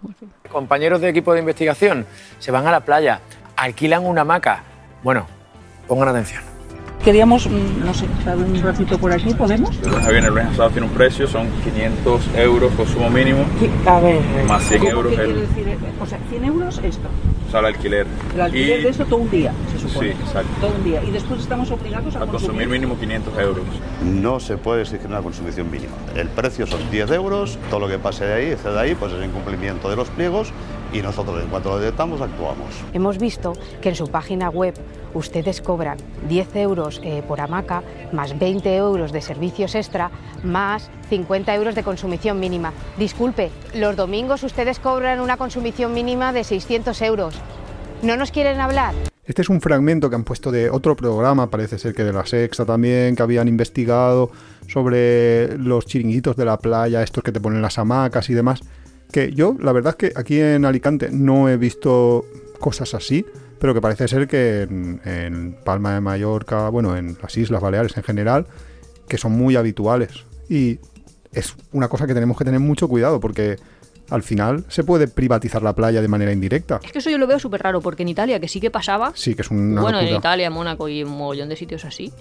Compañeros 0.51 1.01
de 1.01 1.09
equipo 1.09 1.33
de 1.35 1.41
investigación 1.41 2.07
se 2.39 2.51
van 2.51 2.67
a 2.67 2.71
la 2.71 2.81
playa, 2.85 3.21
alquilan 3.57 4.07
una 4.07 4.23
hamaca. 4.23 4.63
Bueno, 5.03 5.27
pongan 5.87 6.09
atención. 6.09 6.43
Queríamos, 7.05 7.47
mm, 7.49 7.85
no 7.85 7.95
sé, 7.95 8.07
estar 8.19 8.37
un 8.37 8.61
ratito 8.61 8.99
por 8.99 9.13
aquí, 9.13 9.33
¿podemos? 9.33 9.71
Javier 10.03 10.25
el 10.25 10.39
Asado 10.39 10.71
tiene 10.71 10.87
un 10.89 10.93
precio, 10.93 11.29
son 11.29 11.49
500 11.63 12.21
euros 12.37 12.73
consumo 12.73 13.09
mínimo, 13.09 13.45
A 13.87 14.01
ver. 14.01 14.21
más 14.49 14.63
100 14.65 14.81
¿cómo 14.81 14.91
euros 14.93 15.15
que 15.15 15.23
el, 15.23 15.41
decir? 15.49 15.77
O 16.01 16.07
sea, 16.07 16.19
100 16.29 16.45
euros 16.45 16.79
esto. 16.83 17.09
o 17.47 17.51
sea, 17.53 17.61
el 17.61 17.67
alquiler. 17.67 18.07
El 18.35 18.41
alquiler 18.41 18.81
Y- 18.81 18.83
de 18.83 18.89
eso 18.91 19.05
todo 19.05 19.21
un 19.21 19.31
día, 19.31 19.53
se 19.79 19.89
supone. 19.89 20.13
Sí, 20.13 20.19
exacto. 20.21 20.51
Todo 20.61 20.75
un 20.77 20.85
día. 20.85 21.03
Y 21.05 21.11
después 21.11 21.41
estamos 21.41 21.71
obligados 21.71 22.17
a, 22.17 22.23
A 22.23 22.27
consumir 22.27 22.69
mínimo 22.69 22.99
500 22.99 23.39
euros. 23.39 23.65
No 24.03 24.41
se 24.41 24.57
puede 24.57 24.83
exigir 24.83 25.07
una 25.07 25.23
consumición 25.23 25.71
mínima. 25.71 25.95
El 26.15 26.29
precio 26.29 26.67
son 26.67 26.91
10 26.91 27.11
euros, 27.13 27.59
todo 27.71 27.81
lo 27.81 27.89
que 27.89 27.99
pase 27.99 28.27
de 28.27 28.35
ahí, 28.35 28.47
excede 28.47 28.73
de 28.73 28.81
ahí, 28.81 28.95
pues 28.95 29.13
es 29.13 29.25
incumplimiento 29.25 29.89
de 29.89 29.97
los 29.97 30.09
pliegos 30.09 30.53
y 30.93 31.03
nosotros 31.03 31.43
en 31.43 31.49
cuanto 31.49 31.71
lo 31.71 31.79
detectamos 31.79 32.21
actuamos. 32.21 32.69
Hemos 32.93 33.19
visto 33.19 33.53
que 33.81 33.91
en 33.91 33.95
su 33.95 34.09
página 34.09 34.49
web 34.49 34.75
ustedes 35.15 35.61
cobran 35.61 35.99
10 36.29 36.57
euros 36.57 37.01
eh, 37.03 37.23
por 37.27 37.41
hamaca, 37.41 37.83
más 38.13 38.39
20 38.39 38.77
euros 38.77 39.13
de 39.13 39.21
servicios 39.21 39.75
extra, 39.75 40.11
más 40.43 40.91
50 41.09 41.55
euros 41.55 41.75
de 41.75 41.83
consumición 41.83 42.41
mínima. 42.41 42.73
Disculpe, 42.97 43.51
los 43.75 43.97
domingos 43.97 44.43
ustedes 44.43 44.79
cobran 44.79 45.21
una 45.21 45.37
consumición 45.37 45.93
mínima 45.93 46.33
de 46.33 46.45
600 46.45 47.01
euros. 47.03 47.35
¿No 48.03 48.17
nos 48.17 48.31
quieren 48.31 48.61
hablar? 48.61 48.95
Este 49.29 49.43
es 49.43 49.51
un 49.51 49.61
fragmento 49.61 50.09
que 50.09 50.17
han 50.17 50.25
puesto 50.25 50.51
de 50.51 50.71
otro 50.71 50.97
programa, 50.97 51.51
parece 51.51 51.79
ser 51.79 51.93
que 51.93 52.03
de 52.03 52.15
la 52.15 52.25
Sexta 52.25 52.65
también, 52.65 53.15
que 53.15 53.23
habían 53.23 53.47
investigado 53.47 54.31
sobre 54.67 55.59
los 55.59 55.85
chiringuitos 55.85 56.35
de 56.35 56.47
la 56.47 56.59
playa, 56.59 57.03
estos 57.03 57.23
que 57.23 57.31
te 57.31 57.39
ponen 57.39 57.61
las 57.61 57.79
hamacas 57.79 58.31
y 58.31 58.35
demás. 58.35 58.63
Que 59.13 59.31
yo, 59.33 59.55
la 59.61 59.73
verdad 59.73 59.91
es 59.91 59.97
que 59.97 60.19
aquí 60.19 60.41
en 60.41 60.65
Alicante 60.65 61.11
no 61.13 61.51
he 61.51 61.59
visto 61.59 62.25
cosas 62.59 62.95
así, 62.95 63.27
pero 63.59 63.75
que 63.75 63.83
parece 63.83 64.09
ser 64.09 64.29
que 64.29 64.63
en, 64.63 65.03
en 65.05 65.59
Palma 65.63 65.93
de 65.93 66.01
Mallorca, 66.01 66.71
bueno, 66.71 66.97
en 66.97 67.19
las 67.21 67.37
Islas 67.37 67.61
Baleares 67.61 67.99
en 67.99 68.05
general, 68.05 68.47
que 69.09 69.19
son 69.19 69.33
muy 69.33 69.57
habituales. 69.57 70.25
Y 70.49 70.79
es 71.33 71.55
una 71.73 71.89
cosa 71.89 72.07
que 72.07 72.15
tenemos 72.15 72.39
que 72.39 72.47
tener 72.47 72.61
mucho 72.61 72.89
cuidado 72.89 73.21
porque 73.21 73.59
al 74.11 74.23
final 74.23 74.65
se 74.69 74.85
puede 74.85 75.09
privatizar 75.09 75.63
la 75.63 75.75
playa 75.75 76.01
de 76.01 76.09
manera 76.09 76.33
indirecta. 76.33 76.81
Es 76.83 76.93
que 76.93 76.99
eso 76.99 77.11
yo 77.11 77.19
lo 77.19 77.27
veo 77.27 77.39
súper 77.39 77.63
raro, 77.63 77.81
porque 77.81 78.03
en 78.03 78.09
Italia, 78.09 78.41
que 78.41 78.49
sí 78.49 78.61
que 78.61 78.71
pasaba. 78.71 79.13
Sí, 79.15 79.35
que 79.35 79.43
es 79.43 79.51
una 79.51 79.81
bueno, 79.81 79.99
en 79.99 80.07
locura. 80.07 80.19
Italia, 80.19 80.51
Mónaco 80.51 80.89
y 80.89 81.03
un 81.05 81.11
mogollón 81.11 81.49
de 81.49 81.57
sitios 81.57 81.85
así. 81.85 82.13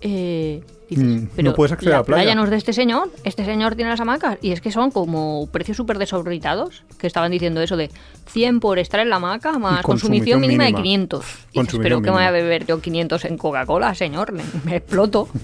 Eh, 0.00 0.62
Mm, 0.96 1.26
no 1.42 1.54
puedes 1.54 1.72
acceder 1.72 1.94
a 1.94 1.98
la 1.98 2.04
playa. 2.04 2.34
no 2.34 2.44
es 2.44 2.50
de 2.50 2.56
este 2.56 2.72
señor, 2.72 3.10
este 3.22 3.44
señor 3.44 3.76
tiene 3.76 3.90
las 3.90 4.00
hamacas 4.00 4.38
y 4.42 4.50
es 4.50 4.60
que 4.60 4.72
son 4.72 4.90
como 4.90 5.48
precios 5.52 5.76
súper 5.76 5.98
desorbitados, 5.98 6.82
que 6.98 7.06
estaban 7.06 7.30
diciendo 7.30 7.60
eso 7.60 7.76
de 7.76 7.90
100 8.26 8.60
por 8.60 8.78
estar 8.78 9.00
en 9.00 9.10
la 9.10 9.16
hamaca 9.16 9.52
más 9.58 9.82
consumición, 9.82 10.40
consumición 10.40 10.40
mínima, 10.40 10.64
mínima. 10.64 10.78
de 10.78 10.82
500. 10.82 11.20
Y 11.20 11.28
dices, 11.28 11.38
Consumición 11.54 11.82
pero 11.82 12.02
¿qué 12.02 12.10
me 12.10 12.16
voy 12.16 12.24
a 12.24 12.30
beber 12.30 12.66
yo 12.66 12.80
500 12.80 13.24
en 13.26 13.38
Coca-Cola, 13.38 13.94
señor? 13.94 14.32
Me, 14.32 14.42
me 14.64 14.76
exploto. 14.76 15.28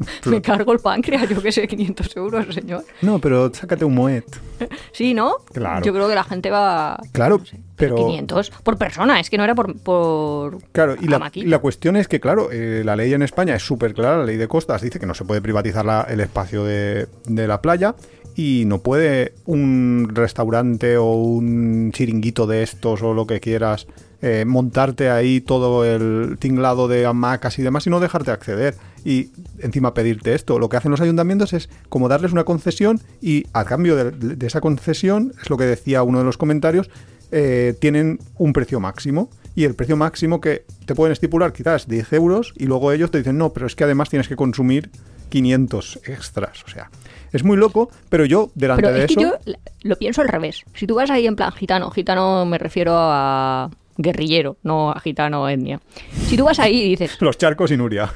me 0.26 0.40
cargo 0.42 0.72
el 0.72 0.78
páncreas, 0.80 1.28
yo 1.28 1.42
qué 1.42 1.52
sé, 1.52 1.66
500 1.68 2.16
euros, 2.16 2.54
señor. 2.54 2.84
No, 3.02 3.18
pero 3.18 3.52
sácate 3.54 3.84
un 3.84 3.94
moet. 3.94 4.24
Sí, 4.92 5.14
¿no? 5.14 5.36
Claro. 5.54 5.82
Yo 5.84 5.92
creo 5.94 6.06
que 6.08 6.14
la 6.14 6.24
gente 6.24 6.50
va... 6.50 7.00
Claro, 7.12 7.40
pero... 7.76 7.96
500 7.96 8.50
por 8.62 8.76
persona, 8.76 9.18
es 9.18 9.30
que 9.30 9.38
no 9.38 9.44
era 9.44 9.54
por... 9.54 9.74
por 9.80 10.58
Claro, 10.72 10.96
y 11.00 11.06
la, 11.08 11.16
hamaquita. 11.16 11.46
y 11.46 11.48
la 11.48 11.60
cuestión 11.60 11.96
es 11.96 12.08
que, 12.08 12.20
claro, 12.20 12.50
eh, 12.52 12.82
la 12.84 12.94
ley 12.96 13.14
en 13.14 13.22
España 13.22 13.54
es 13.54 13.62
súper 13.62 13.94
clara, 13.94 14.18
la 14.18 14.24
ley 14.24 14.36
de 14.36 14.48
costas 14.48 14.82
dice 14.82 14.98
que 15.00 15.06
no 15.06 15.14
se 15.14 15.24
puede 15.24 15.40
privatizar 15.40 15.86
la- 15.86 16.06
el 16.10 16.20
espacio 16.20 16.62
de, 16.64 17.06
de 17.24 17.46
la 17.46 17.62
playa 17.62 17.94
y 18.36 18.64
no 18.66 18.80
puede 18.82 19.32
un 19.46 20.10
restaurante 20.12 20.98
o 20.98 21.12
un 21.14 21.90
chiringuito 21.92 22.46
de 22.46 22.62
estos 22.62 23.00
o 23.02 23.14
lo 23.14 23.26
que 23.26 23.40
quieras 23.40 23.86
eh, 24.22 24.44
montarte 24.46 25.10
ahí 25.10 25.40
todo 25.40 25.84
el 25.84 26.36
tinglado 26.38 26.88
de 26.88 27.06
hamacas 27.06 27.58
y 27.58 27.62
demás 27.62 27.86
y 27.86 27.90
no 27.90 28.00
dejarte 28.00 28.30
acceder 28.30 28.76
y 29.04 29.30
encima 29.60 29.94
pedirte 29.94 30.34
esto. 30.34 30.58
Lo 30.58 30.68
que 30.68 30.76
hacen 30.76 30.90
los 30.90 31.00
ayuntamientos 31.00 31.52
es 31.52 31.68
como 31.88 32.08
darles 32.08 32.32
una 32.32 32.44
concesión 32.44 33.00
y 33.20 33.44
a 33.52 33.64
cambio 33.64 33.96
de, 33.96 34.10
de 34.10 34.46
esa 34.46 34.60
concesión, 34.60 35.32
es 35.40 35.50
lo 35.50 35.56
que 35.56 35.64
decía 35.64 36.02
uno 36.02 36.18
de 36.18 36.24
los 36.24 36.36
comentarios, 36.36 36.90
eh, 37.32 37.74
tienen 37.80 38.18
un 38.38 38.52
precio 38.52 38.80
máximo. 38.80 39.30
Y 39.54 39.64
el 39.64 39.74
precio 39.74 39.96
máximo 39.96 40.40
que 40.40 40.64
te 40.86 40.94
pueden 40.94 41.12
estipular 41.12 41.52
quizás 41.52 41.88
10 41.88 42.12
euros 42.14 42.54
y 42.56 42.66
luego 42.66 42.92
ellos 42.92 43.10
te 43.10 43.18
dicen, 43.18 43.36
no, 43.36 43.52
pero 43.52 43.66
es 43.66 43.74
que 43.74 43.84
además 43.84 44.08
tienes 44.08 44.28
que 44.28 44.36
consumir 44.36 44.90
500 45.28 46.00
extras. 46.06 46.64
O 46.64 46.68
sea, 46.68 46.90
es 47.32 47.44
muy 47.44 47.56
loco, 47.56 47.90
pero 48.08 48.24
yo 48.24 48.50
delante 48.54 48.82
Pero 48.82 48.94
de 48.94 49.04
es 49.04 49.06
que 49.08 49.20
eso... 49.20 49.38
yo 49.44 49.54
lo 49.82 49.96
pienso 49.96 50.22
al 50.22 50.28
revés. 50.28 50.64
Si 50.74 50.86
tú 50.86 50.94
vas 50.94 51.10
ahí 51.10 51.26
en 51.26 51.36
plan 51.36 51.52
gitano, 51.52 51.90
gitano 51.90 52.46
me 52.46 52.58
refiero 52.58 52.94
a 52.96 53.70
guerrillero, 54.02 54.56
no 54.62 54.94
gitano 55.02 55.48
etnia. 55.48 55.80
Si 56.26 56.36
tú 56.36 56.44
vas 56.44 56.58
ahí 56.58 56.82
y 56.82 56.88
dices, 56.90 57.16
Los 57.20 57.36
charcos 57.38 57.70
y 57.70 57.76
Nuria. 57.76 58.10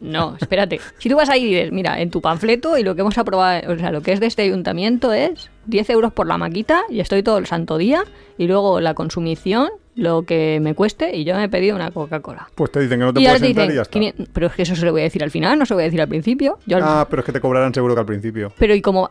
no, 0.00 0.36
espérate. 0.40 0.80
Si 0.98 1.08
tú 1.08 1.16
vas 1.16 1.28
ahí 1.28 1.44
y 1.44 1.54
dices, 1.54 1.72
mira, 1.72 2.00
en 2.00 2.10
tu 2.10 2.20
panfleto 2.20 2.78
y 2.78 2.82
lo 2.82 2.94
que 2.94 3.02
hemos 3.02 3.18
aprobado, 3.18 3.72
o 3.72 3.76
sea, 3.78 3.92
lo 3.92 4.00
que 4.02 4.12
es 4.12 4.20
de 4.20 4.26
este 4.26 4.42
ayuntamiento 4.42 5.12
es 5.12 5.50
10 5.66 5.90
euros 5.90 6.12
por 6.12 6.26
la 6.26 6.38
maquita 6.38 6.82
y 6.88 7.00
estoy 7.00 7.22
todo 7.22 7.38
el 7.38 7.46
santo 7.46 7.76
día 7.76 8.04
y 8.38 8.46
luego 8.46 8.80
la 8.80 8.94
consumición, 8.94 9.68
lo 9.94 10.22
que 10.24 10.60
me 10.62 10.74
cueste 10.74 11.16
y 11.16 11.24
yo 11.24 11.34
me 11.36 11.44
he 11.44 11.48
pedido 11.48 11.76
una 11.76 11.90
Coca-Cola. 11.90 12.48
Pues 12.54 12.70
te 12.72 12.80
dicen 12.80 12.98
que 13.00 13.04
no 13.06 13.12
te 13.14 13.20
y 13.20 13.24
puedes 13.24 13.40
sentar 13.40 13.64
dicen, 13.64 13.72
y 13.72 13.76
ya 13.76 13.82
está. 13.82 13.92
500 13.92 14.28
pero 14.32 14.46
es 14.46 14.52
que 14.54 14.62
eso 14.62 14.76
se 14.76 14.84
lo 14.86 14.92
voy 14.92 15.02
a 15.02 15.04
decir 15.04 15.22
al 15.22 15.30
final, 15.30 15.58
no 15.58 15.66
se 15.66 15.74
lo 15.74 15.76
voy 15.76 15.82
a 15.82 15.86
decir 15.86 16.00
al 16.00 16.08
principio. 16.08 16.58
Yo 16.66 16.76
al- 16.78 16.82
Ah, 16.84 17.06
pero 17.10 17.20
es 17.20 17.26
que 17.26 17.32
te 17.32 17.40
cobrarán 17.40 17.72
seguro 17.74 17.94
que 17.94 18.00
al 18.00 18.06
principio. 18.06 18.52
Pero 18.58 18.74
y 18.74 18.80
como 18.82 19.10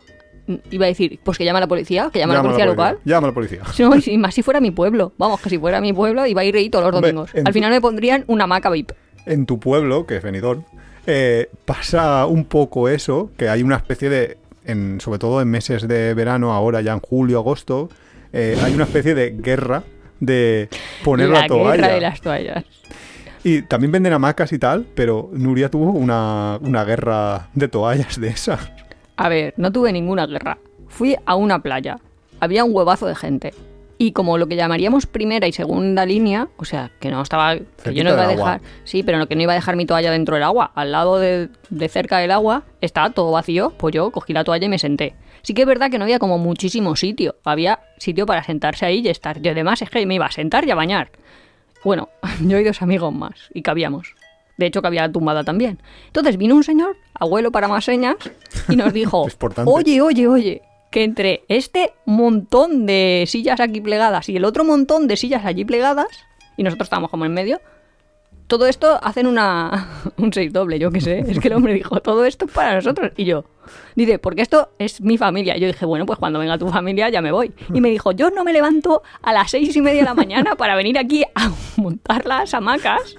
iba 0.71 0.85
a 0.85 0.87
decir, 0.87 1.19
pues 1.23 1.37
que 1.37 1.45
llame 1.45 1.57
a 1.57 1.61
la 1.61 1.67
policía, 1.67 2.09
que 2.11 2.19
llame 2.19 2.33
a 2.33 2.37
la 2.37 2.43
policía 2.43 2.65
local. 2.65 2.99
Llama 3.05 3.27
a 3.27 3.29
la 3.29 3.33
policía. 3.33 3.61
No, 3.79 3.91
y 4.05 4.17
más 4.17 4.33
si 4.35 4.41
fuera 4.41 4.59
mi 4.59 4.71
pueblo. 4.71 5.13
Vamos, 5.17 5.41
que 5.41 5.49
si 5.49 5.57
fuera 5.57 5.81
mi 5.81 5.93
pueblo 5.93 6.25
iba 6.25 6.41
a 6.41 6.43
ir 6.45 6.55
ahí 6.55 6.69
todos 6.69 6.91
los 6.91 7.01
domingos. 7.01 7.31
Al 7.33 7.53
final 7.53 7.71
me 7.71 7.81
pondrían 7.81 8.23
una 8.27 8.47
maca 8.47 8.69
VIP. 8.69 8.91
En 9.25 9.45
tu 9.45 9.59
pueblo, 9.59 10.05
que 10.05 10.17
es 10.17 10.23
Benidorm, 10.23 10.63
eh, 11.07 11.49
pasa 11.65 12.25
un 12.25 12.45
poco 12.45 12.89
eso, 12.89 13.31
que 13.37 13.49
hay 13.49 13.63
una 13.63 13.75
especie 13.75 14.09
de, 14.09 14.37
en, 14.65 15.01
sobre 15.01 15.19
todo 15.19 15.41
en 15.41 15.49
meses 15.49 15.87
de 15.87 16.13
verano, 16.13 16.53
ahora 16.53 16.81
ya 16.81 16.93
en 16.93 16.99
julio, 16.99 17.39
agosto, 17.39 17.89
eh, 18.33 18.57
hay 18.63 18.73
una 18.73 18.83
especie 18.83 19.15
de 19.15 19.31
guerra 19.31 19.83
de 20.19 20.69
poner 21.03 21.29
la, 21.29 21.41
la 21.41 21.47
toalla. 21.47 21.75
guerra 21.75 21.93
de 21.93 22.01
las 22.01 22.21
toallas. 22.21 22.65
Y 23.43 23.61
también 23.61 23.91
venden 23.91 24.13
hamacas 24.13 24.51
y 24.53 24.59
tal, 24.59 24.87
pero 24.95 25.29
Nuria 25.33 25.69
tuvo 25.69 25.91
una, 25.91 26.57
una 26.61 26.83
guerra 26.83 27.49
de 27.53 27.67
toallas 27.67 28.19
de 28.19 28.29
esas. 28.29 28.71
A 29.17 29.29
ver, 29.29 29.53
no 29.57 29.71
tuve 29.71 29.91
ninguna 29.93 30.25
guerra. 30.25 30.57
Fui 30.87 31.15
a 31.25 31.35
una 31.35 31.61
playa. 31.61 31.99
Había 32.39 32.63
un 32.63 32.75
huevazo 32.75 33.07
de 33.07 33.15
gente. 33.15 33.53
Y 33.97 34.11
como 34.11 34.37
lo 34.37 34.47
que 34.47 34.57
llamaríamos 34.57 35.05
primera 35.05 35.47
y 35.47 35.53
segunda 35.53 36.05
línea, 36.05 36.49
o 36.57 36.65
sea, 36.65 36.91
que 36.99 37.09
no 37.09 37.21
estaba. 37.21 37.55
Que 37.55 37.93
yo 37.93 38.03
no 38.03 38.11
iba 38.11 38.23
a 38.23 38.27
dejar. 38.27 38.61
Sí, 38.83 39.03
pero 39.03 39.25
que 39.27 39.35
no 39.35 39.43
iba 39.43 39.53
a 39.53 39.55
dejar 39.55 39.77
mi 39.77 39.85
toalla 39.85 40.11
dentro 40.11 40.35
del 40.35 40.43
agua. 40.43 40.71
Al 40.75 40.91
lado 40.91 41.17
de, 41.17 41.49
de 41.69 41.89
cerca 41.89 42.17
del 42.17 42.31
agua 42.31 42.63
estaba 42.81 43.11
todo 43.11 43.31
vacío. 43.31 43.71
Pues 43.77 43.95
yo 43.95 44.11
cogí 44.11 44.33
la 44.33 44.43
toalla 44.43 44.65
y 44.65 44.69
me 44.69 44.79
senté. 44.79 45.15
Sí 45.43 45.53
que 45.53 45.61
es 45.61 45.67
verdad 45.67 45.89
que 45.89 45.97
no 45.97 46.03
había 46.03 46.19
como 46.19 46.37
muchísimo 46.37 46.95
sitio. 46.97 47.35
Había 47.45 47.79
sitio 47.97 48.25
para 48.25 48.43
sentarse 48.43 48.85
ahí 48.85 48.99
y 48.99 49.07
estar. 49.07 49.39
Y 49.41 49.47
además 49.47 49.81
es 49.81 49.89
que 49.89 50.05
me 50.05 50.15
iba 50.15 50.25
a 50.25 50.31
sentar 50.31 50.67
y 50.67 50.71
a 50.71 50.75
bañar. 50.75 51.11
Bueno, 51.85 52.09
yo 52.41 52.59
y 52.59 52.63
dos 52.63 52.81
amigos 52.81 53.13
más. 53.13 53.49
Y 53.53 53.61
cabíamos. 53.61 54.14
De 54.57 54.65
hecho, 54.65 54.81
cabía 54.81 55.11
tumbada 55.11 55.43
también. 55.43 55.79
Entonces 56.07 56.37
vino 56.37 56.55
un 56.55 56.63
señor, 56.63 56.97
abuelo 57.13 57.51
para 57.51 57.67
más 57.67 57.85
señas, 57.85 58.15
y 58.69 58.75
nos 58.75 58.93
dijo. 58.93 59.27
Oye, 59.65 60.01
oye, 60.01 60.27
oye, 60.27 60.61
que 60.91 61.03
entre 61.03 61.43
este 61.49 61.93
montón 62.05 62.85
de 62.85 63.25
sillas 63.27 63.59
aquí 63.59 63.81
plegadas 63.81 64.29
y 64.29 64.37
el 64.37 64.45
otro 64.45 64.63
montón 64.63 65.07
de 65.07 65.17
sillas 65.17 65.45
allí 65.45 65.65
plegadas, 65.65 66.07
y 66.57 66.63
nosotros 66.63 66.85
estábamos 66.85 67.11
como 67.11 67.25
en 67.25 67.33
medio, 67.33 67.59
todo 68.47 68.67
esto 68.67 68.99
hacen 69.01 69.27
una, 69.27 69.89
un 70.17 70.31
seis 70.31 70.53
doble, 70.53 70.79
yo 70.79 70.91
qué 70.91 71.01
sé. 71.01 71.19
Es 71.27 71.39
que 71.39 71.47
el 71.47 71.55
hombre 71.55 71.73
dijo, 71.73 71.99
todo 71.99 72.25
esto 72.25 72.45
es 72.45 72.51
para 72.51 72.75
nosotros. 72.75 73.11
Y 73.17 73.25
yo, 73.25 73.45
dice, 73.95 74.19
porque 74.19 74.41
esto 74.41 74.69
es 74.77 75.01
mi 75.01 75.17
familia. 75.17 75.57
Y 75.57 75.61
yo 75.61 75.67
dije, 75.67 75.85
bueno, 75.85 76.05
pues 76.05 76.19
cuando 76.19 76.39
venga 76.39 76.57
tu 76.57 76.69
familia 76.69 77.09
ya 77.09 77.21
me 77.21 77.31
voy. 77.31 77.53
Y 77.73 77.81
me 77.81 77.89
dijo, 77.89 78.11
yo 78.11 78.29
no 78.29 78.43
me 78.43 78.53
levanto 78.53 79.01
a 79.21 79.33
las 79.33 79.51
seis 79.51 79.75
y 79.75 79.81
media 79.81 80.01
de 80.01 80.05
la 80.05 80.13
mañana 80.13 80.55
para 80.55 80.75
venir 80.75 80.97
aquí 80.97 81.23
a 81.33 81.51
montar 81.77 82.25
las 82.25 82.53
hamacas 82.53 83.17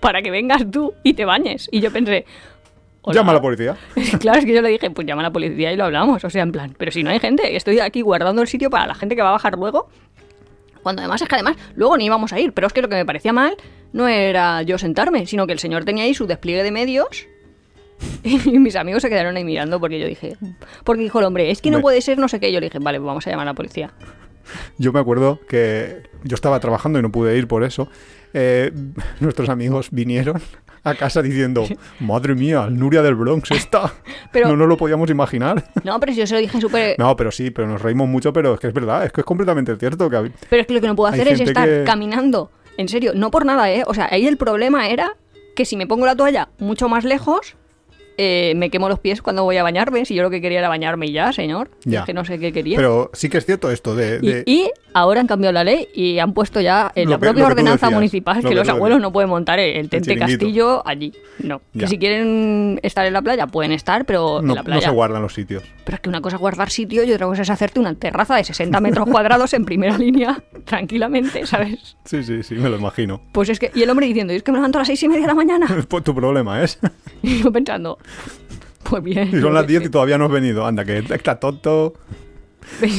para 0.00 0.22
que 0.22 0.30
vengas 0.30 0.70
tú 0.70 0.94
y 1.02 1.14
te 1.14 1.24
bañes. 1.24 1.68
Y 1.72 1.80
yo 1.80 1.92
pensé, 1.92 2.24
Hola. 3.08 3.20
Llama 3.20 3.30
a 3.30 3.34
la 3.36 3.40
policía. 3.40 3.76
claro, 4.20 4.40
es 4.40 4.44
que 4.44 4.52
yo 4.52 4.60
le 4.62 4.68
dije, 4.68 4.90
pues 4.90 5.06
llama 5.06 5.22
a 5.22 5.24
la 5.24 5.32
policía 5.32 5.72
y 5.72 5.76
lo 5.76 5.84
hablamos. 5.84 6.24
O 6.24 6.30
sea, 6.30 6.42
en 6.42 6.50
plan, 6.50 6.74
pero 6.76 6.90
si 6.90 7.04
no 7.04 7.10
hay 7.10 7.20
gente, 7.20 7.54
estoy 7.54 7.78
aquí 7.78 8.00
guardando 8.00 8.42
el 8.42 8.48
sitio 8.48 8.68
para 8.68 8.88
la 8.88 8.96
gente 8.96 9.14
que 9.14 9.22
va 9.22 9.28
a 9.28 9.32
bajar 9.32 9.56
luego. 9.56 9.88
Cuando 10.82 11.02
además 11.02 11.22
es 11.22 11.28
que 11.28 11.36
además 11.36 11.56
luego 11.76 11.96
ni 11.96 12.06
íbamos 12.06 12.32
a 12.32 12.40
ir, 12.40 12.52
pero 12.52 12.66
es 12.66 12.72
que 12.72 12.82
lo 12.82 12.88
que 12.88 12.96
me 12.96 13.06
parecía 13.06 13.32
mal 13.32 13.56
no 13.92 14.08
era 14.08 14.62
yo 14.62 14.76
sentarme, 14.76 15.26
sino 15.26 15.46
que 15.46 15.52
el 15.52 15.60
señor 15.60 15.84
tenía 15.84 16.02
ahí 16.02 16.14
su 16.14 16.26
despliegue 16.26 16.64
de 16.64 16.72
medios 16.72 17.26
y 18.24 18.58
mis 18.58 18.76
amigos 18.76 19.02
se 19.02 19.08
quedaron 19.08 19.36
ahí 19.36 19.44
mirando 19.44 19.78
porque 19.78 20.00
yo 20.00 20.06
dije, 20.06 20.36
porque 20.84 21.02
dijo 21.02 21.20
el 21.20 21.26
hombre, 21.26 21.50
es 21.50 21.62
que 21.62 21.70
no 21.70 21.80
puede 21.80 22.00
ser 22.00 22.18
no 22.18 22.28
sé 22.28 22.40
qué. 22.40 22.52
Yo 22.52 22.60
le 22.60 22.66
dije, 22.66 22.78
vale, 22.80 22.98
pues 22.98 23.06
vamos 23.06 23.26
a 23.26 23.30
llamar 23.30 23.46
a 23.46 23.50
la 23.50 23.54
policía. 23.54 23.92
Yo 24.78 24.92
me 24.92 25.00
acuerdo 25.00 25.40
que 25.48 26.02
yo 26.24 26.34
estaba 26.34 26.60
trabajando 26.60 26.98
y 26.98 27.02
no 27.02 27.10
pude 27.10 27.36
ir 27.36 27.48
por 27.48 27.64
eso. 27.64 27.88
Eh, 28.38 28.70
nuestros 29.20 29.48
amigos 29.48 29.88
vinieron 29.90 30.40
a 30.84 30.94
casa 30.94 31.22
diciendo, 31.22 31.64
madre 32.00 32.34
mía, 32.34 32.68
Nuria 32.70 33.00
del 33.02 33.14
Bronx 33.14 33.50
está. 33.50 33.94
Pero- 34.32 34.48
no 34.48 34.56
nos 34.56 34.68
lo 34.68 34.76
podíamos 34.76 35.08
imaginar. 35.10 35.64
No, 35.84 35.98
pero 36.00 36.12
si 36.12 36.18
yo 36.18 36.26
se 36.26 36.34
lo 36.34 36.40
dije 36.40 36.60
súper... 36.60 36.96
No, 36.98 37.16
pero 37.16 37.30
sí, 37.32 37.50
pero 37.50 37.66
nos 37.68 37.80
reímos 37.80 38.08
mucho, 38.08 38.32
pero 38.32 38.54
es 38.54 38.60
que 38.60 38.66
es 38.68 38.74
verdad, 38.74 39.04
es 39.06 39.12
que 39.12 39.20
es 39.22 39.24
completamente 39.24 39.74
cierto 39.76 40.10
que 40.10 40.30
Pero 40.50 40.60
es 40.62 40.66
que 40.66 40.74
lo 40.74 40.80
que 40.80 40.86
no 40.88 40.96
puedo 40.96 41.10
hacer 41.12 41.28
es 41.28 41.40
estar 41.40 41.66
que- 41.66 41.84
caminando. 41.84 42.50
En 42.76 42.88
serio, 42.88 43.12
no 43.14 43.30
por 43.30 43.46
nada, 43.46 43.70
¿eh? 43.72 43.84
O 43.86 43.94
sea, 43.94 44.08
ahí 44.10 44.26
el 44.26 44.36
problema 44.36 44.88
era 44.88 45.16
que 45.54 45.64
si 45.64 45.76
me 45.76 45.86
pongo 45.86 46.04
la 46.06 46.14
toalla 46.16 46.48
mucho 46.58 46.88
más 46.90 47.04
lejos, 47.04 47.56
eh, 48.18 48.54
me 48.56 48.70
quemo 48.70 48.88
los 48.88 48.98
pies 48.98 49.22
cuando 49.22 49.44
voy 49.44 49.56
a 49.56 49.62
bañarme. 49.62 50.04
Si 50.04 50.14
yo 50.14 50.22
lo 50.22 50.30
que 50.30 50.40
quería 50.40 50.58
era 50.60 50.68
bañarme 50.68 51.06
y 51.06 51.12
ya, 51.12 51.32
señor. 51.32 51.70
Ya. 51.84 52.00
Es 52.00 52.06
que 52.06 52.14
no 52.14 52.24
sé 52.24 52.38
qué 52.38 52.52
quería. 52.52 52.76
Pero 52.76 53.10
sí 53.12 53.28
que 53.28 53.38
es 53.38 53.46
cierto 53.46 53.70
esto 53.70 53.94
de... 53.94 54.18
Y, 54.22 54.26
de- 54.28 54.42
y 54.46 54.70
ahora 54.94 55.20
han 55.20 55.26
cambiado 55.26 55.52
la 55.52 55.64
ley 55.64 55.88
y 55.94 56.18
han 56.18 56.32
puesto 56.32 56.60
ya 56.60 56.90
en 56.94 57.04
Lo 57.06 57.10
la 57.12 57.16
que- 57.18 57.20
propia 57.26 57.46
ordenanza 57.46 57.86
decías, 57.86 57.92
municipal 57.92 58.42
lo 58.42 58.48
que 58.48 58.54
los 58.54 58.68
abuelos 58.68 59.00
no 59.00 59.12
pueden 59.12 59.28
montar 59.30 59.58
el, 59.58 59.88
tente 59.88 60.16
castillo 60.16 60.82
allí. 60.86 61.12
No. 61.38 61.60
Ya. 61.74 61.80
Que 61.82 61.86
si 61.88 61.98
quieren 61.98 62.80
estar 62.82 63.04
en 63.06 63.12
la 63.12 63.22
playa, 63.22 63.46
pueden 63.46 63.72
estar, 63.72 64.04
pero 64.06 64.40
en 64.40 64.46
no, 64.46 64.54
la 64.54 64.60
no 64.62 64.64
playa. 64.64 64.80
se 64.88 64.90
guardan 64.90 65.22
los 65.22 65.34
sitios. 65.34 65.62
Pero 65.84 65.96
es 65.96 66.00
que 66.00 66.08
una 66.08 66.20
cosa 66.20 66.36
es 66.36 66.40
guardar 66.40 66.70
sitio 66.70 67.04
y 67.04 67.12
otra 67.12 67.26
cosa 67.26 67.42
es 67.42 67.50
hacerte 67.50 67.78
una 67.80 67.94
terraza 67.94 68.36
de 68.36 68.44
60 68.44 68.80
metros 68.80 69.06
cuadrados 69.08 69.52
en 69.54 69.64
primera 69.64 69.96
línea, 69.98 70.42
tranquilamente, 70.64 71.46
¿sabes? 71.46 71.96
Sí, 72.04 72.22
sí, 72.22 72.42
sí, 72.42 72.54
me 72.54 72.68
lo 72.68 72.76
imagino. 72.76 73.20
Pues 73.32 73.48
es 73.48 73.58
que, 73.58 73.70
y 73.74 73.82
el 73.82 73.90
hombre 73.90 74.06
diciendo, 74.06 74.32
es 74.32 74.42
que 74.42 74.52
me 74.52 74.58
levanto 74.58 74.78
a 74.78 74.80
las 74.80 74.88
seis 74.88 75.02
y 75.02 75.08
media 75.08 75.22
de 75.22 75.26
la 75.28 75.34
mañana. 75.34 75.66
Pues 75.88 76.02
tu 76.04 76.14
problema 76.14 76.62
es. 76.62 76.78
Y 77.22 77.42
yo 77.42 77.50
pensando, 77.50 77.98
pues 78.88 79.02
bien. 79.02 79.30
Y 79.32 79.40
son 79.40 79.54
las 79.54 79.66
10 79.66 79.84
y 79.86 79.88
todavía 79.88 80.18
no 80.18 80.26
has 80.26 80.30
venido. 80.32 80.66
Anda, 80.66 80.84
que 80.84 80.98
está 80.98 81.38
tonto. 81.38 81.94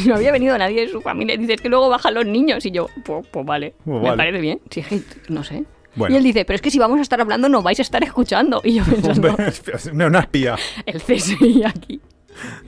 No 0.08 0.16
había 0.16 0.32
venido 0.32 0.58
nadie 0.58 0.86
de 0.86 0.88
su 0.90 1.02
familia. 1.02 1.36
Dice, 1.36 1.54
es 1.56 1.62
que 1.62 1.68
luego 1.68 1.90
bajan 1.90 2.14
los 2.14 2.26
niños. 2.26 2.66
Y 2.66 2.72
yo, 2.72 2.88
pues, 3.04 3.28
pues 3.30 3.46
vale, 3.46 3.74
Pues 3.84 3.98
me 3.98 4.04
vale. 4.10 4.18
parece 4.18 4.40
bien. 4.40 4.62
Sí, 4.70 4.80
es 4.80 4.88
que, 4.88 5.02
no 5.28 5.44
sé. 5.44 5.66
Bueno. 5.96 6.16
Y 6.16 6.18
él 6.18 6.24
dice, 6.24 6.46
pero 6.46 6.56
es 6.56 6.62
que 6.62 6.72
si 6.72 6.80
vamos 6.80 7.00
a 7.00 7.02
estar 7.02 7.20
hablando 7.20 7.50
no 7.50 7.62
vais 7.62 7.78
a 7.80 7.82
estar 7.82 8.02
escuchando. 8.02 8.62
Y 8.64 8.76
yo 8.76 8.84
pensando, 8.90 9.28
Hombre, 9.30 9.48
es 9.50 9.86
una 9.88 10.20
espía. 10.20 10.56
el 10.86 11.02
CSI 11.02 11.64
aquí. 11.66 12.00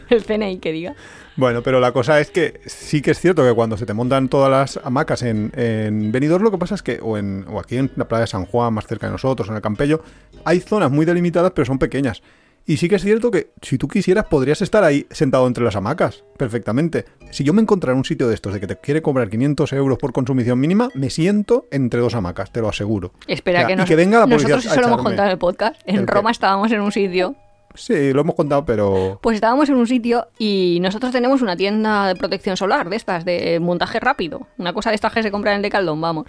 El 0.10 0.26
CNI 0.26 0.58
que 0.58 0.72
diga. 0.74 0.96
Bueno, 1.40 1.62
pero 1.64 1.80
la 1.80 1.92
cosa 1.94 2.20
es 2.20 2.32
que 2.32 2.60
sí 2.66 3.02
que 3.02 3.12
es 3.12 3.20
cierto 3.20 3.44
que 3.44 3.54
cuando 3.54 3.78
se 3.78 3.86
te 3.86 3.94
montan 3.94 4.28
todas 4.28 4.52
las 4.52 4.86
hamacas 4.86 5.24
en, 5.24 5.52
en 5.56 6.12
Benidorm, 6.12 6.44
lo 6.44 6.52
que 6.52 6.58
pasa 6.58 6.76
es 6.76 6.84
que, 6.84 7.00
o, 7.02 7.18
en, 7.18 7.46
o 7.50 7.60
aquí 7.60 7.78
en 7.78 7.90
la 7.96 8.08
playa 8.08 8.22
de 8.22 8.28
San 8.28 8.46
Juan, 8.46 8.74
más 8.74 8.86
cerca 8.88 9.08
de 9.08 9.14
nosotros, 9.14 9.48
en 9.50 9.56
el 9.56 9.62
Campello, 9.62 10.04
hay 10.44 10.60
zonas 10.60 10.92
muy 10.92 11.06
delimitadas, 11.06 11.52
pero 11.56 11.66
son 11.66 11.80
pequeñas. 11.80 12.22
Y 12.66 12.76
sí 12.78 12.90
que 12.90 12.96
es 12.96 13.02
cierto 13.04 13.32
que 13.32 13.52
si 13.62 13.78
tú 13.78 13.88
quisieras, 13.88 14.26
podrías 14.26 14.62
estar 14.62 14.84
ahí 14.84 15.08
sentado 15.12 15.48
entre 15.48 15.64
las 15.64 15.76
hamacas, 15.78 16.24
perfectamente. 16.38 17.06
Si 17.32 17.44
yo 17.46 17.54
me 17.54 17.62
encontrara 17.62 17.98
un 17.98 18.04
sitio 18.06 18.28
de 18.28 18.36
estos 18.36 18.54
de 18.54 18.60
que 18.60 18.68
te 18.68 18.76
quiere 18.76 19.02
cobrar 19.02 19.30
500 19.30 19.72
euros 19.74 19.98
por 19.98 20.12
consumición 20.12 20.60
mínima, 20.60 20.90
me 20.94 21.10
siento 21.10 21.66
entre 21.72 22.02
dos 22.02 22.14
hamacas, 22.16 22.52
te 22.52 22.60
lo 22.62 22.70
aseguro. 22.70 23.14
Espera, 23.28 23.60
O 23.60 23.62
sea, 23.62 23.68
que, 23.68 23.74
y 23.74 23.76
nos- 23.78 23.88
que 23.88 23.96
venga 23.96 24.20
la 24.20 24.28
policía 24.28 24.56
nosotros 24.56 24.74
eso 24.74 24.82
lo 24.82 24.88
hemos 24.88 25.04
contado 25.04 25.28
en 25.28 25.32
el 25.32 25.38
podcast. 25.40 25.82
En 25.86 25.96
¿El 25.96 26.06
qué? 26.06 26.12
Roma 26.14 26.32
estábamos 26.32 26.72
en 26.72 26.82
un 26.82 26.92
sitio 26.92 27.36
Sí, 27.76 28.12
lo 28.14 28.22
hemos 28.22 28.36
contado, 28.36 28.66
pero... 28.66 29.20
Pues 29.22 29.36
estábamos 29.36 29.70
en 29.70 29.76
un 29.76 29.88
sitio 29.88 30.28
y 30.38 30.80
nosotros 30.82 31.12
tenemos 31.12 31.42
una 31.42 31.56
tienda 31.56 32.08
de 32.08 32.16
protección 32.16 32.58
solar, 32.58 32.90
de 32.90 32.96
estas, 32.96 33.24
de 33.26 33.60
montaje 33.60 34.00
rápido. 34.00 34.48
Una 34.58 34.74
cosa 34.74 34.90
de 34.90 34.96
estas 34.96 35.14
que 35.14 35.24
se 35.24 35.32
compran 35.32 35.54
en 35.54 35.58
el 35.58 35.62
Decathlon, 35.64 36.00
vamos. 36.02 36.28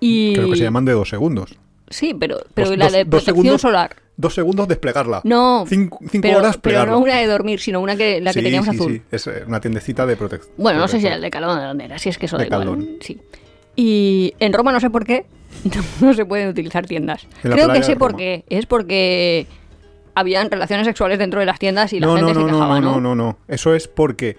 Y... 0.00 0.34
Creo 0.34 0.50
que 0.50 0.56
se 0.56 0.62
llaman 0.64 0.84
de 0.84 0.92
dos 0.92 1.08
segundos. 1.08 1.56
Sí, 1.90 2.14
pero, 2.14 2.38
pero 2.54 2.68
Dos- 2.70 2.78
la 2.78 2.90
de 2.90 2.98
dos 3.04 3.08
protección 3.08 3.34
segundos, 3.36 3.60
solar. 3.60 3.96
Dos 4.16 4.34
segundos 4.34 4.68
desplegarla. 4.68 5.20
No, 5.24 5.64
Cinco, 5.66 5.98
cinco 6.10 6.22
pero, 6.22 6.38
horas 6.38 6.56
pero 6.56 6.62
plegarla. 6.62 6.92
no 6.92 6.98
una 6.98 7.16
de 7.16 7.26
dormir, 7.26 7.60
sino 7.60 7.80
una 7.80 7.96
que 7.96 8.20
la 8.20 8.32
que 8.32 8.40
Sí, 8.40 8.44
teníamos 8.44 8.68
sí, 8.68 8.76
azul. 8.76 8.92
Sí, 8.92 9.02
es 9.10 9.26
eh, 9.26 9.44
una 9.46 9.60
tiendecita 9.60 10.04
de 10.06 10.16
protección. 10.16 10.52
Bueno, 10.58 10.80
no 10.80 10.88
sé 10.88 11.00
si 11.00 11.06
era 11.06 11.14
el 11.16 11.22
Decathlon 11.22 11.56
o 11.56 11.60
de 11.60 11.66
dónde 11.66 11.84
era, 11.86 11.98
si 11.98 12.08
es 12.08 12.18
que 12.18 12.26
eso 12.26 12.36
da 12.36 12.44
igual. 12.46 12.96
Sí. 13.00 13.18
Y 13.76 14.34
en 14.40 14.52
Roma 14.52 14.72
no 14.72 14.80
sé 14.80 14.90
por 14.90 15.04
qué 15.04 15.24
no 16.00 16.12
se 16.14 16.24
pueden 16.26 16.48
utilizar 16.48 16.84
tiendas. 16.86 17.26
Creo 17.42 17.72
que 17.72 17.82
sé 17.82 17.96
por 17.96 18.16
qué. 18.16 18.44
Es 18.50 18.66
porque 18.66 19.46
habían 20.18 20.50
relaciones 20.50 20.86
sexuales 20.86 21.18
dentro 21.18 21.40
de 21.40 21.46
las 21.46 21.58
tiendas 21.58 21.92
y 21.92 22.00
la 22.00 22.08
no, 22.08 22.16
gente 22.16 22.34
no, 22.34 22.40
no, 22.40 22.46
se 22.46 22.52
no, 22.52 22.58
quejaba, 22.58 22.80
no, 22.80 22.92
¿no? 22.92 23.00
no, 23.00 23.14
no. 23.14 23.38
Eso 23.46 23.74
es 23.74 23.86
porque, 23.86 24.36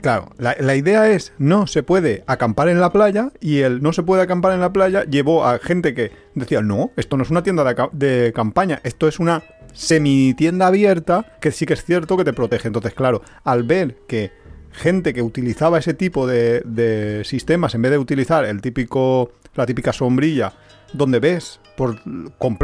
claro, 0.00 0.30
la, 0.38 0.56
la 0.60 0.76
idea 0.76 1.10
es 1.10 1.32
no 1.38 1.66
se 1.66 1.82
puede 1.82 2.22
acampar 2.26 2.68
en 2.68 2.80
la 2.80 2.92
playa 2.92 3.30
y 3.40 3.60
el 3.60 3.82
no 3.82 3.92
se 3.92 4.02
puede 4.02 4.22
acampar 4.22 4.52
en 4.52 4.60
la 4.60 4.72
playa 4.72 5.04
llevó 5.04 5.44
a 5.44 5.58
gente 5.58 5.94
que 5.94 6.12
decía, 6.34 6.62
no, 6.62 6.92
esto 6.96 7.16
no 7.16 7.24
es 7.24 7.30
una 7.30 7.42
tienda 7.42 7.64
de, 7.92 8.32
campaña, 8.34 8.80
esto 8.84 9.08
es 9.08 9.18
una 9.18 9.42
semi 9.72 10.34
tienda 10.34 10.68
abierta 10.68 11.26
que 11.40 11.50
sí 11.50 11.66
que 11.66 11.74
es 11.74 11.84
cierto 11.84 12.16
que 12.16 12.24
te 12.24 12.32
protege. 12.32 12.68
Entonces, 12.68 12.94
claro, 12.94 13.22
al 13.42 13.64
ver 13.64 13.96
que 14.06 14.32
gente 14.70 15.12
que 15.12 15.22
utilizaba 15.22 15.78
ese 15.78 15.94
tipo 15.94 16.26
de, 16.26 16.62
de 16.64 17.22
sistemas 17.24 17.74
en 17.74 17.82
vez 17.82 17.90
de 17.90 17.98
utilizar 17.98 18.44
el 18.44 18.60
típico, 18.60 19.32
la 19.54 19.66
típica 19.66 19.92
sombrilla 19.92 20.52
donde 20.92 21.18
ves, 21.18 21.60
por, 21.76 22.00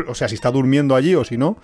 o 0.06 0.14
sea, 0.14 0.28
si 0.28 0.36
está 0.36 0.50
durmiendo 0.50 0.94
allí 0.94 1.14
o 1.14 1.24
si 1.24 1.36
no, 1.36 1.58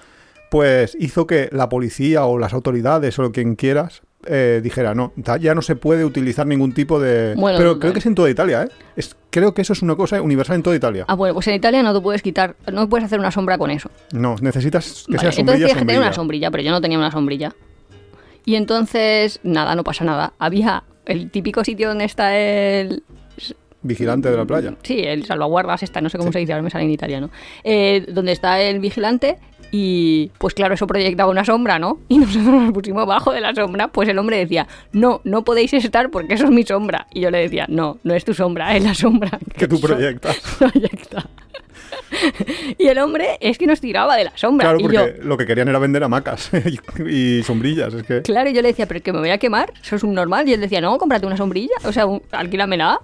pues 0.51 0.97
hizo 0.99 1.27
que 1.27 1.49
la 1.53 1.69
policía 1.69 2.25
o 2.25 2.39
las 2.39 2.53
autoridades 2.53 3.19
o 3.19 3.33
quien 3.33 3.57
quieras 3.57 4.03
eh, 4.27 4.61
dijera, 4.63 4.95
no, 4.95 5.13
ya 5.41 5.55
no 5.55 5.63
se 5.63 5.77
puede 5.77 6.05
utilizar 6.05 6.47
ningún 6.47 6.73
tipo 6.73 6.99
de... 6.99 7.35
Bueno, 7.37 7.59
Pero 7.59 7.79
creo 7.79 7.93
que 7.93 8.01
es 8.01 8.07
en 8.07 8.15
toda 8.15 8.29
Italia, 8.29 8.65
¿eh? 8.65 8.69
Es, 8.97 9.17
creo 9.31 9.55
que 9.55 9.63
eso 9.63 9.73
es 9.73 9.83
una 9.83 9.95
cosa 9.95 10.21
universal 10.21 10.57
en 10.57 10.63
toda 10.63 10.75
Italia. 10.75 11.05
Ah, 11.07 11.15
bueno, 11.15 11.35
pues 11.35 11.47
en 11.49 11.55
Italia 11.55 11.83
no 11.83 11.95
te 11.95 12.01
puedes 12.01 12.23
quitar, 12.23 12.57
no 12.73 12.89
puedes 12.89 13.05
hacer 13.05 13.19
una 13.21 13.31
sombra 13.31 13.57
con 13.57 13.71
eso. 13.71 13.91
No, 14.13 14.37
necesitas 14.41 15.05
que 15.07 15.17
Vale, 15.17 15.21
sea 15.21 15.29
entonces 15.31 15.37
sombrilla, 15.37 15.67
tienes 15.67 15.75
que 15.77 15.87
tener 15.87 16.01
una 16.01 16.13
sombrilla, 16.13 16.51
pero 16.51 16.63
yo 16.65 16.71
no 16.71 16.81
tenía 16.81 16.99
una 16.99 17.11
sombrilla. 17.11 17.55
Y 18.45 18.57
entonces, 18.57 19.41
nada, 19.43 19.75
no 19.75 19.85
pasa 19.85 20.05
nada. 20.05 20.33
Había 20.39 20.85
el 21.05 21.31
típico 21.31 21.65
sitio 21.65 21.89
donde 21.89 22.05
está 22.05 22.37
el... 22.37 23.03
Vigilante 23.83 24.31
de 24.31 24.37
la 24.37 24.45
playa. 24.45 24.75
Sí, 24.83 25.01
el 25.01 25.25
salvaguardas 25.25 25.85
esta, 25.85 26.01
no 26.01 26.09
sé 26.09 26.19
cómo 26.19 26.33
se 26.33 26.41
dice, 26.41 26.53
ahora 26.53 26.63
me 26.63 26.71
sale 26.71 26.85
en 26.85 26.91
italiano. 26.91 27.31
Eh, 27.63 28.05
donde 28.09 28.33
está 28.33 28.61
el 28.61 28.81
vigilante 28.81 29.39
y 29.79 30.31
pues 30.39 30.55
claro, 30.55 30.73
eso 30.73 30.87
proyectaba 30.87 31.31
una 31.31 31.45
sombra, 31.45 31.79
¿no? 31.79 31.99
Y 32.09 32.19
nosotros 32.19 32.47
nos 32.47 32.73
pusimos 32.73 33.07
bajo 33.07 33.31
de 33.33 33.43
la 33.43 33.55
sombra, 33.55 33.89
pues 33.89 34.09
el 34.09 34.19
hombre 34.19 34.39
decía, 34.39 34.67
no, 34.93 35.21
no 35.25 35.45
podéis 35.45 35.75
estar 35.75 36.11
porque 36.11 36.33
eso 36.35 36.45
es 36.45 36.51
mi 36.51 36.63
sombra. 36.63 37.07
Y 37.13 37.21
yo 37.21 37.31
le 37.31 37.39
decía, 37.39 37.67
no, 37.69 37.99
no 38.03 38.15
es 38.15 38.25
tu 38.25 38.33
sombra, 38.33 38.75
es 38.75 38.83
la 38.83 38.95
sombra 38.95 39.39
Que 39.57 39.69
tú 39.69 39.77
so- 39.77 39.87
proyectas. 39.87 40.41
proyecta. 40.59 41.29
y 42.79 42.87
el 42.87 42.99
hombre 42.99 43.37
es 43.41 43.59
que 43.59 43.67
nos 43.67 43.81
tiraba 43.83 44.17
de 44.17 44.25
la 44.25 44.33
sombra. 44.35 44.69
Claro, 44.69 44.79
y 44.81 44.95
yo, 44.95 45.01
porque 45.07 45.21
lo 45.23 45.37
que 45.37 45.47
querían 45.47 45.69
era 45.69 45.79
vender 45.79 46.03
hamacas 46.03 46.51
y, 46.99 47.39
y 47.39 47.43
sombrillas. 47.43 47.93
Es 47.93 48.03
que... 48.05 48.23
Claro, 48.23 48.49
yo 48.49 48.63
le 48.63 48.69
decía, 48.69 48.87
pero 48.87 49.03
que 49.03 49.13
me 49.13 49.19
voy 49.19 49.31
a 49.31 49.39
quemar, 49.39 49.75
eso 49.83 49.97
es 49.97 50.03
un 50.03 50.15
normal. 50.15 50.49
Y 50.49 50.55
él 50.55 50.61
decía, 50.61 50.81
no, 50.81 50.97
cómprate 50.97 51.27
una 51.27 51.37
sombrilla, 51.37 51.75
o 51.85 51.93
sea, 51.93 52.07
un, 52.07 52.23
alquílamela. 52.33 52.99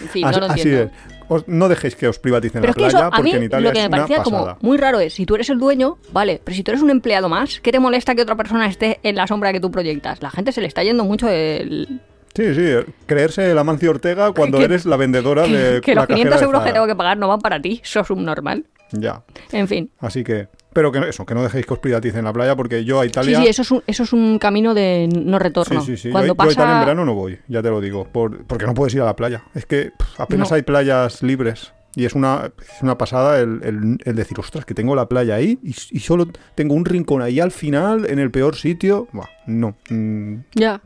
En 0.00 0.08
fin, 0.08 0.26
así, 0.26 0.38
no 0.40 0.46
lo 0.46 0.52
así 0.52 0.60
entiendo. 0.62 0.92
es. 1.08 1.17
Os- 1.28 1.46
no 1.46 1.68
dejéis 1.68 1.94
que 1.96 2.08
os 2.08 2.18
privaticen 2.18 2.60
Pero 2.62 2.72
la 2.76 2.86
es 2.86 2.94
eso, 2.94 2.98
playa 2.98 3.16
porque 3.16 3.36
en 3.36 3.42
Italia 3.44 3.68
lo 3.68 3.72
que 3.74 3.78
es 3.80 3.84
me 3.84 3.90
parecía 3.90 4.16
pasada. 4.18 4.54
como 4.54 4.58
muy 4.60 4.78
raro 4.78 5.00
es, 5.00 5.12
si 5.14 5.26
tú 5.26 5.34
eres 5.34 5.48
el 5.50 5.58
dueño, 5.58 5.98
vale, 6.12 6.40
pero 6.42 6.54
si 6.56 6.62
tú 6.62 6.70
eres 6.70 6.82
un 6.82 6.90
empleado 6.90 7.28
más, 7.28 7.60
¿qué 7.60 7.70
te 7.72 7.78
molesta 7.80 8.14
que 8.14 8.22
otra 8.22 8.34
persona 8.36 8.66
esté 8.66 8.98
en 9.02 9.14
la 9.16 9.26
sombra 9.26 9.52
que 9.52 9.60
tú 9.60 9.70
proyectas? 9.70 10.22
La 10.22 10.30
gente 10.30 10.52
se 10.52 10.60
le 10.60 10.66
está 10.66 10.82
yendo 10.82 11.04
mucho 11.04 11.28
el... 11.28 12.00
Sí, 12.34 12.54
sí, 12.54 12.62
creerse 13.06 13.52
la 13.54 13.64
Mancio 13.64 13.90
Ortega 13.90 14.32
cuando 14.36 14.58
Que- 14.58 14.64
eres 14.64 14.86
la 14.86 14.96
vendedora 14.96 15.42
de 15.46 15.80
que 15.80 15.94
la 15.94 16.02
los 16.02 16.08
cajera 16.08 16.30
500 16.30 16.40
de 16.40 16.44
euros 16.46 16.62
que 16.62 16.72
tengo 16.72 16.86
que 16.86 16.94
pagar 16.96 17.18
no 17.18 17.28
van 17.28 17.40
para 17.40 17.60
ti, 17.60 17.80
sos 17.84 18.10
un 18.10 18.24
normal. 18.24 18.64
Ya, 18.92 19.22
En 19.52 19.68
fin. 19.68 19.90
así 20.00 20.24
que... 20.24 20.48
Pero 20.78 20.92
que 20.92 21.00
no- 21.00 21.06
eso, 21.06 21.26
que 21.26 21.34
no 21.34 21.42
dejéis 21.42 21.66
que 21.66 21.72
os 21.74 21.80
privaticen 21.80 22.22
la 22.24 22.32
playa 22.32 22.54
porque 22.54 22.84
yo 22.84 23.00
a 23.00 23.02
Sí, 23.02 23.08
Italia... 23.08 23.40
sí, 23.40 23.46
eso 23.48 23.62
es 23.62 23.70
un, 23.72 23.82
eso 23.88 24.04
es 24.04 24.12
un 24.12 24.38
camino 24.38 24.74
de 24.74 25.08
no 25.12 25.40
retorno. 25.40 25.80
Sí, 25.80 25.96
sí, 25.96 26.02
sí. 26.04 26.10
Cuando 26.12 26.34
yo, 26.34 26.36
yo 26.36 26.48
a 26.48 26.52
Italia 26.52 26.70
en 26.70 26.76
pasa... 26.76 26.84
verano 26.84 27.04
no 27.04 27.14
voy, 27.14 27.36
ya 27.48 27.60
te 27.62 27.68
lo 27.70 27.80
digo, 27.80 28.04
por- 28.04 28.44
porque 28.44 28.64
no 28.64 28.74
puedes 28.74 28.94
ir 28.94 29.00
a 29.00 29.04
la 29.06 29.16
playa. 29.16 29.42
Es 29.56 29.66
que 29.66 29.90
pff, 29.98 30.20
apenas 30.20 30.50
No. 30.50 30.54
hay 30.54 30.62
playas 30.62 31.20
libres. 31.24 31.72
Y 31.96 32.04
es 32.04 32.12
una, 32.14 32.52
es 32.76 32.80
una 32.80 32.96
pasada 32.96 33.40
el, 33.40 33.58
el- 33.64 33.98
el 34.04 34.14
decir, 34.14 34.38
ostras, 34.38 34.64
que 34.64 34.72
tengo 34.74 34.94
la 34.94 35.08
playa 35.08 35.34
ahí 35.34 35.58
y, 35.64 35.70
y 35.90 35.98
solo 35.98 36.28
tengo 36.54 36.74
un 36.74 36.84
rincón 36.84 37.22
ahí 37.22 37.40
al 37.40 37.50
final, 37.50 38.08
en 38.08 38.20
el 38.20 38.30
peor 38.30 38.54
sitio. 38.54 39.08
Buah, 39.12 39.26
no. 39.48 39.74
mm, 39.90 40.34
Ya. 40.54 40.80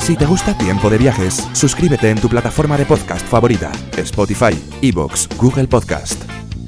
Si 0.00 0.16
te 0.16 0.24
gusta 0.24 0.56
Tiempo 0.56 0.88
de 0.88 0.96
Viajes, 0.96 1.46
suscríbete 1.52 2.08
en 2.08 2.18
tu 2.18 2.30
plataforma 2.30 2.78
de 2.78 2.86
podcast 2.86 3.26
favorita, 3.26 3.70
Spotify, 3.98 4.58
Evox, 4.80 5.28
Google 5.36 5.68
Podcast. 5.68 6.24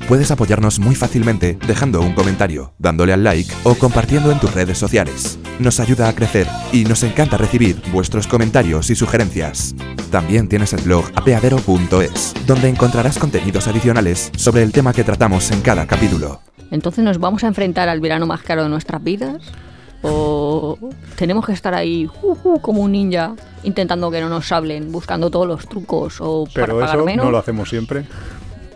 Puedes 0.08 0.30
apoyarnos 0.30 0.78
muy 0.78 0.94
fácilmente 0.94 1.58
dejando 1.66 2.00
un 2.00 2.12
comentario, 2.12 2.74
dándole 2.78 3.12
al 3.12 3.24
like 3.24 3.52
o 3.64 3.74
compartiendo 3.74 4.30
en 4.30 4.40
tus 4.40 4.52
redes 4.52 4.76
sociales. 4.76 5.38
Nos 5.58 5.80
ayuda 5.80 6.08
a 6.08 6.14
crecer 6.14 6.46
y 6.72 6.84
nos 6.84 7.02
encanta 7.02 7.36
recibir 7.38 7.80
vuestros 7.92 8.26
comentarios 8.26 8.90
y 8.90 8.94
sugerencias. 8.94 9.74
También 10.10 10.48
tienes 10.48 10.72
el 10.74 10.82
blog 10.82 11.06
apeadero.es, 11.14 12.34
donde 12.46 12.68
encontrarás 12.68 13.18
contenidos 13.18 13.68
adicionales 13.68 14.30
sobre 14.36 14.62
el 14.62 14.72
tema 14.72 14.92
que 14.92 15.04
tratamos 15.04 15.50
en 15.50 15.62
cada 15.62 15.86
capítulo. 15.86 16.40
Entonces 16.70 17.04
nos 17.04 17.18
vamos 17.18 17.44
a 17.44 17.46
enfrentar 17.46 17.88
al 17.88 18.00
verano 18.00 18.26
más 18.26 18.42
caro 18.42 18.64
de 18.64 18.68
nuestras 18.68 19.02
vidas. 19.02 19.42
O 20.04 20.76
tenemos 21.16 21.46
que 21.46 21.52
estar 21.52 21.74
ahí 21.74 22.10
uh, 22.22 22.36
uh, 22.42 22.60
como 22.60 22.82
un 22.82 22.90
ninja 22.90 23.34
intentando 23.62 24.10
que 24.10 24.20
no 24.20 24.28
nos 24.28 24.50
hablen, 24.50 24.90
buscando 24.90 25.30
todos 25.30 25.46
los 25.46 25.68
trucos 25.68 26.16
o 26.18 26.44
para 26.52 26.66
Pero 26.66 26.80
pagar 26.80 26.96
eso 26.96 27.04
menos. 27.04 27.24
no 27.24 27.30
lo 27.30 27.38
hacemos 27.38 27.68
siempre. 27.68 28.04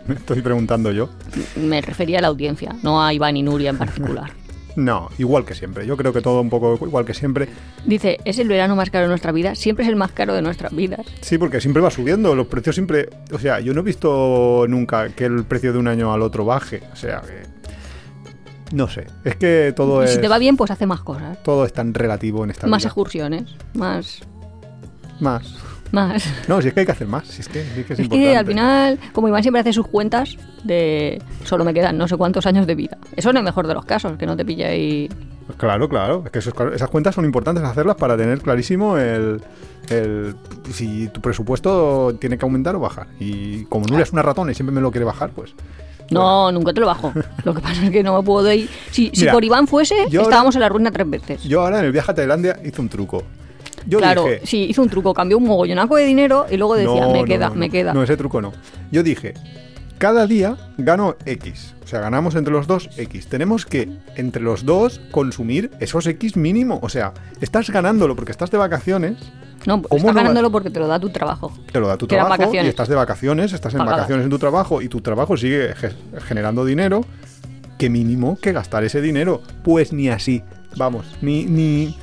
Me 0.07 0.15
estoy 0.15 0.41
preguntando 0.41 0.91
yo. 0.91 1.09
Me 1.55 1.81
refería 1.81 2.19
a 2.19 2.21
la 2.21 2.27
audiencia, 2.27 2.75
no 2.83 3.03
a 3.03 3.13
Iván 3.13 3.37
y 3.37 3.43
Nuria 3.43 3.69
en 3.71 3.77
particular. 3.77 4.31
No, 4.77 5.09
igual 5.17 5.43
que 5.43 5.55
siempre. 5.55 5.87
Yo 5.87 5.97
creo 5.97 6.13
que 6.13 6.21
todo 6.21 6.39
un 6.39 6.51
poco 6.51 6.77
igual 6.85 7.03
que 7.03 7.15
siempre. 7.15 7.49
Dice, 7.83 8.19
es 8.25 8.37
el 8.37 8.47
verano 8.47 8.75
más 8.75 8.91
caro 8.91 9.05
de 9.05 9.09
nuestra 9.09 9.31
vida, 9.31 9.55
siempre 9.55 9.83
es 9.83 9.89
el 9.89 9.95
más 9.95 10.11
caro 10.11 10.35
de 10.35 10.43
nuestras 10.43 10.71
vidas. 10.75 11.03
Sí, 11.21 11.39
porque 11.39 11.59
siempre 11.59 11.81
va 11.81 11.89
subiendo. 11.89 12.35
Los 12.35 12.45
precios 12.45 12.75
siempre. 12.75 13.09
O 13.33 13.39
sea, 13.39 13.59
yo 13.59 13.73
no 13.73 13.79
he 13.81 13.83
visto 13.83 14.65
nunca 14.69 15.09
que 15.09 15.25
el 15.25 15.45
precio 15.45 15.73
de 15.73 15.79
un 15.79 15.87
año 15.87 16.13
al 16.13 16.21
otro 16.21 16.45
baje. 16.45 16.83
O 16.93 16.95
sea, 16.95 17.21
que. 17.21 18.75
No 18.75 18.87
sé. 18.87 19.07
Es 19.23 19.35
que 19.37 19.73
todo 19.75 20.03
Y 20.03 20.05
es. 20.05 20.13
si 20.13 20.21
te 20.21 20.27
va 20.27 20.37
bien, 20.37 20.55
pues 20.55 20.69
hace 20.69 20.85
más 20.85 21.01
cosas. 21.01 21.41
Todo 21.41 21.65
es 21.65 21.73
tan 21.73 21.95
relativo 21.95 22.43
en 22.43 22.51
esta 22.51 22.67
Más 22.67 22.83
vida. 22.83 22.89
excursiones, 22.89 23.45
más... 23.73 24.19
Más. 25.19 25.55
Más. 25.91 26.23
No, 26.47 26.61
si 26.61 26.67
es 26.69 26.73
que 26.73 26.81
hay 26.81 26.85
que 26.85 26.91
hacer 26.91 27.07
más. 27.07 27.25
Si 27.27 27.41
es 27.41 27.47
que, 27.47 27.63
sí 27.63 27.83
que 27.83 27.93
es, 27.93 27.99
Es 27.99 27.99
importante. 27.99 28.19
que 28.31 28.37
al 28.37 28.45
final, 28.45 28.99
como 29.13 29.27
Iván 29.29 29.41
siempre 29.41 29.61
hace 29.61 29.73
sus 29.73 29.87
cuentas 29.87 30.37
de 30.63 31.21
solo 31.45 31.63
me 31.63 31.73
quedan 31.73 31.97
no 31.97 32.07
sé 32.07 32.17
cuántos 32.17 32.45
años 32.45 32.67
de 32.67 32.75
vida. 32.75 32.97
Eso 33.15 33.29
en 33.29 33.37
el 33.37 33.43
mejor 33.43 33.67
de 33.67 33.73
los 33.73 33.85
casos, 33.85 34.17
que 34.17 34.25
no 34.25 34.35
te 34.35 34.43
pille 34.45 34.65
ahí. 34.65 35.09
Pues 35.45 35.57
Claro, 35.57 35.87
claro. 35.87 36.23
Es 36.25 36.31
que 36.31 36.39
esos- 36.39 36.53
esas 36.75 36.89
cuentas 36.89 37.15
son 37.15 37.23
importantes 37.25 37.63
hacerlas 37.63 37.95
para 37.95 38.17
tener 38.17 38.39
clarísimo 38.41 38.97
el, 38.97 39.41
el- 39.89 40.35
si 40.73 41.07
tu 41.07 41.21
presupuesto 41.21 42.15
tiene 42.19 42.37
que 42.37 42.45
aumentar 42.45 42.75
o 42.75 42.79
bajar. 42.81 43.07
Y 43.19 43.63
como 43.65 43.85
Nuria 43.87 44.03
es 44.03 44.11
una 44.11 44.21
ratona 44.23 44.51
y 44.51 44.55
siempre 44.55 44.73
me 44.75 44.81
lo 44.81 44.91
quiere 44.91 45.05
bajar, 45.05 45.29
pues 45.31 45.53
No, 46.11 46.51
nunca 46.51 46.73
te 46.73 46.81
lo 46.81 46.87
bajo. 46.87 47.13
Lo 47.45 47.53
que 47.53 47.61
pasa 47.61 47.81
es 47.85 47.91
que 47.91 48.03
no 48.03 48.17
me 48.17 48.23
puedo 48.23 48.51
ir. 48.51 48.69
Si, 48.91 49.09
si 49.13 49.25
por 49.27 49.43
Iván 49.43 49.67
fuese, 49.67 49.95
ahora- 50.01 50.21
estábamos 50.23 50.55
en 50.55 50.61
la 50.61 50.69
ruina 50.69 50.91
tres 50.91 51.09
veces. 51.09 51.43
yo 51.45 51.61
ahora 51.61 51.79
en 51.79 51.85
el 51.85 51.91
viaje 51.93 52.11
a 52.11 52.15
Tailandia 52.15 52.59
hice 52.65 52.81
un 52.81 52.89
truco. 52.89 53.23
Yo 53.87 53.99
claro, 53.99 54.23
dije, 54.25 54.41
sí, 54.45 54.65
hizo 54.69 54.81
un 54.81 54.89
truco, 54.89 55.13
cambió 55.13 55.37
un 55.37 55.45
mogollonaco 55.45 55.95
de 55.95 56.05
dinero 56.05 56.45
y 56.49 56.57
luego 56.57 56.75
decía, 56.75 57.01
No, 57.01 57.11
me 57.11 57.19
no, 57.19 57.25
queda, 57.25 57.49
no, 57.49 57.55
me 57.55 57.69
queda. 57.69 57.93
No, 57.93 58.03
ese 58.03 58.17
truco 58.17 58.41
no. 58.41 58.53
Yo 58.91 59.01
dije, 59.03 59.33
cada 59.97 60.27
día 60.27 60.57
gano 60.77 61.15
X. 61.25 61.73
O 61.83 61.87
sea, 61.87 62.01
ganamos 62.01 62.35
entre 62.35 62.51
los 62.53 62.67
dos 62.67 62.89
X. 62.97 63.27
Tenemos 63.27 63.65
que, 63.65 63.89
entre 64.17 64.41
los 64.41 64.65
dos, 64.65 64.99
consumir 65.11 65.71
esos 65.79 66.05
X 66.05 66.35
mínimo. 66.35 66.79
O 66.81 66.89
sea, 66.89 67.13
estás 67.39 67.69
ganándolo 67.69 68.15
porque 68.15 68.31
estás 68.31 68.51
de 68.51 68.57
vacaciones. 68.57 69.17
No, 69.65 69.81
¿Cómo 69.81 69.97
estás 69.97 70.13
no 70.13 70.13
ganándolo 70.13 70.51
porque 70.51 70.69
te 70.69 70.79
lo 70.79 70.87
da 70.87 70.99
tu 70.99 71.09
trabajo. 71.09 71.53
Te 71.71 71.79
lo 71.79 71.87
da 71.87 71.97
tu 71.97 72.07
Que 72.07 72.15
trabajo 72.15 72.53
y 72.53 72.57
estás 72.57 72.89
de 72.89 72.95
vacaciones, 72.95 73.53
estás 73.53 73.73
en 73.73 73.79
Pagadas. 73.79 73.99
vacaciones 73.99 74.25
en 74.25 74.29
tu 74.29 74.37
trabajo 74.37 74.81
y 74.81 74.89
tu 74.89 74.99
trabajo 75.01 75.37
sigue 75.37 75.73
ge- 75.75 75.91
generando 76.27 76.65
dinero. 76.65 77.05
¿Qué 77.77 77.89
mínimo 77.89 78.37
que 78.41 78.51
gastar 78.51 78.83
ese 78.83 79.01
dinero? 79.01 79.41
Pues 79.63 79.93
ni 79.93 80.09
así. 80.09 80.43
Vamos, 80.75 81.05
ni, 81.21 81.45
ni, 81.45 81.97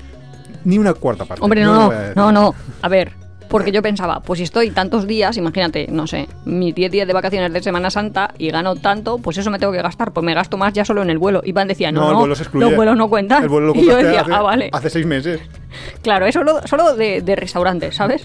ni 0.65 0.79
una 0.79 0.95
cuarta 0.95 1.25
parte. 1.25 1.43
Hombre, 1.45 1.63
no, 1.63 1.91
decir. 1.91 2.17
no, 2.17 2.33
no. 2.33 2.55
A 2.83 2.89
ver, 2.89 3.13
porque 3.49 3.71
yo 3.71 3.83
pensaba, 3.83 4.21
pues 4.21 4.39
si 4.39 4.45
estoy 4.45 4.71
tantos 4.71 5.07
días, 5.07 5.37
imagínate, 5.37 5.87
no 5.91 6.07
sé, 6.07 6.29
mis 6.45 6.75
10 6.75 6.91
días 6.91 7.07
de 7.07 7.13
vacaciones 7.13 7.53
de 7.53 7.63
Semana 7.63 7.91
Santa 7.91 8.33
y 8.39 8.51
gano 8.51 8.75
tanto, 8.77 9.19
pues 9.19 9.39
eso 9.39 9.51
me 9.51 9.59
tengo 9.59 9.73
que 9.73 9.83
gastar. 9.83 10.13
Pues 10.13 10.25
me 10.25 10.35
gasto 10.35 10.57
más 10.57 10.73
ya 10.73 10.85
solo 10.85 11.03
en 11.03 11.11
el 11.11 11.19
vuelo. 11.19 11.41
Iván 11.45 11.69
decía, 11.69 11.93
no, 11.93 12.01
No, 12.01 12.07
no, 12.07 12.11
el 12.13 12.17
vuelo 12.19 12.35
se 12.35 12.43
excluye. 12.45 12.67
los 12.67 12.77
vuelos 12.77 12.97
no 12.97 13.09
cuentan. 13.09 13.43
El 13.43 13.49
vuelo 13.49 13.69
lo 13.69 13.75
y 13.81 13.87
yo 13.87 13.97
decía, 13.97 14.23
hace, 14.23 14.33
ah, 14.33 14.43
vale. 14.43 14.71
hace 14.73 14.91
seis 14.91 15.07
meses. 15.07 15.41
Claro, 16.03 16.27
eso 16.27 16.41
solo, 16.41 16.61
solo 16.67 16.95
de, 16.97 17.21
de 17.21 17.37
restaurantes, 17.37 17.95
¿sabes? 17.97 18.25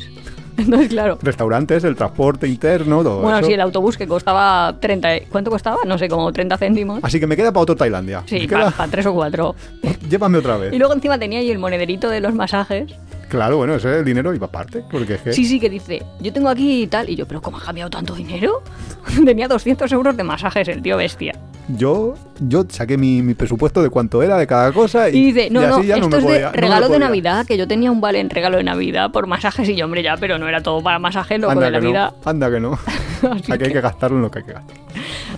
Entonces, 0.60 0.90
claro. 0.90 1.18
Restaurantes, 1.22 1.84
el 1.84 1.96
transporte 1.96 2.48
interno, 2.48 3.02
todo 3.04 3.22
Bueno, 3.22 3.40
eso. 3.40 3.48
sí, 3.48 3.54
el 3.54 3.62
autobús 3.62 3.98
que 3.98 4.08
costaba 4.08 4.76
30... 4.80 5.18
y- 5.18 5.22
¿Cuánto 5.22 5.52
costaba? 5.52 5.78
No 5.86 5.98
sé, 5.98 6.08
como 6.08 6.32
30 6.32 6.58
céntimos. 6.58 7.00
Así 7.04 7.20
que 7.20 7.28
me 7.28 7.36
queda 7.36 7.52
para 7.52 7.64
otro 7.64 7.76
Tailandia. 7.76 8.24
Sí, 8.26 8.48
para 8.48 8.72
tres 8.90 9.06
o 9.06 9.14
cuatro. 9.14 9.56
Llévame 10.10 10.38
otra 10.38 10.58
vez. 10.58 10.74
Y 10.74 10.78
luego 10.78 10.94
encima 10.94 11.18
tenía 11.18 11.40
ahí 11.40 11.50
el 11.52 11.60
monederito 11.60 12.10
de 12.10 12.20
los 12.22 12.34
masajes. 12.34 12.92
Claro, 13.30 13.58
bueno, 13.58 13.76
ese 13.76 14.04
dinero 14.04 14.34
iba 14.34 14.48
aparte. 14.48 14.84
Porque 14.90 15.14
es 15.16 15.22
que. 15.22 15.34
Sí, 15.34 15.46
sí, 15.46 15.60
que 15.60 15.70
dice, 15.70 16.02
yo 16.20 16.34
tengo 16.34 16.50
aquí 16.50 16.84
y 16.84 16.88
tal. 16.88 17.08
Y 17.10 17.16
yo, 17.16 17.28
¿pero 17.28 17.42
cómo 17.42 17.58
ha 17.58 17.62
cambiado 17.62 17.90
tanto 17.92 18.16
dinero? 18.16 18.64
Tenía 19.26 19.48
200 19.48 19.92
euros 19.92 20.18
de 20.18 20.24
masajes 20.24 20.68
el 20.68 20.82
tío 20.82 20.98
bestia. 20.98 21.34
Yo, 21.78 22.16
yo 22.40 22.66
saqué 22.68 22.98
mi, 22.98 23.22
mi 23.22 23.36
presupuesto 23.36 23.84
de 23.84 23.90
cuánto 23.92 24.24
era 24.24 24.38
de 24.38 24.48
cada 24.48 24.72
cosa 24.72 25.08
y, 25.10 25.18
Y 25.18 25.26
dice, 25.32 25.50
no, 25.52 25.62
y 25.62 25.66
así 25.66 25.72
no, 25.78 25.84
ya 25.84 25.96
esto 25.98 26.10
me 26.10 26.18
es 26.18 26.24
de 26.24 26.30
podía- 26.30 26.46
no 26.48 26.52
me 26.52 26.58
regalo 26.62 26.90
de. 26.90 27.00
Navidad, 27.00 27.46
que 27.46 27.58
yo 27.58 27.68
tenía 27.68 27.92
un 27.92 28.02
vale 28.02 28.20
en 28.20 28.30
regalo 28.32 28.58
de 28.58 28.64
Navidad 28.64 29.12
por 29.12 29.28
masajes 29.28 29.70
y 29.70 29.76
yo, 29.76 29.86
hombre, 29.86 30.02
ya, 30.02 30.18
pero 30.18 30.38
no 30.40 30.48
era 30.48 30.62
todo 30.64 30.82
para 30.82 30.98
masajes, 31.00 31.40
loco 31.40 31.52
Anda 31.52 31.66
de 31.66 31.72
la 31.72 31.80
no, 31.80 31.88
vida. 31.88 32.14
anda 32.26 32.50
que 32.52 32.60
no. 32.60 32.74
Aquí 33.32 33.52
hay 33.52 33.72
que 33.72 33.82
gastarlo 33.82 34.18
en 34.18 34.24
lo 34.24 34.32
que 34.32 34.40
hay 34.40 34.46
que 34.46 34.54
gastar. 34.54 34.78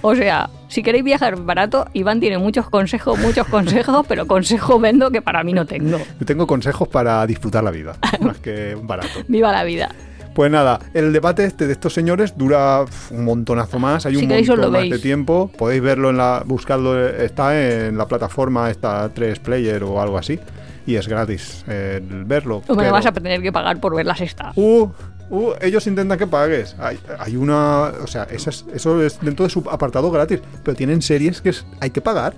O 0.02 0.16
sea, 0.16 0.50
si 0.70 0.82
queréis 0.84 1.04
viajar 1.04 1.36
barato, 1.36 1.86
Iván 1.94 2.20
tiene 2.22 2.38
muchos 2.38 2.70
consejos, 2.70 3.20
muchos 3.20 3.46
consejos, 3.48 4.06
pero 4.08 4.26
consejos 4.26 4.82
vendo 4.82 5.12
que 5.12 5.22
para 5.22 5.44
mí 5.44 5.52
no 5.54 5.66
tengo. 5.66 5.98
Yo 6.20 6.26
tengo 6.26 6.48
consejos 6.48 6.88
para 6.88 7.26
disfrutar 7.28 7.64
la 7.64 7.72
vida, 7.72 7.96
más 8.22 8.38
que 8.38 8.78
barato. 8.82 9.10
Viva 9.28 9.52
la 9.52 9.64
vida. 9.64 9.90
Pues 10.34 10.50
nada, 10.50 10.80
el 10.94 11.12
debate 11.12 11.44
este 11.44 11.68
de 11.68 11.74
estos 11.74 11.94
señores 11.94 12.38
dura 12.38 12.86
un 13.10 13.26
montonazo 13.26 13.80
más, 13.80 14.06
hay 14.06 14.16
Si 14.16 14.24
un 14.24 14.30
montón 14.30 14.72
más 14.72 14.90
de 14.90 15.00
tiempo. 15.00 15.52
Podéis 15.58 15.82
verlo 15.82 16.10
en 16.10 16.18
la, 16.18 16.44
buscarlo, 16.46 17.08
está 17.08 17.60
en 17.62 17.98
la 17.98 18.08
plataforma 18.08 18.70
esta 18.70 19.10
3 19.10 19.40
Player 19.40 19.84
o 19.84 20.02
algo 20.02 20.18
así. 20.18 20.40
Y 20.88 20.96
es 20.96 21.08
gratis 21.08 21.64
eh, 21.68 22.02
el 22.10 22.24
verlo. 22.26 22.64
O 22.68 22.76
me 22.76 22.84
pero- 22.84 22.94
vas 22.94 23.06
a 23.06 23.12
tener 23.12 23.42
que 23.42 23.52
pagar 23.52 23.80
por 23.80 23.94
ver 23.96 24.06
la 24.06 24.16
sexta. 24.16 24.52
Uh, 24.56 24.88
uh, 25.30 25.54
ellos 25.62 25.86
intentan 25.86 26.18
que 26.18 26.26
pagues. 26.28 26.76
Hay, 26.80 26.98
hay 27.20 27.36
una. 27.36 27.92
O 28.02 28.08
sea, 28.08 28.24
eso 28.24 28.50
es, 28.50 28.66
eso 28.74 29.02
es 29.04 29.20
dentro 29.22 29.46
de 29.46 29.52
su 29.52 29.60
apartado 29.70 30.10
gratis. 30.12 30.40
Pero 30.64 30.76
tienen 30.76 31.02
series 31.02 31.42
que 31.42 31.50
es, 31.50 31.66
hay 31.82 31.92
que 31.92 32.02
pagar. 32.02 32.34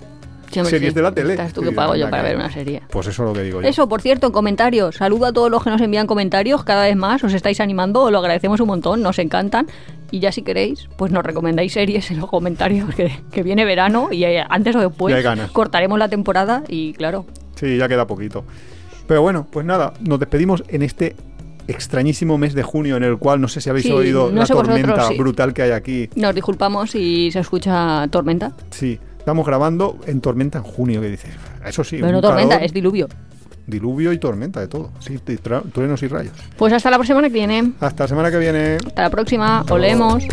Series 0.50 0.92
sí. 0.92 0.94
de 0.94 1.02
la 1.02 1.12
tele. 1.12 1.32
Estás 1.32 1.52
tú 1.52 1.62
que 1.62 1.72
pago 1.72 1.94
yo 1.96 2.08
para 2.10 2.22
ver 2.22 2.36
una 2.36 2.50
serie. 2.50 2.82
Pues 2.90 3.06
eso 3.06 3.22
es 3.22 3.28
lo 3.28 3.34
que 3.34 3.42
digo 3.42 3.62
yo. 3.62 3.68
Eso, 3.68 3.88
por 3.88 4.00
cierto, 4.02 4.26
en 4.28 4.32
comentarios. 4.32 4.96
Saludo 4.96 5.26
a 5.26 5.32
todos 5.32 5.50
los 5.50 5.62
que 5.64 5.70
nos 5.70 5.80
envían 5.80 6.06
comentarios 6.06 6.64
cada 6.64 6.84
vez 6.84 6.96
más. 6.96 7.22
Os 7.24 7.32
estáis 7.34 7.60
animando, 7.60 8.02
os 8.02 8.12
lo 8.12 8.18
agradecemos 8.18 8.60
un 8.60 8.68
montón, 8.68 9.02
nos 9.02 9.18
encantan. 9.18 9.66
Y 10.10 10.20
ya 10.20 10.30
si 10.30 10.42
queréis, 10.42 10.88
pues 10.96 11.10
nos 11.10 11.24
recomendáis 11.24 11.72
series 11.72 12.10
en 12.10 12.20
los 12.20 12.30
comentarios, 12.30 12.94
que, 12.94 13.10
que 13.32 13.42
viene 13.42 13.64
verano 13.64 14.08
y 14.12 14.24
eh, 14.24 14.44
antes 14.48 14.76
o 14.76 14.80
después 14.80 15.14
cortaremos 15.52 15.98
la 15.98 16.08
temporada 16.08 16.62
y 16.68 16.92
claro. 16.92 17.26
Sí, 17.56 17.76
ya 17.76 17.88
queda 17.88 18.06
poquito. 18.06 18.44
Pero 19.08 19.22
bueno, 19.22 19.46
pues 19.50 19.66
nada, 19.66 19.92
nos 20.00 20.20
despedimos 20.20 20.62
en 20.68 20.82
este 20.82 21.16
extrañísimo 21.66 22.38
mes 22.38 22.54
de 22.54 22.62
junio 22.62 22.96
en 22.96 23.04
el 23.04 23.16
cual 23.18 23.40
no 23.40 23.48
sé 23.48 23.60
si 23.60 23.70
habéis 23.70 23.86
Sí, 23.86 23.92
oído 23.92 24.28
no 24.28 24.34
la 24.34 24.40
vosotros, 24.42 24.66
tormenta 24.68 25.08
sí. 25.08 25.16
brutal 25.16 25.54
que 25.54 25.62
hay 25.62 25.70
aquí. 25.70 26.10
Nos 26.14 26.34
disculpamos 26.34 26.90
si 26.90 27.30
se 27.32 27.40
escucha 27.40 28.06
tormenta. 28.10 28.52
Sí, 28.70 28.98
estamos 29.24 29.46
grabando 29.46 29.98
en 30.06 30.20
tormenta 30.20 30.58
en 30.58 30.64
junio, 30.64 31.00
que 31.00 31.08
dices. 31.08 31.30
Eso 31.64 31.82
sí, 31.82 31.96
Pero 31.96 32.08
un 32.08 32.12
no 32.16 32.20
tormenta, 32.20 32.56
calor, 32.56 32.66
es 32.66 32.74
diluvio. 32.74 33.08
diluvio 33.66 34.12
y 34.12 34.18
tormenta 34.18 34.60
de 34.60 34.68
todo. 34.68 34.92
Sí, 35.00 35.18
y 35.26 35.36
truenos 35.38 36.02
y 36.02 36.08
rayos. 36.08 36.34
Pues 36.58 36.74
hasta 36.74 36.90
la 36.90 36.98
próxima 36.98 37.22
que 37.22 37.30
viene. 37.30 37.72
Hasta 37.80 38.04
la 38.04 38.08
semana 38.08 38.30
que 38.30 38.36
viene. 38.36 38.76
Hasta 38.86 39.02
la 39.02 39.08
próxima. 39.10 39.64
Olemos. 39.70 40.24